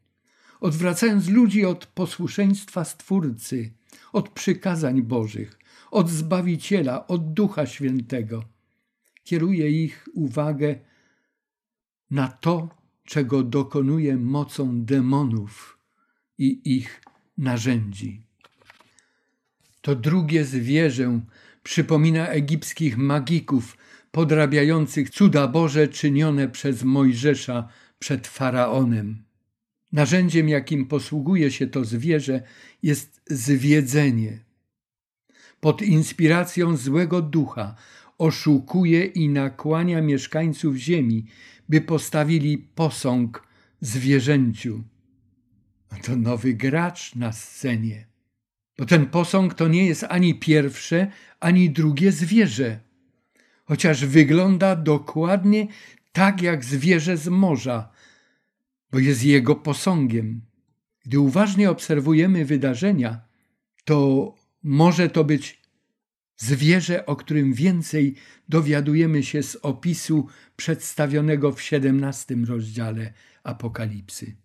odwracając 0.60 1.28
ludzi 1.30 1.66
od 1.66 1.86
posłuszeństwa 1.86 2.86
Stwórcy, 2.86 3.74
od 4.14 4.30
przykazań 4.30 5.02
Bożych, 5.02 5.60
od 5.92 6.10
Zbawiciela, 6.10 7.08
od 7.08 7.34
Ducha 7.34 7.66
Świętego. 7.66 8.44
Kieruje 9.24 9.84
ich 9.84 10.10
uwagę 10.14 10.80
na 12.12 12.28
to, 12.28 12.70
czego 13.04 13.44
dokonuje 13.44 14.18
mocą 14.18 14.86
demonów 14.86 15.80
i 16.38 16.62
ich 16.78 17.02
narzędzi. 17.38 18.22
To 19.82 19.96
drugie 19.96 20.46
zwierzę 20.46 21.22
przypomina 21.64 22.28
egipskich 22.28 22.98
magików 22.98 23.78
podrabiających 24.12 25.10
cuda 25.10 25.48
Boże 25.48 25.88
czynione 25.88 26.48
przez 26.50 26.84
Mojżesza 26.84 27.68
przed 28.00 28.28
faraonem. 28.28 29.24
Narzędziem, 29.92 30.50
jakim 30.50 30.86
posługuje 30.86 31.52
się 31.52 31.68
to 31.68 31.86
zwierzę, 31.86 32.44
jest 32.84 33.22
zwiedzenie. 33.28 34.40
Pod 35.60 35.82
inspiracją 35.82 36.78
złego 36.78 37.22
ducha 37.22 37.76
oszukuje 38.18 39.06
i 39.06 39.30
nakłania 39.30 40.02
mieszkańców 40.02 40.76
ziemi, 40.76 41.26
by 41.70 41.82
postawili 41.82 42.58
posąg 42.58 43.48
zwierzęciu. 43.82 44.84
To 46.02 46.16
nowy 46.16 46.54
gracz 46.54 47.16
na 47.16 47.32
scenie. 47.32 48.08
Bo 48.78 48.86
ten 48.86 49.06
posąg 49.06 49.54
to 49.54 49.68
nie 49.68 49.86
jest 49.86 50.04
ani 50.04 50.40
pierwsze, 50.40 51.12
ani 51.40 51.70
drugie 51.70 52.12
zwierzę. 52.12 52.80
Chociaż 53.66 54.06
wygląda 54.06 54.76
dokładnie 54.76 55.68
tak 56.12 56.42
jak 56.42 56.66
zwierzę 56.66 57.18
z 57.18 57.28
morza, 57.28 57.90
bo 58.92 59.00
jest 59.00 59.24
jego 59.24 59.56
posągiem. 59.56 60.42
Gdy 61.06 61.20
uważnie 61.20 61.70
obserwujemy 61.70 62.46
wydarzenia, 62.46 63.22
to 63.86 64.36
może 64.64 65.10
to 65.10 65.24
być 65.24 65.62
zwierzę, 66.38 67.06
o 67.06 67.16
którym 67.16 67.54
więcej 67.54 68.16
dowiadujemy 68.50 69.24
się 69.24 69.44
z 69.44 69.56
opisu 69.56 70.28
przedstawionego 70.56 71.52
w 71.52 71.62
XVII 71.72 72.46
rozdziale 72.46 73.14
Apokalipsy. 73.44 74.43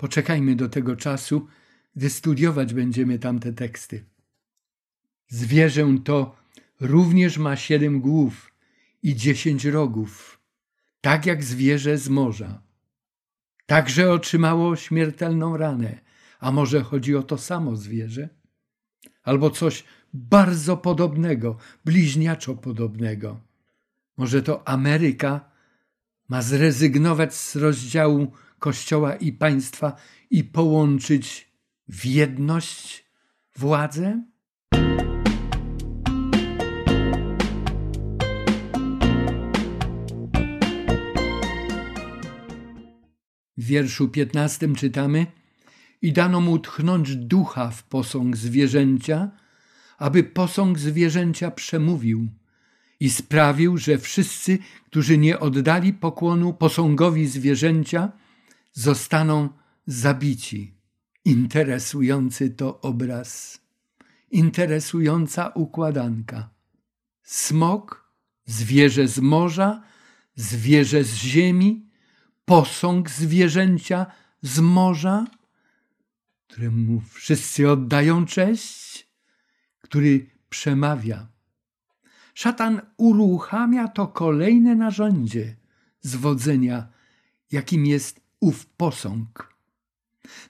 Poczekajmy 0.00 0.56
do 0.56 0.68
tego 0.68 0.96
czasu, 0.96 1.46
gdy 1.96 2.10
studiować 2.10 2.74
będziemy 2.74 3.18
tamte 3.18 3.52
teksty. 3.52 4.04
Zwierzę 5.28 5.98
to 6.04 6.36
również 6.80 7.38
ma 7.38 7.56
siedem 7.56 8.00
głów 8.00 8.52
i 9.02 9.16
dziesięć 9.16 9.64
rogów, 9.64 10.40
tak 11.00 11.26
jak 11.26 11.44
zwierzę 11.44 11.98
z 11.98 12.08
morza. 12.08 12.62
Także 13.66 14.12
otrzymało 14.12 14.76
śmiertelną 14.76 15.56
ranę, 15.56 16.00
a 16.38 16.52
może 16.52 16.82
chodzi 16.82 17.16
o 17.16 17.22
to 17.22 17.38
samo 17.38 17.76
zwierzę? 17.76 18.28
Albo 19.22 19.50
coś 19.50 19.84
bardzo 20.14 20.76
podobnego, 20.76 21.56
bliźniaczo 21.84 22.54
podobnego. 22.54 23.40
Może 24.16 24.42
to 24.42 24.68
Ameryka 24.68 25.50
ma 26.28 26.42
zrezygnować 26.42 27.34
z 27.34 27.56
rozdziału 27.56 28.32
Kościoła 28.60 29.14
i 29.14 29.32
państwa 29.32 29.96
i 30.30 30.44
połączyć 30.44 31.52
w 31.88 32.06
jedność 32.06 33.04
władzę? 33.56 34.22
W 43.56 43.64
wierszu 43.64 44.08
piętnastym 44.08 44.74
czytamy 44.74 45.26
i 46.02 46.12
dano 46.12 46.40
mu 46.40 46.58
tchnąć 46.58 47.16
ducha 47.16 47.70
w 47.70 47.82
posąg 47.82 48.36
zwierzęcia, 48.36 49.30
aby 49.98 50.24
posąg 50.24 50.78
zwierzęcia 50.78 51.50
przemówił 51.50 52.28
i 53.00 53.10
sprawił, 53.10 53.78
że 53.78 53.98
wszyscy, 53.98 54.58
którzy 54.86 55.18
nie 55.18 55.40
oddali 55.40 55.92
pokłonu 55.92 56.52
posągowi 56.52 57.26
zwierzęcia, 57.26 58.12
zostaną 58.72 59.48
zabici. 59.86 60.74
Interesujący 61.24 62.50
to 62.50 62.80
obraz, 62.80 63.60
interesująca 64.30 65.48
układanka. 65.48 66.50
Smok, 67.22 68.12
zwierzę 68.46 69.08
z 69.08 69.18
morza, 69.18 69.82
zwierzę 70.34 71.04
z 71.04 71.14
ziemi, 71.14 71.90
posąg 72.44 73.10
zwierzęcia 73.10 74.06
z 74.42 74.58
morza, 74.58 75.26
któremu 76.46 77.00
wszyscy 77.00 77.70
oddają 77.70 78.26
cześć, 78.26 79.08
który 79.80 80.30
przemawia. 80.48 81.28
Szatan 82.34 82.80
uruchamia 82.96 83.88
to 83.88 84.08
kolejne 84.08 84.74
narzędzie 84.76 85.56
zwodzenia, 86.00 86.88
jakim 87.52 87.86
jest 87.86 88.19
ów 88.40 88.66
posąg. 88.66 89.54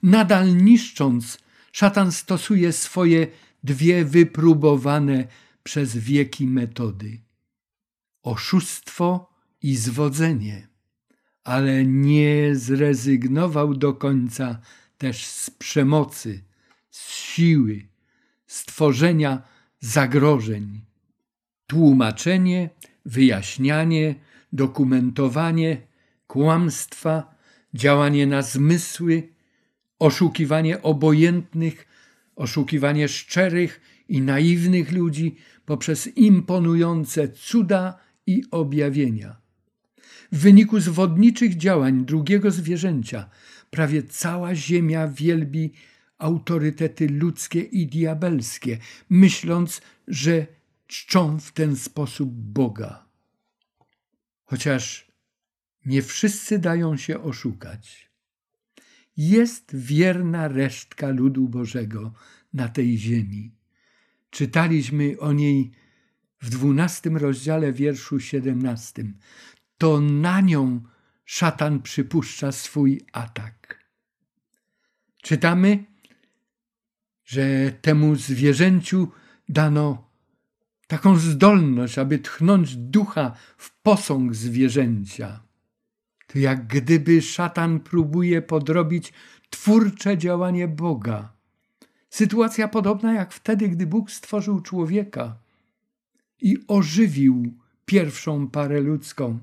Nadal 0.02 0.56
niszcząc, 0.56 1.38
szatan 1.72 2.12
stosuje 2.12 2.72
swoje 2.72 3.26
dwie 3.64 4.04
wypróbowane 4.04 5.26
przez 5.62 5.96
wieki 5.96 6.46
metody: 6.46 7.20
oszustwo 8.22 9.34
i 9.62 9.76
zwodzenie, 9.76 10.68
ale 11.44 11.84
nie 11.84 12.56
zrezygnował 12.56 13.74
do 13.74 13.94
końca 13.94 14.60
też 14.98 15.26
z 15.26 15.50
przemocy, 15.50 16.42
z 16.90 17.10
siły, 17.10 17.88
stworzenia 18.46 19.42
zagrożeń. 19.80 20.80
Tłumaczenie, 21.66 22.70
wyjaśnianie, 23.04 24.14
dokumentowanie 24.52 25.82
kłamstwa, 26.26 27.34
działanie 27.74 28.26
na 28.26 28.42
zmysły, 28.42 29.28
oszukiwanie 29.98 30.82
obojętnych, 30.82 31.86
oszukiwanie 32.36 33.08
szczerych 33.08 33.80
i 34.08 34.20
naiwnych 34.20 34.92
ludzi 34.92 35.36
poprzez 35.66 36.06
imponujące 36.06 37.28
cuda 37.28 37.98
i 38.26 38.42
objawienia. 38.50 39.36
W 40.32 40.38
wyniku 40.38 40.80
zwodniczych 40.80 41.56
działań 41.56 42.04
drugiego 42.04 42.50
zwierzęcia 42.50 43.30
prawie 43.70 44.02
cała 44.02 44.54
ziemia 44.54 45.08
wielbi 45.08 45.72
autorytety 46.18 47.08
ludzkie 47.08 47.60
i 47.60 47.86
diabelskie, 47.86 48.78
myśląc, 49.10 49.80
że 50.08 50.46
czczą 50.86 51.40
w 51.40 51.52
ten 51.52 51.76
sposób 51.76 52.30
Boga. 52.30 53.04
Chociaż 54.44 55.09
nie 55.86 56.02
wszyscy 56.02 56.58
dają 56.58 56.96
się 56.96 57.22
oszukać. 57.22 58.10
Jest 59.16 59.76
wierna 59.76 60.48
resztka 60.48 61.08
ludu 61.08 61.48
Bożego 61.48 62.12
na 62.52 62.68
tej 62.68 62.98
ziemi. 62.98 63.54
Czytaliśmy 64.30 65.18
o 65.18 65.32
niej 65.32 65.70
w 66.40 66.50
dwunastym 66.50 67.16
rozdziale 67.16 67.72
wierszu 67.72 68.20
siedemnastym. 68.20 69.18
To 69.78 70.00
na 70.00 70.40
nią 70.40 70.82
szatan 71.24 71.82
przypuszcza 71.82 72.52
swój 72.52 73.00
atak. 73.12 73.84
Czytamy, 75.22 75.84
że 77.24 77.72
temu 77.72 78.16
zwierzęciu 78.16 79.08
dano 79.48 80.10
taką 80.86 81.16
zdolność, 81.16 81.98
aby 81.98 82.18
tchnąć 82.18 82.76
ducha 82.76 83.36
w 83.56 83.80
posąg 83.82 84.34
zwierzęcia. 84.34 85.49
To 86.32 86.38
jak 86.38 86.66
gdyby 86.66 87.22
szatan 87.22 87.80
próbuje 87.80 88.42
podrobić 88.42 89.12
twórcze 89.50 90.18
działanie 90.18 90.68
Boga. 90.68 91.32
Sytuacja 92.10 92.68
podobna 92.68 93.12
jak 93.12 93.32
wtedy, 93.32 93.68
gdy 93.68 93.86
Bóg 93.86 94.10
stworzył 94.10 94.60
człowieka 94.60 95.38
i 96.40 96.58
ożywił 96.68 97.54
pierwszą 97.84 98.48
parę 98.48 98.80
ludzką, 98.80 99.38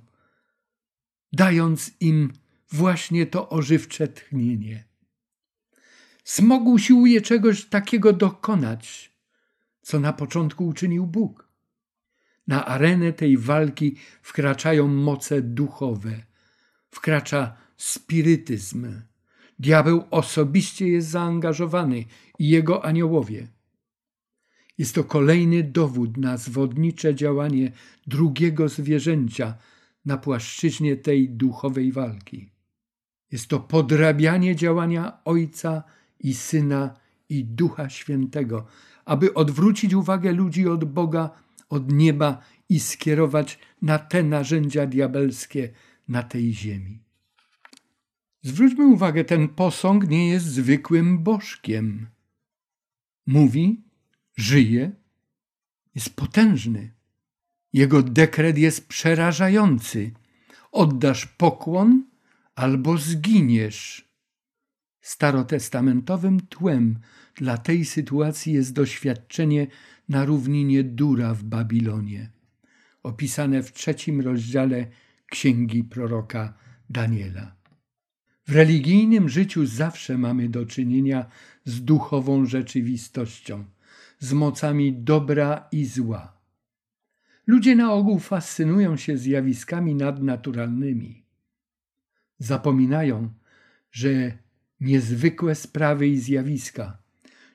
dając 1.33 1.91
im 1.99 2.33
właśnie 2.71 3.25
to 3.25 3.49
ożywcze 3.49 4.07
tchnienie. 4.07 4.83
Smog 6.23 6.65
usiłuje 6.65 7.21
czegoś 7.21 7.65
takiego 7.65 8.13
dokonać, 8.13 9.11
co 9.81 9.99
na 9.99 10.13
początku 10.13 10.67
uczynił 10.67 11.07
Bóg. 11.07 11.47
Na 12.47 12.65
arenę 12.65 13.13
tej 13.13 13.37
walki 13.37 13.95
wkraczają 14.21 14.87
moce 14.87 15.41
duchowe, 15.41 16.26
wkracza 16.91 17.55
spirytyzm. 17.77 19.01
Diabeł 19.59 20.03
osobiście 20.11 20.87
jest 20.87 21.09
zaangażowany 21.09 22.05
i 22.39 22.49
jego 22.49 22.85
aniołowie. 22.85 23.47
Jest 24.77 24.95
to 24.95 25.03
kolejny 25.03 25.63
dowód 25.63 26.17
na 26.17 26.37
zwodnicze 26.37 27.15
działanie 27.15 27.71
drugiego 28.07 28.69
zwierzęcia 28.69 29.57
na 30.05 30.17
płaszczyźnie 30.17 30.95
tej 30.95 31.29
duchowej 31.29 31.91
walki. 31.91 32.49
Jest 33.31 33.47
to 33.47 33.59
podrabianie 33.59 34.55
działania 34.55 35.17
Ojca 35.25 35.83
i 36.19 36.33
Syna 36.33 36.93
i 37.29 37.45
Ducha 37.45 37.89
Świętego, 37.89 38.65
aby 39.05 39.33
odwrócić 39.33 39.93
uwagę 39.93 40.31
ludzi 40.31 40.67
od 40.67 40.85
Boga, 40.85 41.29
od 41.69 41.91
nieba 41.91 42.41
i 42.69 42.79
skierować 42.79 43.59
na 43.81 43.99
te 43.99 44.23
narzędzia 44.23 44.85
diabelskie 44.85 45.69
na 46.07 46.23
tej 46.23 46.53
ziemi. 46.53 47.03
Zwróćmy 48.41 48.85
uwagę, 48.85 49.23
ten 49.23 49.47
posąg 49.47 50.07
nie 50.07 50.29
jest 50.29 50.45
zwykłym 50.45 51.23
bożkiem. 51.23 52.07
Mówi, 53.27 53.81
żyje, 54.37 54.91
jest 55.95 56.15
potężny. 56.15 56.93
Jego 57.73 58.03
dekret 58.03 58.57
jest 58.57 58.87
przerażający. 58.87 60.11
Oddasz 60.71 61.25
pokłon 61.25 62.05
albo 62.55 62.97
zginiesz. 62.97 64.07
Starotestamentowym 65.01 66.39
tłem 66.39 66.99
dla 67.35 67.57
tej 67.57 67.85
sytuacji 67.85 68.53
jest 68.53 68.73
doświadczenie 68.73 69.67
na 70.09 70.25
równinie 70.25 70.83
Dura 70.83 71.33
w 71.33 71.43
Babilonie, 71.43 72.31
opisane 73.03 73.63
w 73.63 73.73
trzecim 73.73 74.21
rozdziale 74.21 74.87
księgi 75.31 75.83
proroka 75.83 76.53
Daniela. 76.89 77.55
W 78.47 78.51
religijnym 78.51 79.29
życiu 79.29 79.65
zawsze 79.65 80.17
mamy 80.17 80.49
do 80.49 80.65
czynienia 80.65 81.25
z 81.65 81.83
duchową 81.83 82.45
rzeczywistością, 82.45 83.65
z 84.19 84.33
mocami 84.33 84.93
dobra 84.93 85.67
i 85.71 85.85
zła. 85.85 86.37
Ludzie 87.47 87.75
na 87.75 87.93
ogół 87.93 88.19
fascynują 88.19 88.97
się 88.97 89.17
zjawiskami 89.17 89.95
nadnaturalnymi. 89.95 91.23
Zapominają, 92.39 93.29
że 93.91 94.37
niezwykłe 94.79 95.55
sprawy 95.55 96.07
i 96.07 96.17
zjawiska 96.17 96.97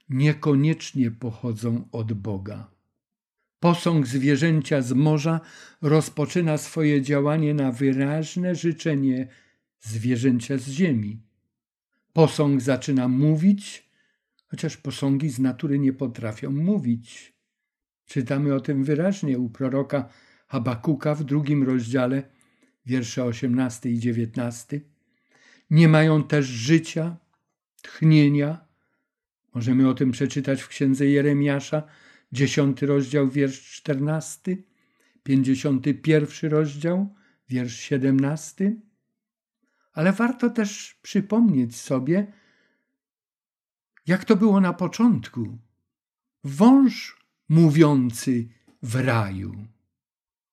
niekoniecznie 0.08 1.10
pochodzą 1.10 1.88
od 1.92 2.12
Boga. 2.12 2.71
Posąg 3.62 4.06
zwierzęcia 4.06 4.82
z 4.82 4.92
morza 4.92 5.40
rozpoczyna 5.82 6.58
swoje 6.58 7.02
działanie 7.02 7.54
na 7.54 7.72
wyraźne 7.72 8.54
życzenie 8.54 9.28
zwierzęcia 9.80 10.58
z 10.58 10.68
ziemi. 10.68 11.22
Posąg 12.12 12.60
zaczyna 12.60 13.08
mówić, 13.08 13.90
chociaż 14.46 14.76
posągi 14.76 15.30
z 15.30 15.38
natury 15.38 15.78
nie 15.78 15.92
potrafią 15.92 16.50
mówić. 16.50 17.32
Czytamy 18.06 18.54
o 18.54 18.60
tym 18.60 18.84
wyraźnie 18.84 19.38
u 19.38 19.50
proroka 19.50 20.08
Habakuka 20.48 21.14
w 21.14 21.24
drugim 21.24 21.62
rozdziale, 21.62 22.22
wiersze 22.86 23.24
18 23.24 23.90
i 23.90 23.98
19. 23.98 24.80
Nie 25.70 25.88
mają 25.88 26.24
też 26.24 26.46
życia, 26.46 27.16
tchnienia. 27.82 28.64
Możemy 29.54 29.88
o 29.88 29.94
tym 29.94 30.10
przeczytać 30.10 30.62
w 30.62 30.68
księdze 30.68 31.06
Jeremiasza, 31.06 31.82
dziesiąty 32.32 32.86
rozdział, 32.86 33.28
wiersz 33.28 33.76
czternasty, 33.76 34.62
pięćdziesiąty 35.22 35.94
pierwszy 35.94 36.48
rozdział, 36.48 37.14
wiersz 37.48 37.76
siedemnasty. 37.76 38.80
Ale 39.92 40.12
warto 40.12 40.50
też 40.50 40.98
przypomnieć 41.02 41.76
sobie, 41.76 42.32
jak 44.06 44.24
to 44.24 44.36
było 44.36 44.60
na 44.60 44.72
początku. 44.72 45.58
Wąż 46.44 47.16
mówiący 47.48 48.48
w 48.82 48.94
raju. 48.94 49.66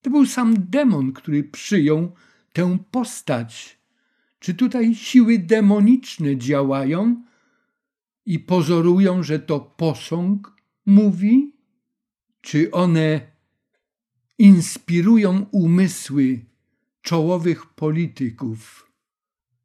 To 0.01 0.09
był 0.09 0.25
sam 0.25 0.55
demon, 0.69 1.13
który 1.13 1.43
przyjął 1.43 2.11
tę 2.53 2.77
postać. 2.91 3.79
Czy 4.39 4.53
tutaj 4.53 4.95
siły 4.95 5.39
demoniczne 5.39 6.37
działają 6.37 7.23
i 8.25 8.39
pozorują, 8.39 9.23
że 9.23 9.39
to 9.39 9.59
posąg 9.59 10.55
mówi? 10.85 11.58
Czy 12.41 12.71
one 12.71 13.21
inspirują 14.37 15.45
umysły 15.51 16.39
czołowych 17.01 17.65
polityków, 17.65 18.91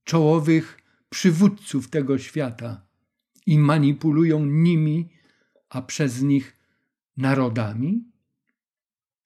czołowych 0.04 0.78
przywódców 1.08 1.88
tego 1.88 2.18
świata 2.18 2.86
i 3.46 3.58
manipulują 3.58 4.46
nimi, 4.46 5.08
a 5.68 5.82
przez 5.82 6.22
nich 6.22 6.56
narodami? 7.16 8.04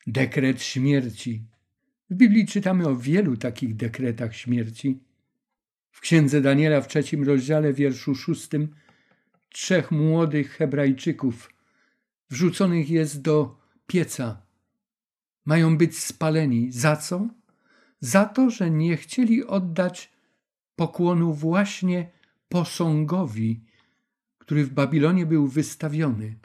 Dekret 0.07 0.62
śmierci. 0.62 1.44
W 2.11 2.14
Biblii 2.14 2.46
czytamy 2.46 2.88
o 2.88 2.96
wielu 2.96 3.36
takich 3.36 3.76
dekretach 3.76 4.36
śmierci. 4.36 5.01
W 5.90 6.01
księdze 6.01 6.40
Daniela 6.40 6.80
w 6.80 6.88
trzecim 6.88 7.24
rozdziale, 7.24 7.72
wierszu 7.72 8.14
szóstym, 8.14 8.74
trzech 9.49 9.90
młodych 9.90 10.51
Hebrajczyków 10.51 11.51
wrzuconych 12.31 12.91
jest 12.91 13.22
do 13.22 13.61
pieca. 13.87 14.43
Mają 15.45 15.79
być 15.79 15.99
spaleni. 15.99 16.72
Za 16.72 16.97
co? 16.97 17.29
Za 18.01 18.24
to, 18.24 18.51
że 18.51 18.70
nie 18.70 18.97
chcieli 18.97 19.45
oddać 19.45 20.12
pokłonu 20.76 21.35
właśnie 21.35 22.11
posągowi, 22.49 23.61
który 24.39 24.64
w 24.64 24.72
Babilonie 24.72 25.26
był 25.26 25.49
wystawiony. 25.49 26.39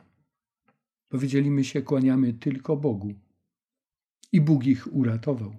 Powiedzieli, 1.10 1.52
my 1.52 1.64
się 1.64 1.82
kłaniamy 1.82 2.34
tylko 2.34 2.78
Bogu. 2.78 3.14
I 4.32 4.42
Bóg 4.42 4.66
ich 4.66 4.94
uratował. 4.94 5.56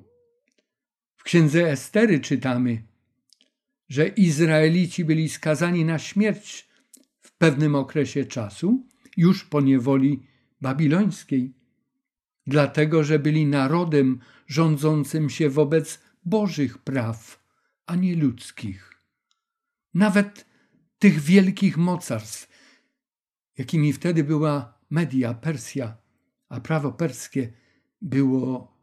W 1.16 1.22
księdze 1.22 1.70
Estery 1.70 2.20
czytamy, 2.20 2.83
że 3.89 4.09
Izraelici 4.09 5.05
byli 5.05 5.29
skazani 5.29 5.85
na 5.85 5.99
śmierć 5.99 6.68
w 7.20 7.33
pewnym 7.33 7.75
okresie 7.75 8.25
czasu, 8.25 8.87
już 9.17 9.45
po 9.45 9.61
niewoli 9.61 10.27
babilońskiej, 10.61 11.55
dlatego 12.47 13.05
że 13.05 13.19
byli 13.19 13.47
narodem 13.47 14.21
rządzącym 14.47 15.31
się 15.31 15.51
wobec 15.51 16.01
Bożych 16.25 16.79
praw, 16.79 17.45
a 17.87 17.97
nie 17.97 18.17
ludzkich. 18.17 18.95
Nawet 19.95 20.47
tych 20.99 21.21
wielkich 21.21 21.77
mocarstw, 21.77 22.49
jakimi 23.59 23.93
wtedy 23.93 24.25
była 24.25 24.79
Media, 24.91 25.35
Persja, 25.35 25.97
a 26.49 26.61
prawo 26.61 26.93
perskie 26.93 27.53
było 28.03 28.79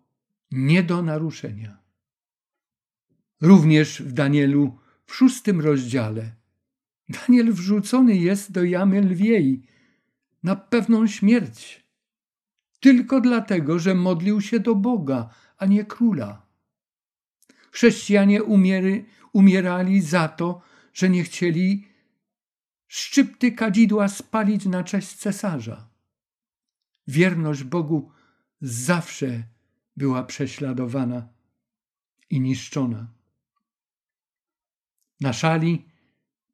nie 0.52 0.84
do 0.84 1.02
naruszenia. 1.02 1.78
Również 3.42 4.02
w 4.02 4.12
Danielu 4.12 4.78
w 5.06 5.16
szóstym 5.16 5.62
rozdziale 5.62 6.42
Daniel 7.12 7.54
wrzucony 7.54 8.16
jest 8.16 8.52
do 8.52 8.64
jamy 8.64 9.02
lwiej 9.02 9.64
na 10.44 10.56
pewną 10.56 11.08
śmierć. 11.08 11.86
Tylko 12.80 13.22
dlatego, 13.22 13.80
że 13.80 13.96
modlił 13.96 14.42
się 14.42 14.60
do 14.60 14.76
Boga, 14.76 15.30
a 15.58 15.66
nie 15.66 15.86
króla. 15.86 16.46
Chrześcijanie 17.72 18.44
umiery, 18.44 19.06
umierali 19.34 20.02
za 20.02 20.28
to, 20.28 20.62
że 20.94 21.10
nie 21.10 21.24
chcieli 21.24 21.88
szczypty 22.88 23.52
kadzidła 23.52 24.08
spalić 24.08 24.66
na 24.66 24.84
cześć 24.84 25.16
cesarza. 25.16 25.90
Wierność 27.08 27.64
Bogu 27.64 28.12
zawsze 28.62 29.44
była 29.98 30.24
prześladowana 30.24 31.28
i 32.30 32.42
niszczona. 32.42 33.08
Na 35.22 35.34
szali 35.34 35.86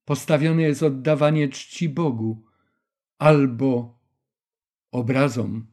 postawione 0.06 0.62
jest 0.62 0.84
oddawanie 0.84 1.50
czci 1.50 1.90
Bogu 1.90 2.47
albo 3.18 4.00
obrazom, 4.92 5.66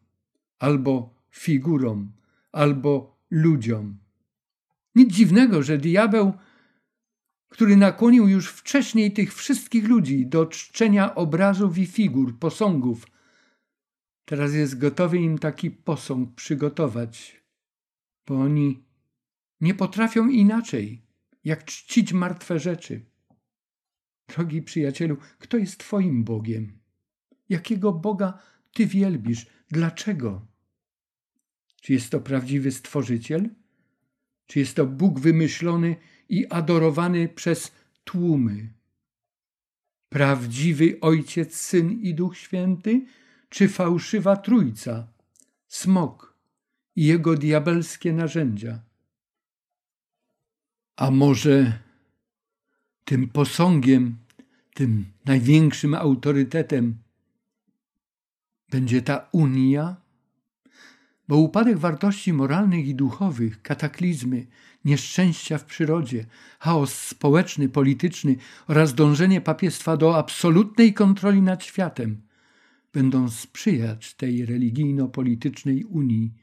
albo 0.59 1.15
figurom, 1.31 2.13
albo 2.53 3.19
ludziom. 3.31 3.99
Nic 4.95 5.13
dziwnego, 5.13 5.63
że 5.63 5.79
diabeł, 5.79 6.33
który 7.49 7.77
nakłonił 7.77 8.29
już 8.29 8.49
wcześniej 8.49 9.13
tych 9.13 9.35
wszystkich 9.35 9.89
ludzi 9.89 10.27
do 10.27 10.47
czczenia 10.47 11.15
obrazów 11.15 11.79
i 11.79 11.87
figur, 11.87 12.39
posągów, 12.39 13.07
teraz 14.25 14.55
jest 14.55 14.79
gotowy 14.79 15.19
im 15.19 15.39
taki 15.39 15.71
posąg 15.71 16.35
przygotować, 16.35 17.43
bo 18.27 18.41
oni 18.41 18.85
nie 19.61 19.75
potrafią 19.75 20.29
inaczej, 20.29 21.03
jak 21.45 21.65
czcić 21.65 22.13
martwe 22.13 22.59
rzeczy. 22.59 23.05
Drogi 24.29 24.63
przyjacielu, 24.63 25.17
kto 25.39 25.57
jest 25.57 25.79
Twoim 25.79 26.25
Bogiem? 26.25 26.84
Jakiego 27.49 27.93
Boga 27.93 28.39
Ty 28.75 28.87
wielbisz? 28.87 29.47
Dlaczego? 29.69 30.47
Czy 31.81 31.93
jest 31.93 32.11
to 32.11 32.21
prawdziwy 32.21 32.73
Stworzyciel? 32.73 33.51
Czy 34.47 34.59
jest 34.59 34.77
to 34.77 34.87
Bóg 34.87 35.21
wymyślony 35.21 35.97
i 36.29 36.47
adorowany 36.47 37.29
przez 37.29 37.73
tłumy? 38.05 38.73
Prawdziwy 40.09 40.99
Ojciec, 41.01 41.57
Syn 41.57 42.01
i 42.01 42.15
Duch 42.15 42.37
Święty, 42.37 43.07
czy 43.49 43.69
fałszywa 43.69 44.37
Trójca, 44.37 45.09
smok 45.69 46.39
i 46.97 47.05
jego 47.05 47.35
diabelskie 47.35 48.13
narzędzia? 48.13 48.83
A 50.97 51.11
może 51.11 51.79
tym 53.05 53.29
posągiem, 53.29 54.17
tym 54.75 55.13
największym 55.25 55.95
autorytetem 55.95 57.04
będzie 58.75 59.03
ta 59.03 59.29
unia? 59.33 59.97
Bo 61.29 61.37
upadek 61.37 61.79
wartości 61.79 62.33
moralnych 62.33 62.87
i 62.87 62.95
duchowych, 62.95 63.63
kataklizmy, 63.63 64.47
nieszczęścia 64.85 65.59
w 65.59 65.65
przyrodzie, 65.65 66.27
chaos 66.59 66.95
społeczny, 66.95 67.69
polityczny 67.69 68.37
oraz 68.67 68.95
dążenie 68.95 69.41
papiestwa 69.41 69.97
do 69.97 70.19
absolutnej 70.19 70.95
kontroli 70.95 71.43
nad 71.43 71.65
światem 71.65 72.23
będą 72.93 73.31
sprzyjać 73.31 74.15
tej 74.15 74.47
religijno-politycznej 74.47 75.85
unii 75.85 76.35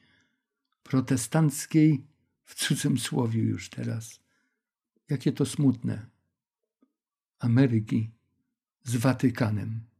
protestanckiej 0.83 2.05
w 2.43 2.55
cudzym 2.55 2.97
słowie 2.97 3.41
już 3.41 3.69
teraz. 3.69 4.19
Jakie 5.09 5.31
to 5.31 5.45
smutne. 5.45 6.05
Ameryki 7.39 8.09
z 8.83 8.95
Watykanem. 8.95 9.90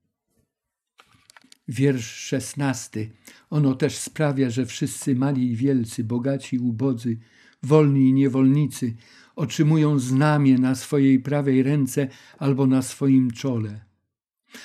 Wiersz 1.67 2.13
szesnasty. 2.13 3.11
Ono 3.49 3.75
też 3.75 3.97
sprawia, 3.97 4.49
że 4.49 4.65
wszyscy 4.65 5.15
mali 5.15 5.51
i 5.51 5.55
wielcy, 5.55 6.03
bogaci 6.03 6.55
i 6.55 6.59
ubodzy, 6.59 7.17
wolni 7.63 8.09
i 8.09 8.13
niewolnicy 8.13 8.95
otrzymują 9.35 9.99
znamię 9.99 10.57
na 10.57 10.75
swojej 10.75 11.19
prawej 11.19 11.63
ręce 11.63 12.07
albo 12.37 12.67
na 12.67 12.81
swoim 12.81 13.31
czole. 13.31 13.85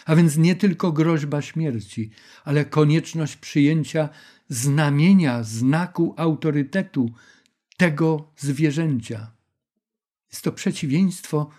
A 0.05 0.17
więc 0.17 0.37
nie 0.37 0.57
tylko 0.57 0.93
groźba 0.93 1.43
śmierci, 1.43 2.11
ale 2.45 2.65
konieczność 2.65 3.37
przyjęcia 3.37 4.09
znamienia, 4.49 5.43
znaku 5.43 6.15
autorytetu 6.17 7.13
tego 7.77 8.33
zwierzęcia. 8.37 9.33
Jest 10.31 10.45
to 10.45 10.53
przeciwieństwo 10.53 11.51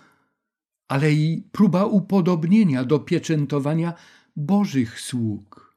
ale 0.88 1.12
i 1.12 1.42
próba 1.52 1.84
upodobnienia 1.84 2.84
do 2.84 2.98
pieczętowania 2.98 3.94
Bożych 4.40 5.00
sług. 5.00 5.76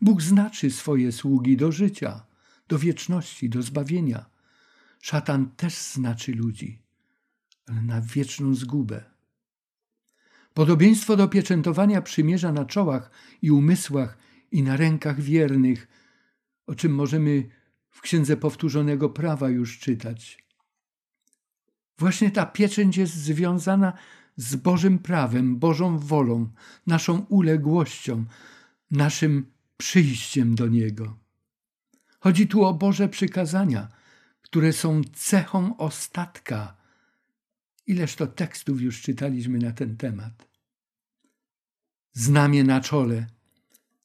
Bóg 0.00 0.22
znaczy 0.22 0.70
swoje 0.70 1.12
sługi 1.12 1.56
do 1.56 1.72
życia, 1.72 2.26
do 2.68 2.78
wieczności, 2.78 3.48
do 3.48 3.62
zbawienia. 3.62 4.30
Szatan 5.02 5.50
też 5.50 5.74
znaczy 5.74 6.32
ludzi, 6.32 6.82
ale 7.66 7.82
na 7.82 8.00
wieczną 8.00 8.54
zgubę. 8.54 9.04
Podobieństwo 10.54 11.16
do 11.16 11.28
pieczętowania 11.28 12.02
przymierza 12.02 12.52
na 12.52 12.64
czołach 12.64 13.10
i 13.42 13.50
umysłach 13.50 14.18
i 14.50 14.62
na 14.62 14.76
rękach 14.76 15.20
wiernych, 15.20 15.88
o 16.66 16.74
czym 16.74 16.94
możemy 16.94 17.48
w 17.90 18.00
Księdze 18.00 18.36
Powtórzonego 18.36 19.10
Prawa 19.10 19.48
już 19.48 19.78
czytać. 19.78 20.44
Właśnie 21.98 22.30
ta 22.30 22.46
pieczęć 22.46 22.96
jest 22.96 23.14
związana 23.14 23.92
z 24.36 24.56
Bożym 24.56 24.98
prawem, 24.98 25.58
Bożą 25.58 25.98
wolą, 25.98 26.48
naszą 26.86 27.18
uległością, 27.18 28.24
naszym 28.90 29.46
przyjściem 29.76 30.54
do 30.54 30.68
Niego. 30.68 31.16
Chodzi 32.20 32.46
tu 32.46 32.64
o 32.64 32.74
Boże 32.74 33.08
przykazania, 33.08 33.88
które 34.42 34.72
są 34.72 35.02
cechą 35.14 35.76
ostatka. 35.76 36.76
Ileż 37.86 38.16
to 38.16 38.26
tekstów 38.26 38.80
już 38.80 39.02
czytaliśmy 39.02 39.58
na 39.58 39.72
ten 39.72 39.96
temat. 39.96 40.48
Znamie 42.12 42.64
na 42.64 42.80
czole 42.80 43.26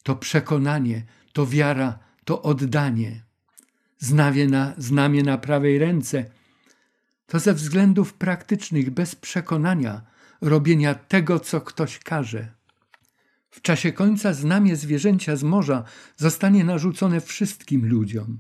to 0.03 0.15
przekonanie, 0.15 1.05
to 1.33 1.47
wiara, 1.47 1.99
to 2.25 2.41
oddanie. 2.41 3.23
Znamie 3.97 4.47
na, 4.47 4.73
znamie 4.77 5.23
na 5.23 5.37
prawej 5.37 5.79
ręce 5.79 6.25
to 7.27 7.39
ze 7.39 7.53
względów 7.53 8.13
praktycznych, 8.13 8.89
bez 8.89 9.15
przekonania, 9.15 10.01
robienia 10.41 10.95
tego, 10.95 11.39
co 11.39 11.61
ktoś 11.61 11.99
każe. 11.99 12.53
W 13.49 13.61
czasie 13.61 13.91
końca 13.91 14.33
znamie 14.33 14.75
zwierzęcia 14.75 15.35
z 15.35 15.43
morza 15.43 15.83
zostanie 16.17 16.63
narzucone 16.63 17.21
wszystkim 17.21 17.89
ludziom. 17.89 18.39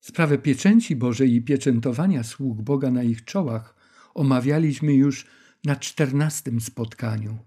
Sprawę 0.00 0.38
pieczęci 0.38 0.96
Bożej 0.96 1.34
i 1.34 1.42
pieczętowania 1.42 2.22
sług 2.22 2.62
Boga 2.62 2.90
na 2.90 3.02
ich 3.02 3.24
czołach 3.24 3.74
omawialiśmy 4.14 4.94
już 4.94 5.26
na 5.64 5.76
czternastym 5.76 6.60
spotkaniu. 6.60 7.38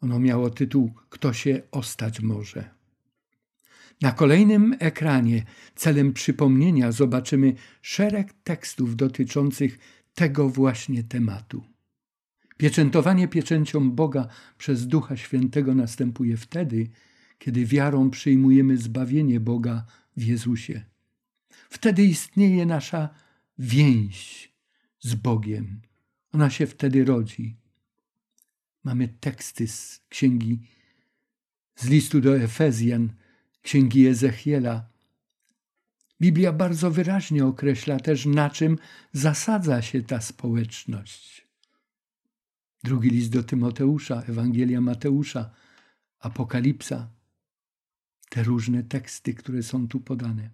Ono 0.00 0.18
miało 0.18 0.50
tytuł 0.50 0.92
Kto 1.08 1.32
się 1.32 1.62
ostać 1.70 2.20
może. 2.20 2.70
Na 4.02 4.12
kolejnym 4.12 4.76
ekranie 4.78 5.44
celem 5.74 6.12
przypomnienia 6.12 6.92
zobaczymy 6.92 7.54
szereg 7.82 8.32
tekstów 8.44 8.96
dotyczących 8.96 9.78
tego 10.14 10.48
właśnie 10.48 11.04
tematu. 11.04 11.64
Pieczętowanie 12.60 13.28
pieczęcią 13.28 13.90
Boga 13.90 14.28
przez 14.58 14.86
Ducha 14.86 15.16
Świętego 15.16 15.74
następuje 15.74 16.36
wtedy, 16.36 16.88
kiedy 17.38 17.66
wiarą 17.66 18.10
przyjmujemy 18.10 18.76
zbawienie 18.76 19.40
Boga 19.40 19.86
w 20.16 20.22
Jezusie. 20.22 20.84
Wtedy 21.70 22.04
istnieje 22.04 22.66
nasza 22.66 23.08
więź 23.58 24.52
z 25.00 25.14
Bogiem, 25.14 25.80
Ona 26.32 26.50
się 26.50 26.66
wtedy 26.66 27.04
rodzi. 27.04 27.56
Mamy 28.84 29.08
teksty 29.08 29.68
z 29.68 30.00
księgi, 30.08 30.60
z 31.76 31.88
listu 31.88 32.20
do 32.20 32.36
Efezjan, 32.36 33.12
księgi 33.62 34.06
Ezechiela. 34.06 34.88
Biblia 36.20 36.52
bardzo 36.52 36.90
wyraźnie 36.90 37.46
określa 37.46 38.00
też, 38.00 38.26
na 38.26 38.50
czym 38.50 38.78
zasadza 39.12 39.82
się 39.82 40.02
ta 40.02 40.20
społeczność. 40.20 41.49
Drugi 42.84 43.10
list 43.10 43.30
do 43.30 43.42
Tymoteusza, 43.42 44.22
Ewangelia 44.22 44.80
Mateusza, 44.80 45.50
Apokalipsa. 46.18 47.08
Te 48.28 48.42
różne 48.42 48.82
teksty, 48.82 49.34
które 49.34 49.62
są 49.62 49.88
tu 49.88 50.00
podane. 50.00 50.50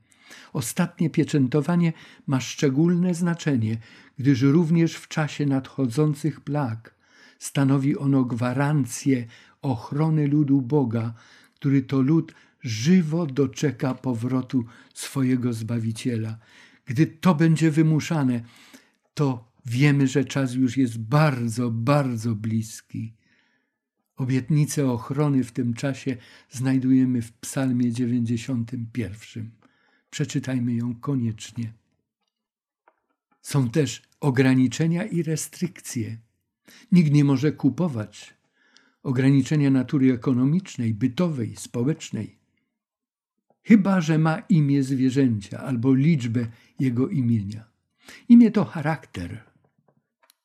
Ostatnie 0.52 1.10
pieczętowanie 1.10 1.92
ma 2.26 2.40
szczególne 2.40 3.14
znaczenie, 3.14 3.78
gdyż 4.18 4.42
również 4.42 4.94
w 4.94 5.08
czasie 5.08 5.46
nadchodzących 5.46 6.40
plag 6.40 6.94
stanowi 7.38 7.96
ono 7.96 8.24
gwarancję 8.24 9.26
ochrony 9.62 10.26
ludu 10.26 10.62
Boga, 10.62 11.14
który 11.54 11.82
to 11.82 12.00
lud 12.00 12.34
żywo 12.60 13.26
doczeka 13.26 13.94
powrotu 13.94 14.64
swojego 14.94 15.52
Zbawiciela. 15.52 16.38
Gdy 16.86 17.06
to 17.06 17.34
będzie 17.34 17.70
wymuszane, 17.70 18.40
to 19.14 19.52
wiemy, 19.66 20.06
że 20.06 20.24
czas 20.24 20.54
już 20.54 20.76
jest 20.76 20.98
bardzo, 20.98 21.70
bardzo 21.70 22.34
bliski. 22.34 23.14
Obietnicę 24.16 24.90
ochrony 24.90 25.44
w 25.44 25.52
tym 25.52 25.74
czasie 25.74 26.16
znajdujemy 26.50 27.22
w 27.22 27.32
Psalmie 27.32 27.92
91. 27.92 29.50
Przeczytajmy 30.10 30.74
ją 30.74 30.94
koniecznie. 30.94 31.72
Są 33.42 33.70
też 33.70 34.02
ograniczenia 34.20 35.04
i 35.04 35.22
restrykcje. 35.22 36.18
Nikt 36.92 37.12
nie 37.12 37.24
może 37.24 37.52
kupować. 37.52 38.34
Ograniczenia 39.02 39.70
natury 39.70 40.12
ekonomicznej, 40.12 40.94
bytowej, 40.94 41.56
społecznej. 41.56 42.38
Chyba, 43.62 44.00
że 44.00 44.18
ma 44.18 44.38
imię 44.38 44.82
zwierzęcia 44.82 45.60
albo 45.60 45.94
liczbę 45.94 46.46
jego 46.78 47.08
imienia. 47.08 47.64
Imię 48.28 48.50
to 48.50 48.64
charakter. 48.64 49.45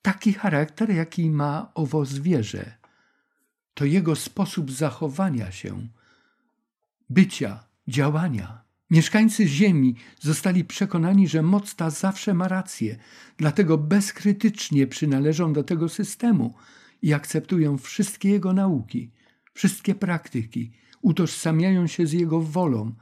Taki 0.01 0.33
charakter, 0.33 0.89
jaki 0.89 1.29
ma 1.29 1.71
owo 1.73 2.05
zwierzę. 2.05 2.77
To 3.73 3.85
jego 3.85 4.15
sposób 4.15 4.71
zachowania 4.71 5.51
się, 5.51 5.87
bycia, 7.09 7.63
działania. 7.87 8.61
Mieszkańcy 8.89 9.47
Ziemi 9.47 9.95
zostali 10.19 10.65
przekonani, 10.65 11.27
że 11.27 11.41
moc 11.41 11.75
ta 11.75 11.89
zawsze 11.89 12.33
ma 12.33 12.47
rację, 12.47 12.97
dlatego 13.37 13.77
bezkrytycznie 13.77 14.87
przynależą 14.87 15.53
do 15.53 15.63
tego 15.63 15.89
systemu 15.89 16.53
i 17.01 17.13
akceptują 17.13 17.77
wszystkie 17.77 18.29
jego 18.29 18.53
nauki, 18.53 19.11
wszystkie 19.53 19.95
praktyki, 19.95 20.71
utożsamiają 21.01 21.87
się 21.87 22.07
z 22.07 22.11
jego 22.11 22.41
wolą, 22.41 22.95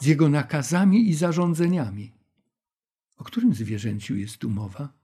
z 0.00 0.06
jego 0.06 0.28
nakazami 0.28 1.08
i 1.08 1.14
zarządzeniami. 1.14 2.12
O 3.16 3.24
którym 3.24 3.54
zwierzęciu 3.54 4.16
jest 4.16 4.38
tu 4.38 4.50
mowa? 4.50 4.97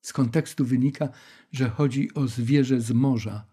Z 0.00 0.12
kontekstu 0.12 0.64
wynika, 0.64 1.08
że 1.52 1.68
chodzi 1.68 2.14
o 2.14 2.26
zwierzę 2.26 2.80
z 2.80 2.90
morza, 2.90 3.46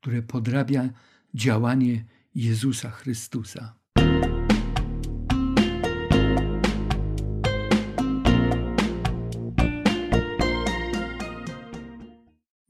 które 0.00 0.22
podrabia 0.22 0.90
działanie 1.34 2.04
Jezusa 2.34 2.90
Chrystusa. 2.90 3.74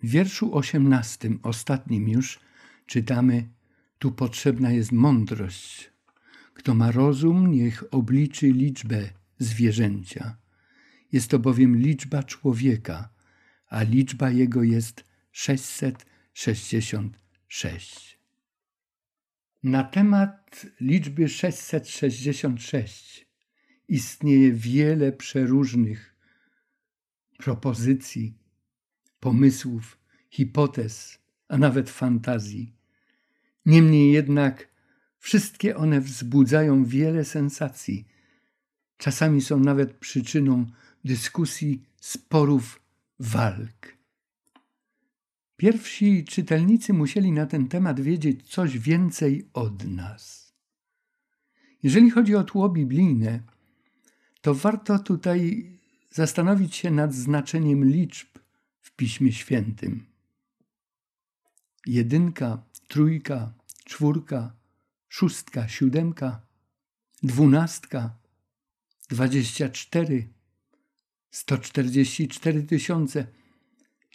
W 0.03 0.11
wierszu 0.11 0.55
osiemnastym, 0.57 1.41
ostatnim 1.43 2.09
już, 2.09 2.41
czytamy: 2.87 3.49
Tu 3.99 4.13
potrzebna 4.13 4.71
jest 4.73 4.93
mądrość. 4.93 5.93
Kto 6.55 6.75
ma 6.75 6.93
rozum, 6.93 7.51
niech 7.51 7.85
obliczy 7.91 8.47
liczbę 8.53 9.09
zwierzęcia. 9.39 10.37
Jest 11.13 11.31
to 11.31 11.39
bowiem 11.39 11.77
liczba 11.77 12.23
człowieka, 12.23 13.09
a 13.69 13.83
liczba 13.83 14.31
jego 14.31 14.63
jest 14.63 15.05
666. 15.33 18.19
Na 19.63 19.85
temat 19.85 20.67
liczby 20.81 21.29
666 21.29 23.29
istnieje 23.89 24.53
wiele 24.53 25.13
przeróżnych 25.13 26.15
propozycji, 27.39 28.39
pomysłów, 29.21 29.99
hipotez, 30.31 31.19
a 31.49 31.59
nawet 31.59 31.91
fantazji. 31.91 32.75
Niemniej 33.67 34.13
jednak 34.13 34.69
wszystkie 35.19 35.77
one 35.77 36.01
wzbudzają 36.01 36.85
wiele 36.85 37.25
sensacji. 37.25 38.09
Czasami 38.97 39.41
są 39.41 39.61
nawet 39.61 39.93
przyczyną 39.93 40.67
dyskusji, 41.05 41.83
sporów, 42.01 42.81
walk. 43.19 43.99
Pierwsi 45.57 46.25
czytelnicy 46.25 46.93
musieli 46.93 47.33
na 47.33 47.47
ten 47.47 47.69
temat 47.69 48.01
wiedzieć 48.01 48.49
coś 48.49 48.79
więcej 48.79 49.49
od 49.53 49.85
nas. 49.85 50.53
Jeżeli 51.83 52.11
chodzi 52.11 52.35
o 52.35 52.45
tło 52.45 52.69
biblijne, 52.69 53.41
to 54.41 54.55
warto 54.55 54.99
tutaj 54.99 55.71
zastanowić 56.11 56.77
się 56.77 56.91
nad 56.91 57.15
znaczeniem 57.15 57.85
liczb 57.85 58.29
w 58.81 58.97
Piśmie 58.97 59.33
Świętym. 59.33 60.07
Jedynka, 61.87 62.63
trójka, 62.89 63.53
czwórka, 63.85 64.53
szóstka, 65.09 65.69
siódemka, 65.69 66.41
dwunastka, 67.23 68.17
dwadzieścia 69.09 69.69
cztery, 69.69 70.29
sto 71.31 71.59
czterdzieści 71.59 72.29
cztery 72.29 72.63
tysiące. 72.63 73.27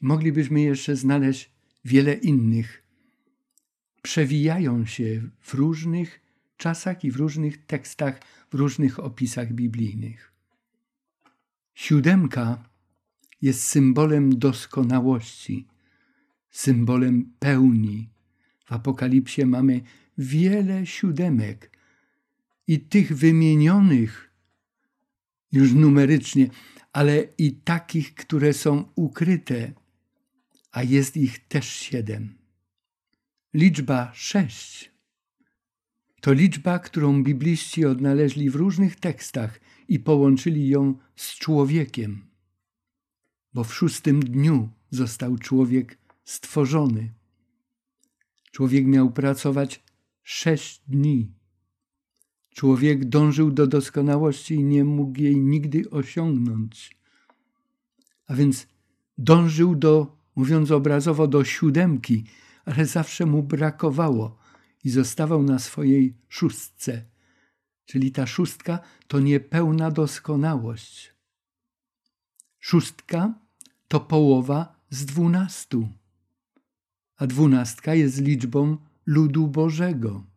Moglibyśmy 0.02 0.62
jeszcze 0.62 0.96
znaleźć 0.96 1.52
wiele 1.86 2.14
innych. 2.14 2.84
Przewijają 4.02 4.86
się 4.86 5.22
w 5.42 5.54
różnych 5.54 6.20
czasach 6.58 7.04
i 7.04 7.12
w 7.12 7.16
różnych 7.16 7.66
tekstach, 7.66 8.20
w 8.52 8.56
różnych 8.56 9.00
opisach 9.00 9.54
biblijnych. 9.54 10.34
Siódemka 11.74 12.70
jest 13.42 13.64
symbolem 13.64 14.40
doskonałości, 14.40 15.68
symbolem 16.52 17.34
pełni. 17.40 18.10
W 18.66 18.72
Apokalipsie 18.72 19.46
mamy 19.46 19.82
wiele 20.18 20.86
siódemek 20.86 21.78
i 22.68 22.80
tych 22.80 23.18
wymienionych 23.18 24.32
już 25.52 25.74
numerycznie, 25.74 26.48
ale 26.94 27.28
i 27.38 27.52
takich, 27.52 28.16
które 28.16 28.54
są 28.54 28.92
ukryte, 28.96 29.72
a 30.72 30.84
jest 30.84 31.18
ich 31.18 31.48
też 31.48 31.70
siedem. 31.70 32.38
Liczba 33.54 34.12
sześć 34.14 34.92
to 36.22 36.34
liczba, 36.34 36.80
którą 36.80 37.24
bibliści 37.24 37.86
odnaleźli 37.86 38.50
w 38.50 38.56
różnych 38.56 38.96
tekstach 38.96 39.60
i 39.88 40.00
połączyli 40.00 40.70
ją 40.70 40.98
z 41.16 41.36
człowiekiem 41.36 42.34
bo 43.54 43.64
w 43.64 43.74
szóstym 43.74 44.20
dniu 44.20 44.70
został 44.90 45.38
człowiek 45.38 45.98
stworzony. 46.24 47.14
Człowiek 48.52 48.86
miał 48.86 49.12
pracować 49.12 49.84
sześć 50.24 50.82
dni. 50.88 51.32
Człowiek 52.54 53.06
dążył 53.06 53.52
do 53.52 53.68
doskonałości 53.68 54.56
i 54.56 54.64
nie 54.64 54.84
mógł 54.84 55.20
jej 55.20 55.38
nigdy 55.38 55.90
osiągnąć. 55.90 56.98
A 58.28 58.36
więc 58.36 58.68
dążył 59.18 59.76
do, 59.76 60.18
mówiąc 60.36 60.72
obrazowo, 60.72 61.28
do 61.28 61.44
siódemki, 61.44 62.24
ale 62.66 62.86
zawsze 62.86 63.26
mu 63.26 63.44
brakowało 63.44 64.38
i 64.84 64.90
zostawał 64.90 65.44
na 65.44 65.60
swojej 65.60 66.18
szóstce. 66.30 67.06
Czyli 67.86 68.12
ta 68.12 68.28
szóstka 68.28 68.80
to 69.08 69.20
niepełna 69.20 69.92
doskonałość. 69.92 71.14
Szóstka 72.60 73.34
to 73.88 74.00
połowa 74.00 74.76
z 74.90 75.06
dwunastu, 75.06 75.88
a 77.18 77.28
dwunastka 77.28 77.96
jest 77.96 78.22
liczbą 78.22 78.78
ludu 79.06 79.48
Bożego. 79.48 80.33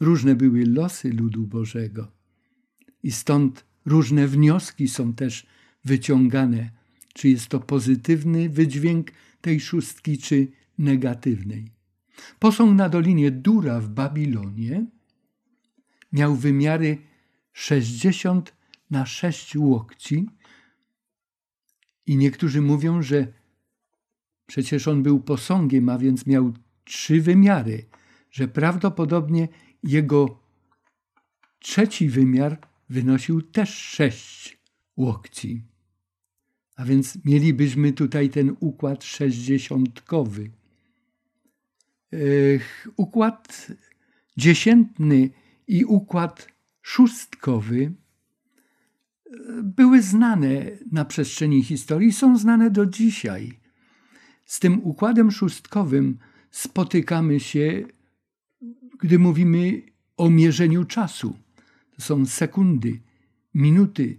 Różne 0.00 0.36
były 0.36 0.66
losy 0.66 1.12
ludu 1.12 1.46
Bożego 1.46 2.12
i 3.02 3.12
stąd 3.12 3.64
różne 3.84 4.28
wnioski 4.28 4.88
są 4.88 5.14
też 5.14 5.46
wyciągane, 5.84 6.70
czy 7.14 7.28
jest 7.28 7.48
to 7.48 7.60
pozytywny 7.60 8.48
wydźwięk 8.48 9.10
tej 9.40 9.60
szóstki, 9.60 10.18
czy 10.18 10.48
negatywnej. 10.78 11.72
Posąg 12.38 12.76
na 12.76 12.88
Dolinie 12.88 13.30
Dura 13.30 13.80
w 13.80 13.88
Babilonie 13.88 14.86
miał 16.12 16.36
wymiary 16.36 16.98
60 17.52 18.54
na 18.90 19.06
6 19.06 19.56
łokci 19.56 20.26
i 22.06 22.16
niektórzy 22.16 22.60
mówią, 22.60 23.02
że 23.02 23.38
Przecież 24.48 24.88
on 24.88 25.02
był 25.02 25.20
posągiem, 25.20 25.88
a 25.88 25.98
więc 25.98 26.26
miał 26.26 26.52
trzy 26.84 27.20
wymiary, 27.20 27.84
że 28.30 28.48
prawdopodobnie 28.48 29.48
jego 29.82 30.40
trzeci 31.58 32.08
wymiar 32.08 32.58
wynosił 32.88 33.42
też 33.42 33.74
sześć 33.74 34.58
łokci. 34.96 35.62
A 36.76 36.84
więc 36.84 37.18
mielibyśmy 37.24 37.92
tutaj 37.92 38.30
ten 38.30 38.56
układ 38.60 39.04
sześćdziesiątkowy. 39.04 40.50
Układ 42.96 43.66
dziesiętny 44.36 45.30
i 45.66 45.84
układ 45.84 46.48
szóstkowy 46.82 47.92
były 49.62 50.02
znane 50.02 50.64
na 50.92 51.04
przestrzeni 51.04 51.64
historii, 51.64 52.12
są 52.12 52.38
znane 52.38 52.70
do 52.70 52.86
dzisiaj. 52.86 53.58
Z 54.44 54.60
tym 54.60 54.80
układem 54.84 55.30
szóstkowym 55.30 56.18
spotykamy 56.50 57.40
się, 57.40 57.84
gdy 58.98 59.18
mówimy 59.18 59.82
o 60.16 60.30
mierzeniu 60.30 60.84
czasu. 60.84 61.36
To 61.96 62.02
są 62.02 62.26
sekundy, 62.26 63.00
minuty, 63.54 64.18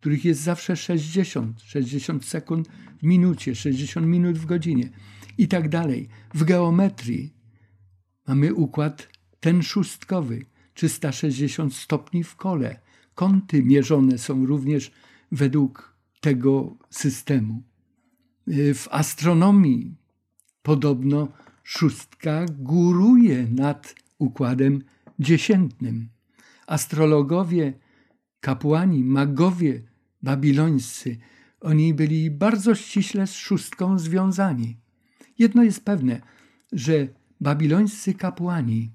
których 0.00 0.24
jest 0.24 0.40
zawsze 0.40 0.76
60, 0.76 1.60
60 1.60 2.24
sekund 2.24 2.68
w 2.98 3.02
minucie, 3.02 3.54
60 3.54 4.06
minut 4.06 4.38
w 4.38 4.46
godzinie 4.46 4.90
i 5.38 5.48
tak 5.48 5.68
dalej. 5.68 6.08
W 6.34 6.44
geometrii 6.44 7.34
mamy 8.26 8.54
układ 8.54 9.08
ten 9.40 9.62
szóstkowy, 9.62 10.46
360 10.74 11.74
stopni 11.74 12.24
w 12.24 12.36
kole. 12.36 12.80
Kąty 13.14 13.62
mierzone 13.62 14.18
są 14.18 14.46
również 14.46 14.92
według 15.32 15.96
tego 16.20 16.76
systemu. 16.90 17.62
W 18.74 18.86
astronomii 18.90 19.94
podobno 20.62 21.28
szóstka 21.62 22.46
góruje 22.58 23.46
nad 23.50 23.94
układem 24.18 24.82
dziesiętnym. 25.18 26.08
Astrologowie, 26.66 27.72
kapłani, 28.40 29.04
magowie 29.04 29.82
babilońscy, 30.22 31.18
oni 31.60 31.94
byli 31.94 32.30
bardzo 32.30 32.74
ściśle 32.74 33.26
z 33.26 33.34
szóstką 33.34 33.98
związani. 33.98 34.76
Jedno 35.38 35.62
jest 35.62 35.84
pewne, 35.84 36.20
że 36.72 37.08
babilońscy 37.40 38.14
kapłani 38.14 38.90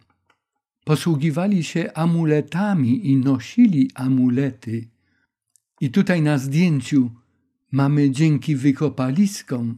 posługiwali 0.86 1.64
się 1.64 1.94
amuletami 1.94 3.10
i 3.12 3.18
nosili 3.18 3.92
amulety. 3.96 4.88
I 5.82 5.90
tutaj 5.90 6.22
na 6.22 6.38
zdjęciu 6.38 7.12
mamy 7.72 8.12
dzięki 8.12 8.56
wykopaliskom 8.56 9.78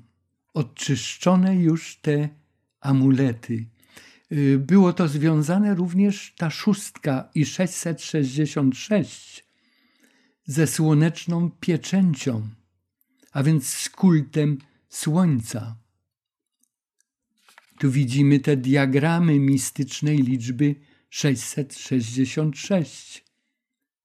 odczyszczone 0.53 1.55
już 1.55 1.97
te 2.01 2.29
amulety. 2.79 3.65
Y, 4.31 4.59
było 4.59 4.93
to 4.93 5.07
związane 5.07 5.75
również 5.75 6.33
ta 6.37 6.49
szóstka 6.49 7.29
i 7.35 7.45
666 7.45 9.45
ze 10.45 10.67
słoneczną 10.67 11.51
pieczęcią, 11.59 12.49
a 13.31 13.43
więc 13.43 13.67
z 13.67 13.89
kultem 13.89 14.57
słońca. 14.89 15.75
Tu 17.79 17.91
widzimy 17.91 18.39
te 18.39 18.57
diagramy 18.57 19.39
mistycznej 19.39 20.17
liczby 20.17 20.75
666. 21.09 23.25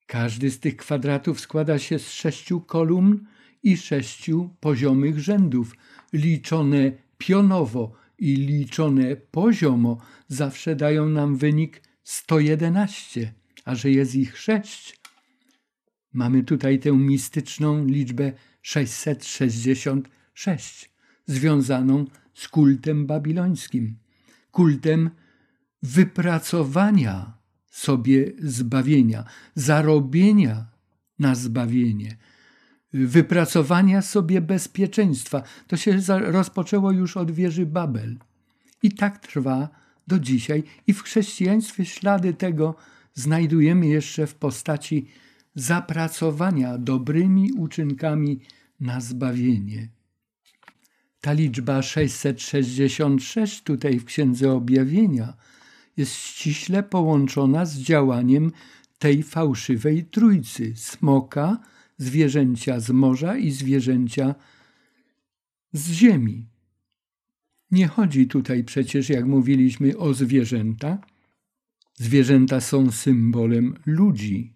Każdy 0.06 0.50
z 0.50 0.60
tych 0.60 0.76
kwadratów 0.76 1.40
składa 1.40 1.78
się 1.78 1.98
z 1.98 2.10
sześciu 2.10 2.60
kolumn 2.60 3.26
i 3.62 3.76
sześciu 3.76 4.50
poziomych 4.60 5.20
rzędów, 5.20 5.74
liczone 6.12 6.92
pionowo 7.18 8.05
i 8.18 8.36
liczone 8.36 9.16
poziomo 9.16 9.98
zawsze 10.28 10.76
dają 10.76 11.08
nam 11.08 11.36
wynik 11.36 11.82
111, 12.02 13.34
a 13.64 13.74
że 13.74 13.90
jest 13.90 14.14
ich 14.14 14.38
sześć, 14.38 15.00
mamy 16.12 16.44
tutaj 16.44 16.78
tę 16.78 16.92
mistyczną 16.92 17.84
liczbę 17.84 18.32
666, 18.62 20.90
związaną 21.26 22.04
z 22.34 22.48
kultem 22.48 23.06
babilońskim, 23.06 23.98
kultem 24.50 25.10
wypracowania 25.82 27.38
sobie 27.70 28.32
zbawienia, 28.38 29.24
zarobienia 29.54 30.66
na 31.18 31.34
zbawienie, 31.34 32.16
wypracowania 32.93 34.03
sobie 34.03 34.41
bezpieczeństwa. 34.41 35.43
To 35.66 35.76
się 35.76 35.99
rozpoczęło 36.09 36.93
już 36.93 37.16
od 37.16 37.30
wieży 37.30 37.66
Babel. 37.66 38.18
I 38.82 38.93
tak 38.93 39.18
trwa 39.18 39.68
do 40.07 40.18
dzisiaj. 40.18 40.62
I 40.87 40.93
w 40.93 41.03
chrześcijaństwie 41.03 41.84
ślady 41.84 42.34
tego 42.34 42.74
znajdujemy 43.14 43.87
jeszcze 43.87 44.26
w 44.26 44.34
postaci 44.34 45.07
zapracowania 45.55 46.78
dobrymi 46.78 47.53
uczynkami 47.53 48.41
na 48.80 49.01
zbawienie. 49.01 49.89
Ta 51.20 51.32
liczba 51.32 51.82
666 51.82 53.62
tutaj 53.62 53.99
w 53.99 54.05
Księdze 54.05 54.53
Objawienia 54.53 55.34
jest 55.97 56.14
ściśle 56.14 56.82
połączona 56.82 57.64
z 57.64 57.78
działaniem 57.78 58.53
tej 58.99 59.22
fałszywej 59.22 60.05
trójcy 60.05 60.72
smoka, 60.76 61.59
zwierzęcia 61.99 62.80
z 62.80 62.90
morza 62.90 63.36
i 63.36 63.51
zwierzęcia 63.51 64.34
z 65.72 65.90
ziemi. 65.90 66.47
Nie 67.70 67.88
chodzi 67.88 68.26
tutaj 68.26 68.64
przecież, 68.64 69.09
jak 69.09 69.26
mówiliśmy, 69.26 69.97
o 69.97 70.14
zwierzęta. 70.14 70.99
Zwierzęta 71.94 72.61
są 72.61 72.92
symbolem 72.92 73.74
ludzi, 73.86 74.53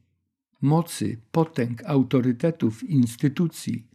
mocy, 0.61 1.21
potęg, 1.31 1.83
autorytetów, 1.85 2.85
instytucji. 2.85 3.89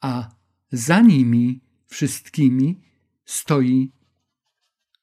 A 0.00 0.30
za 0.72 1.00
nimi 1.00 1.60
wszystkimi 1.86 2.80
stoi 3.24 3.92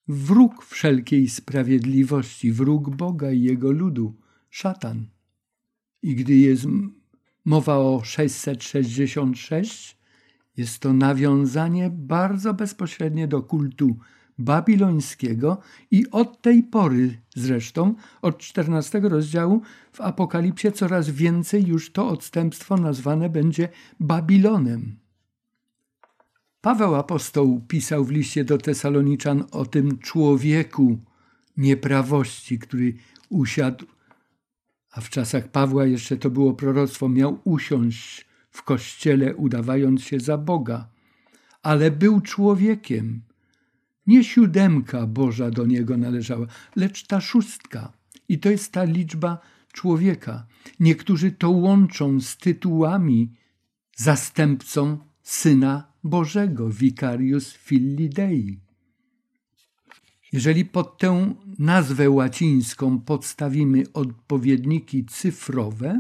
wróg 0.08 0.66
wszelkiej 0.66 1.30
sprawiedliwości, 1.30 2.52
wróg 2.52 2.96
Boga 2.96 3.32
i 3.32 3.42
jego 3.42 3.72
ludu, 3.72 4.16
szatan. 4.50 5.08
I 6.02 6.16
gdy 6.16 6.36
jest 6.36 6.68
mowa 7.48 7.78
o 7.78 8.02
666, 8.04 9.98
jest 10.58 10.80
to 10.80 10.94
nawiązanie 10.94 11.90
bardzo 11.94 12.54
bezpośrednie 12.54 13.28
do 13.28 13.42
kultu 13.42 13.96
babilońskiego 14.38 15.58
i 15.92 16.12
od 16.12 16.42
tej 16.42 16.64
pory 16.64 17.18
zresztą, 17.36 17.96
od 18.22 18.38
14 18.38 19.00
rozdziału 19.00 19.62
w 19.94 20.02
Apokalipsie 20.02 20.72
coraz 20.72 21.10
więcej 21.10 21.68
już 21.68 21.92
to 21.92 22.10
odstępstwo 22.10 22.78
nazwane 22.78 23.30
będzie 23.30 23.70
Babilonem. 24.00 24.96
Paweł 26.62 26.96
apostoł 26.96 27.62
pisał 27.68 28.06
w 28.06 28.12
liście 28.12 28.46
do 28.46 28.58
Tesaloniczan 28.58 29.44
o 29.52 29.66
tym 29.66 29.98
człowieku 29.98 30.98
nieprawości, 31.58 32.60
który 32.60 32.94
usiadł, 33.30 33.86
a 34.98 35.02
w 35.02 35.10
czasach 35.10 35.48
Pawła 35.48 35.86
jeszcze 35.86 36.18
to 36.18 36.30
było 36.30 36.54
proroctwo, 36.54 37.10
miał 37.10 37.40
usiąść 37.44 38.26
w 38.50 38.64
kościele, 38.64 39.36
udawając 39.36 40.04
się 40.04 40.20
za 40.20 40.38
Boga, 40.38 40.90
ale 41.64 41.92
był 41.92 42.22
człowiekiem. 42.22 43.22
Nie 44.08 44.24
siódemka 44.24 45.08
Boża 45.08 45.52
do 45.52 45.66
niego 45.66 45.98
należała, 45.98 46.48
lecz 46.76 47.08
ta 47.08 47.22
szóstka. 47.22 47.94
I 48.30 48.40
to 48.40 48.50
jest 48.50 48.72
ta 48.72 48.84
liczba 48.84 49.40
człowieka. 49.74 50.48
Niektórzy 50.80 51.32
to 51.32 51.50
łączą 51.50 52.20
z 52.22 52.38
tytułami 52.38 53.34
zastępcą 53.96 54.98
Syna 55.24 55.92
Bożego, 56.04 56.70
Vicarius 56.70 57.54
Filii 57.54 58.10
Dei. 58.10 58.60
Jeżeli 60.32 60.66
pod 60.66 60.98
tę 60.98 61.36
nazwę 61.60 62.10
łacińską 62.10 63.00
podstawimy 63.00 63.84
odpowiedniki 63.94 65.06
cyfrowe, 65.06 66.00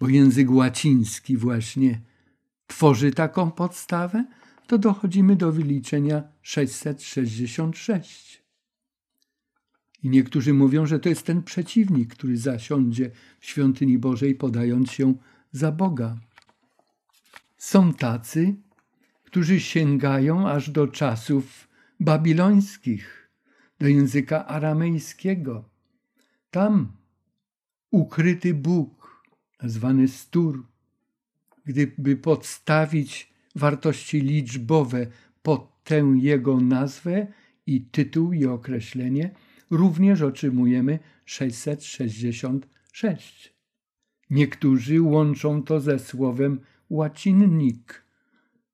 bo 0.00 0.08
język 0.08 0.50
łaciński 0.50 1.36
właśnie 1.36 2.00
tworzy 2.66 3.10
taką 3.10 3.50
podstawę, 3.50 4.24
to 4.66 4.78
dochodzimy 4.78 5.36
do 5.36 5.52
wyliczenia 5.52 6.22
666. 6.42 8.42
I 10.02 10.10
niektórzy 10.10 10.54
mówią, 10.54 10.86
że 10.86 11.00
to 11.00 11.08
jest 11.08 11.22
ten 11.22 11.42
przeciwnik, 11.42 12.14
który 12.14 12.36
zasiądzie 12.36 13.10
w 13.40 13.46
świątyni 13.46 13.98
Bożej, 13.98 14.34
podając 14.34 14.90
się 14.90 15.14
za 15.52 15.72
Boga. 15.72 16.16
Są 17.58 17.94
tacy, 17.94 18.54
którzy 19.24 19.60
sięgają 19.60 20.48
aż 20.48 20.70
do 20.70 20.88
czasów 20.88 21.67
babilońskich, 22.00 23.30
do 23.78 23.88
języka 23.88 24.46
aramejskiego. 24.46 25.64
Tam 26.50 26.92
ukryty 27.90 28.54
Bóg, 28.54 29.24
nazwany 29.62 30.08
Stur, 30.08 30.66
gdyby 31.64 32.16
podstawić 32.16 33.32
wartości 33.54 34.20
liczbowe 34.20 35.06
pod 35.42 35.84
tę 35.84 36.14
jego 36.16 36.60
nazwę 36.60 37.26
i 37.66 37.80
tytuł 37.80 38.32
i 38.32 38.46
określenie, 38.46 39.30
również 39.70 40.22
otrzymujemy 40.22 40.98
666. 41.24 43.54
Niektórzy 44.30 45.02
łączą 45.02 45.62
to 45.62 45.80
ze 45.80 45.98
słowem 45.98 46.60
łacinnik, 46.90 48.07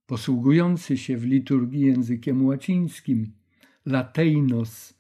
posługujący 0.07 0.99
się 0.99 1.17
w 1.17 1.25
liturgii 1.25 1.81
językiem 1.81 2.47
łacińskim, 2.47 3.33
lateinos. 3.87 4.95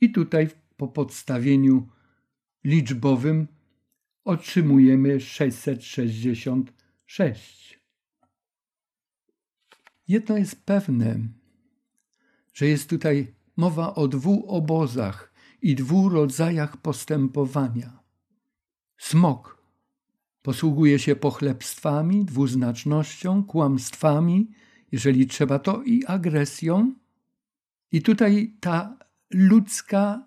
I 0.00 0.12
tutaj 0.12 0.48
po 0.76 0.88
podstawieniu 0.88 1.88
liczbowym 2.64 3.48
otrzymujemy 4.24 5.20
666. 5.20 7.80
Jedno 10.08 10.36
jest 10.36 10.64
pewne, 10.64 11.18
że 12.54 12.66
jest 12.66 12.90
tutaj 12.90 13.34
mowa 13.56 13.94
o 13.94 14.08
dwóch 14.08 14.44
obozach 14.46 15.32
i 15.62 15.74
dwóch 15.74 16.12
rodzajach 16.12 16.76
postępowania. 16.76 17.98
Smok 18.98 19.55
posługuje 20.46 20.98
się 20.98 21.16
pochlebstwami, 21.16 22.24
dwuznacznością, 22.24 23.44
kłamstwami, 23.44 24.50
jeżeli 24.92 25.26
trzeba 25.26 25.58
to 25.58 25.82
i 25.82 26.04
agresją. 26.04 26.94
I 27.92 28.02
tutaj 28.02 28.54
ta 28.60 28.98
ludzka, 29.30 30.26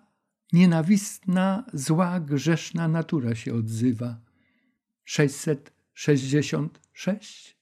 nienawistna, 0.52 1.64
zła, 1.72 2.20
grzeszna 2.20 2.88
natura 2.88 3.34
się 3.34 3.54
odzywa. 3.54 4.20
666. 5.04 7.56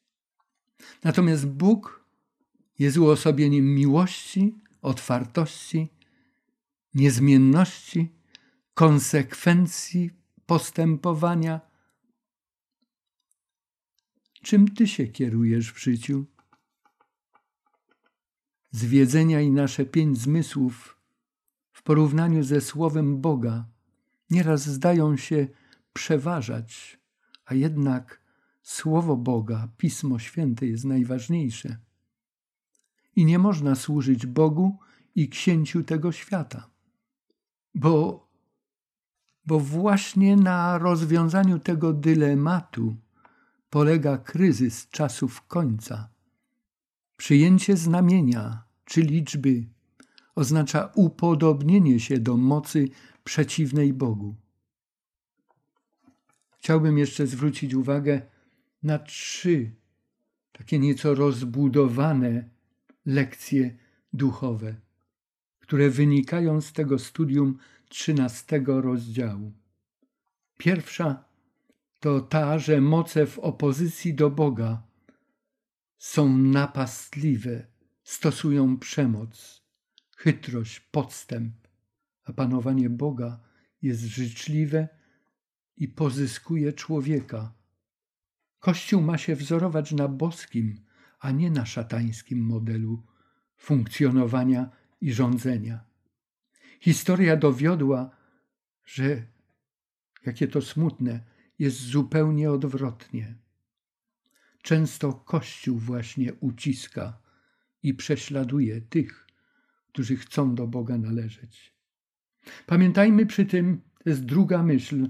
Natomiast 1.05 1.47
Bóg 1.47 2.05
jest 2.79 2.99
uosobieniem 2.99 3.75
miłości, 3.75 4.55
otwartości, 4.83 5.89
niezmienności, 6.95 8.09
konsekwencji 8.75 10.11
postępowania. 10.47 11.68
Czym 14.49 14.69
ty 14.69 14.87
się 14.87 15.07
kierujesz 15.07 15.73
w 15.73 15.79
życiu? 15.79 16.27
Zwiedzenia 18.71 19.41
i 19.41 19.51
nasze 19.51 19.85
pięć 19.85 20.19
zmysłów 20.19 20.99
w 21.73 21.83
porównaniu 21.83 22.43
ze 22.43 22.61
Słowem 22.61 23.21
Boga 23.21 23.65
nieraz 24.31 24.69
zdają 24.69 25.17
się 25.17 25.49
przeważać, 25.93 27.01
a 27.45 27.55
jednak 27.55 28.21
Słowo 28.63 29.17
Boga, 29.17 29.69
Pismo 29.77 30.19
Święte 30.19 30.67
jest 30.67 30.85
najważniejsze. 30.85 31.77
I 33.17 33.25
nie 33.25 33.39
można 33.39 33.75
służyć 33.75 34.27
Bogu 34.27 34.79
i 35.15 35.29
księciu 35.29 35.83
tego 35.83 36.13
świata, 36.13 36.71
bo, 37.75 38.29
bo 39.47 39.61
właśnie 39.61 40.37
na 40.37 40.79
rozwiązaniu 40.79 41.59
tego 41.59 41.93
dylematu 41.93 42.97
polega 43.71 44.19
kryzys 44.19 44.89
czasów 44.89 45.47
końca. 45.47 46.09
Przyjęcie 47.17 47.77
znamienia 47.77 48.63
czy 48.85 49.03
liczby 49.03 49.67
oznacza 50.35 50.93
upodobnienie 50.95 52.01
się 52.01 52.19
do 52.19 52.37
mocy 52.37 52.89
przeciwnej 53.25 53.93
Bogu. 53.93 54.35
Chciałbym 56.59 56.99
jeszcze 56.99 57.27
zwrócić 57.27 57.75
uwagę 57.75 58.23
na 58.83 58.99
trzy 58.99 59.71
takie 60.53 60.79
nieco 60.79 61.15
rozbudowane 61.15 62.51
lekcje 63.07 63.77
duchowe, 64.13 64.75
które 65.61 65.91
wynikają 65.91 66.61
z 66.61 66.73
tego 66.73 66.99
studium 66.99 67.59
trzynastego 67.89 68.81
rozdziału. 68.81 69.53
Pierwsza 70.59 71.25
to 72.01 72.21
ta, 72.21 72.59
że 72.59 72.81
moce 72.81 73.27
w 73.27 73.39
opozycji 73.39 74.15
do 74.15 74.31
Boga 74.31 74.83
są 75.99 76.39
napastliwe, 76.39 77.67
stosują 78.03 78.79
przemoc, 78.79 79.63
chytrość, 80.17 80.81
podstęp, 80.81 81.55
a 82.25 82.33
panowanie 82.33 82.91
Boga 82.91 83.41
jest 83.83 84.01
życzliwe 84.01 84.89
i 85.77 85.89
pozyskuje 85.89 86.73
człowieka. 86.73 87.53
Kościół 88.59 89.03
ma 89.03 89.19
się 89.19 89.37
wzorować 89.37 89.93
na 89.93 90.09
boskim, 90.09 90.85
a 91.21 91.31
nie 91.31 91.51
na 91.51 91.67
szatańskim 91.67 92.41
modelu 92.41 93.03
funkcjonowania 93.57 94.71
i 95.01 95.13
rządzenia. 95.13 95.85
Historia 96.81 97.37
dowiodła, 97.37 98.11
że, 98.85 99.23
jakie 100.27 100.49
to 100.49 100.63
smutne, 100.63 101.21
jest 101.59 101.77
zupełnie 101.77 102.51
odwrotnie. 102.51 103.35
Często 104.63 105.13
Kościół 105.13 105.79
właśnie 105.79 106.35
uciska 106.35 107.21
i 107.83 107.95
prześladuje 107.95 108.81
tych, 108.81 109.27
którzy 109.89 110.17
chcą 110.17 110.55
do 110.55 110.67
Boga 110.67 110.99
należeć. 110.99 111.75
Pamiętajmy 112.67 113.27
przy 113.27 113.47
tym, 113.47 113.81
to 114.05 114.11
jest 114.11 114.25
druga 114.25 114.63
myśl, 114.63 115.09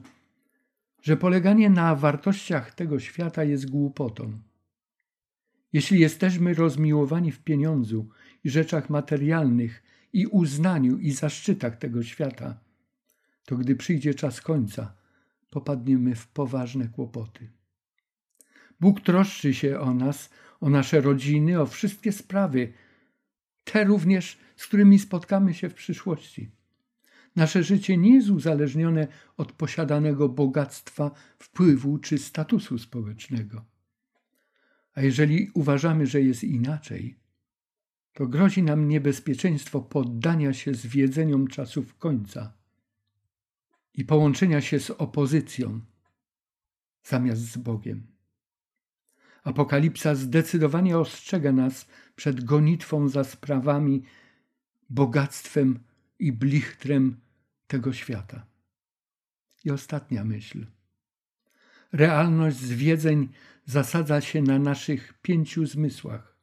że 1.03 1.17
poleganie 1.17 1.71
na 1.71 1.95
wartościach 1.95 2.75
tego 2.75 3.01
świata 3.01 3.45
jest 3.45 3.71
głupotą. 3.71 4.39
Jeśli 5.73 6.01
jesteśmy 6.01 6.55
rozmiłowani 6.55 7.33
w 7.33 7.41
pieniądzu 7.41 8.09
i 8.45 8.51
rzeczach 8.51 8.91
materialnych 8.91 9.83
i 10.13 10.27
uznaniu 10.27 10.99
i 10.99 11.11
zaszczytach 11.11 11.77
tego 11.77 12.03
świata, 12.03 12.61
to 13.45 13.57
gdy 13.57 13.77
przyjdzie 13.77 14.15
czas 14.15 14.41
końca, 14.41 14.98
popadniemy 15.51 16.15
w 16.15 16.29
poważne 16.29 16.89
kłopoty. 16.89 17.51
Bóg 18.81 19.01
troszczy 19.01 19.55
się 19.55 19.81
o 19.81 19.95
nas, 19.95 20.31
o 20.61 20.71
nasze 20.71 21.01
rodziny, 21.01 21.61
o 21.61 21.67
wszystkie 21.67 22.13
sprawy, 22.13 22.73
te 23.65 23.85
również, 23.85 24.39
z 24.57 24.67
którymi 24.67 24.99
spotkamy 24.99 25.55
się 25.55 25.69
w 25.69 25.75
przyszłości. 25.75 26.51
Nasze 27.37 27.63
życie 27.63 27.97
nie 27.97 28.15
jest 28.15 28.31
uzależnione 28.31 29.07
od 29.37 29.53
posiadanego 29.53 30.29
bogactwa, 30.29 31.11
wpływu 31.39 31.99
czy 31.99 32.19
statusu 32.19 32.79
społecznego. 32.79 33.65
A 34.95 35.03
jeżeli 35.03 35.51
uważamy, 35.55 36.07
że 36.07 36.23
jest 36.23 36.45
inaczej, 36.45 37.19
to 38.13 38.27
grozi 38.27 38.63
nam 38.63 38.89
niebezpieczeństwo 38.89 39.81
poddania 39.81 40.53
się 40.53 40.75
zwiedzeniom 40.75 41.49
czasów 41.49 41.99
końca 41.99 42.58
i 43.99 44.05
połączenia 44.05 44.61
się 44.61 44.81
z 44.81 44.91
opozycją 44.91 45.81
zamiast 47.03 47.41
z 47.41 47.57
Bogiem. 47.59 48.07
Apokalipsa 49.45 50.15
zdecydowanie 50.15 50.99
ostrzega 50.99 51.53
nas 51.53 51.89
przed 52.17 52.45
gonitwą 52.45 53.09
za 53.09 53.25
sprawami, 53.25 54.03
bogactwem 54.91 55.81
i 56.19 56.33
blichtrem 56.33 57.21
tego 57.67 57.93
świata. 57.93 58.47
I 59.65 59.71
ostatnia 59.71 60.25
myśl. 60.25 60.67
Realność 61.93 62.57
zwiedzeń 62.57 63.29
zasadza 63.65 64.21
się 64.21 64.43
na 64.43 64.59
naszych 64.59 65.15
pięciu 65.23 65.67
zmysłach. 65.67 66.37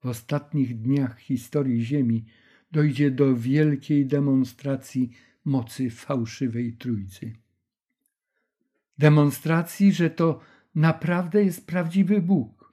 W 0.00 0.06
ostatnich 0.06 0.80
dniach 0.80 1.18
historii 1.18 1.84
Ziemi 1.84 2.24
dojdzie 2.72 3.10
do 3.10 3.36
wielkiej 3.36 4.06
demonstracji 4.06 5.10
mocy 5.44 5.90
fałszywej 5.90 6.72
Trójcy. 6.72 7.32
Demonstracji, 8.98 9.92
że 9.92 10.10
to 10.10 10.40
naprawdę 10.74 11.44
jest 11.44 11.66
prawdziwy 11.66 12.22
Bóg. 12.22 12.70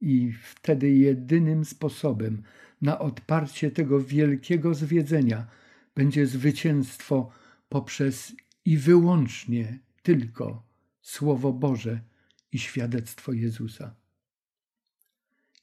I 0.00 0.32
wtedy 0.32 0.90
jedynym 0.90 1.64
sposobem 1.64 2.42
na 2.80 2.98
odparcie 2.98 3.70
tego 3.70 4.00
wielkiego 4.00 4.74
zwiedzenia 4.74 5.46
będzie 5.94 6.26
zwycięstwo 6.26 7.30
poprzez 7.68 8.32
i 8.64 8.76
wyłącznie 8.76 9.78
tylko 10.02 10.66
Słowo 11.00 11.52
Boże 11.52 12.00
i 12.52 12.58
świadectwo 12.58 13.32
Jezusa. 13.32 13.94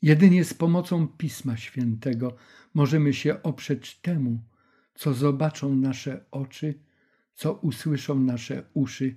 Jedynie 0.02 0.46
z 0.46 0.54
pomocą 0.54 1.08
Pisma 1.08 1.58
Świętego 1.58 2.36
możemy 2.74 3.14
się 3.14 3.44
oprzeć 3.44 3.96
temu, 3.96 4.40
co 5.00 5.14
zobaczą 5.14 5.76
nasze 5.76 6.26
oczy, 6.32 6.80
co 7.34 7.54
usłyszą 7.54 8.20
nasze 8.20 8.70
uszy, 8.74 9.16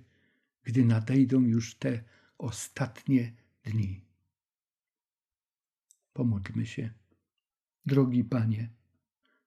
gdy 0.62 0.84
nadejdą 0.84 1.40
już 1.40 1.74
te 1.74 2.04
ostatnie 2.38 3.32
dni. 3.64 4.04
Pomódlmy 6.12 6.66
się. 6.66 6.90
Drogi 7.86 8.24
Panie, 8.24 8.70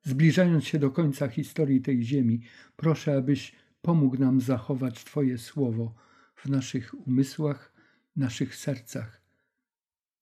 zbliżając 0.03 0.65
się 0.65 0.79
do 0.79 0.91
końca 0.91 1.27
historii 1.27 1.81
tej 1.81 2.03
ziemi, 2.03 2.41
proszę, 2.75 3.17
abyś 3.17 3.55
pomógł 3.81 4.17
nam 4.17 4.41
zachować 4.41 5.03
Twoje 5.03 5.37
słowo 5.37 5.95
w 6.35 6.49
naszych 6.49 7.07
umysłach, 7.07 7.73
naszych 8.15 8.55
sercach, 8.55 9.21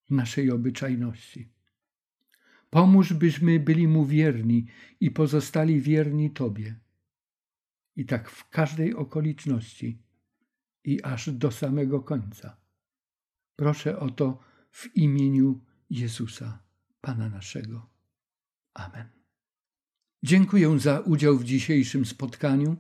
naszej 0.09 0.51
obyczajności. 0.51 1.49
Pomóż, 2.74 3.14
byśmy 3.14 3.60
byli 3.60 3.88
Mu 3.88 4.06
wierni 4.06 4.66
i 5.00 5.12
pozostali 5.12 5.82
wierni 5.82 6.32
Tobie. 6.32 6.76
I 7.96 8.06
tak 8.06 8.30
w 8.30 8.50
każdej 8.50 8.96
okoliczności 8.96 10.02
i 10.84 11.04
aż 11.04 11.30
do 11.30 11.52
samego 11.52 12.02
końca. 12.02 12.58
Proszę 13.56 14.00
o 14.00 14.10
to 14.10 14.40
w 14.72 14.96
imieniu 14.96 15.60
Jezusa, 15.90 16.64
Pana 17.02 17.30
naszego. 17.30 17.90
Amen. 18.74 19.08
Dziękuję 20.24 20.80
za 20.80 21.00
udział 21.00 21.38
w 21.38 21.44
dzisiejszym 21.44 22.06
spotkaniu. 22.06 22.76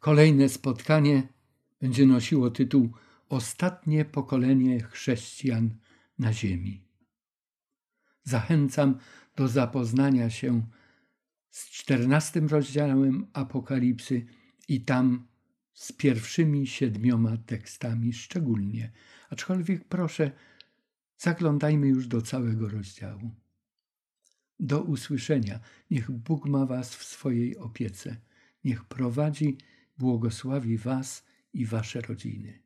Kolejne 0.00 0.48
spotkanie 0.48 1.28
będzie 1.80 2.06
nosiło 2.06 2.50
tytuł 2.50 2.92
Ostatnie 3.28 4.04
pokolenie 4.04 4.80
chrześcijan 4.82 5.70
na 6.18 6.32
ziemi. 6.32 6.84
Zachęcam 8.24 8.98
do 9.36 9.48
zapoznania 9.48 10.30
się 10.30 10.62
z 11.50 11.70
czternastym 11.70 12.46
rozdziałem 12.46 13.26
Apokalipsy 13.32 14.26
i 14.68 14.80
tam 14.80 15.26
z 15.72 15.92
pierwszymi 15.92 16.66
siedmioma 16.66 17.36
tekstami 17.36 18.12
szczególnie. 18.12 18.92
Aczkolwiek 19.30 19.84
proszę, 19.84 20.30
zaglądajmy 21.18 21.88
już 21.88 22.06
do 22.06 22.22
całego 22.22 22.68
rozdziału. 22.68 23.30
Do 24.60 24.82
usłyszenia. 24.82 25.60
Niech 25.90 26.10
Bóg 26.10 26.46
ma 26.46 26.66
Was 26.66 26.96
w 26.96 27.04
swojej 27.04 27.56
opiece. 27.56 28.16
Niech 28.64 28.84
prowadzi, 28.84 29.58
błogosławi 29.98 30.78
Was 30.78 31.24
i 31.52 31.66
Wasze 31.66 32.00
rodziny. 32.00 32.62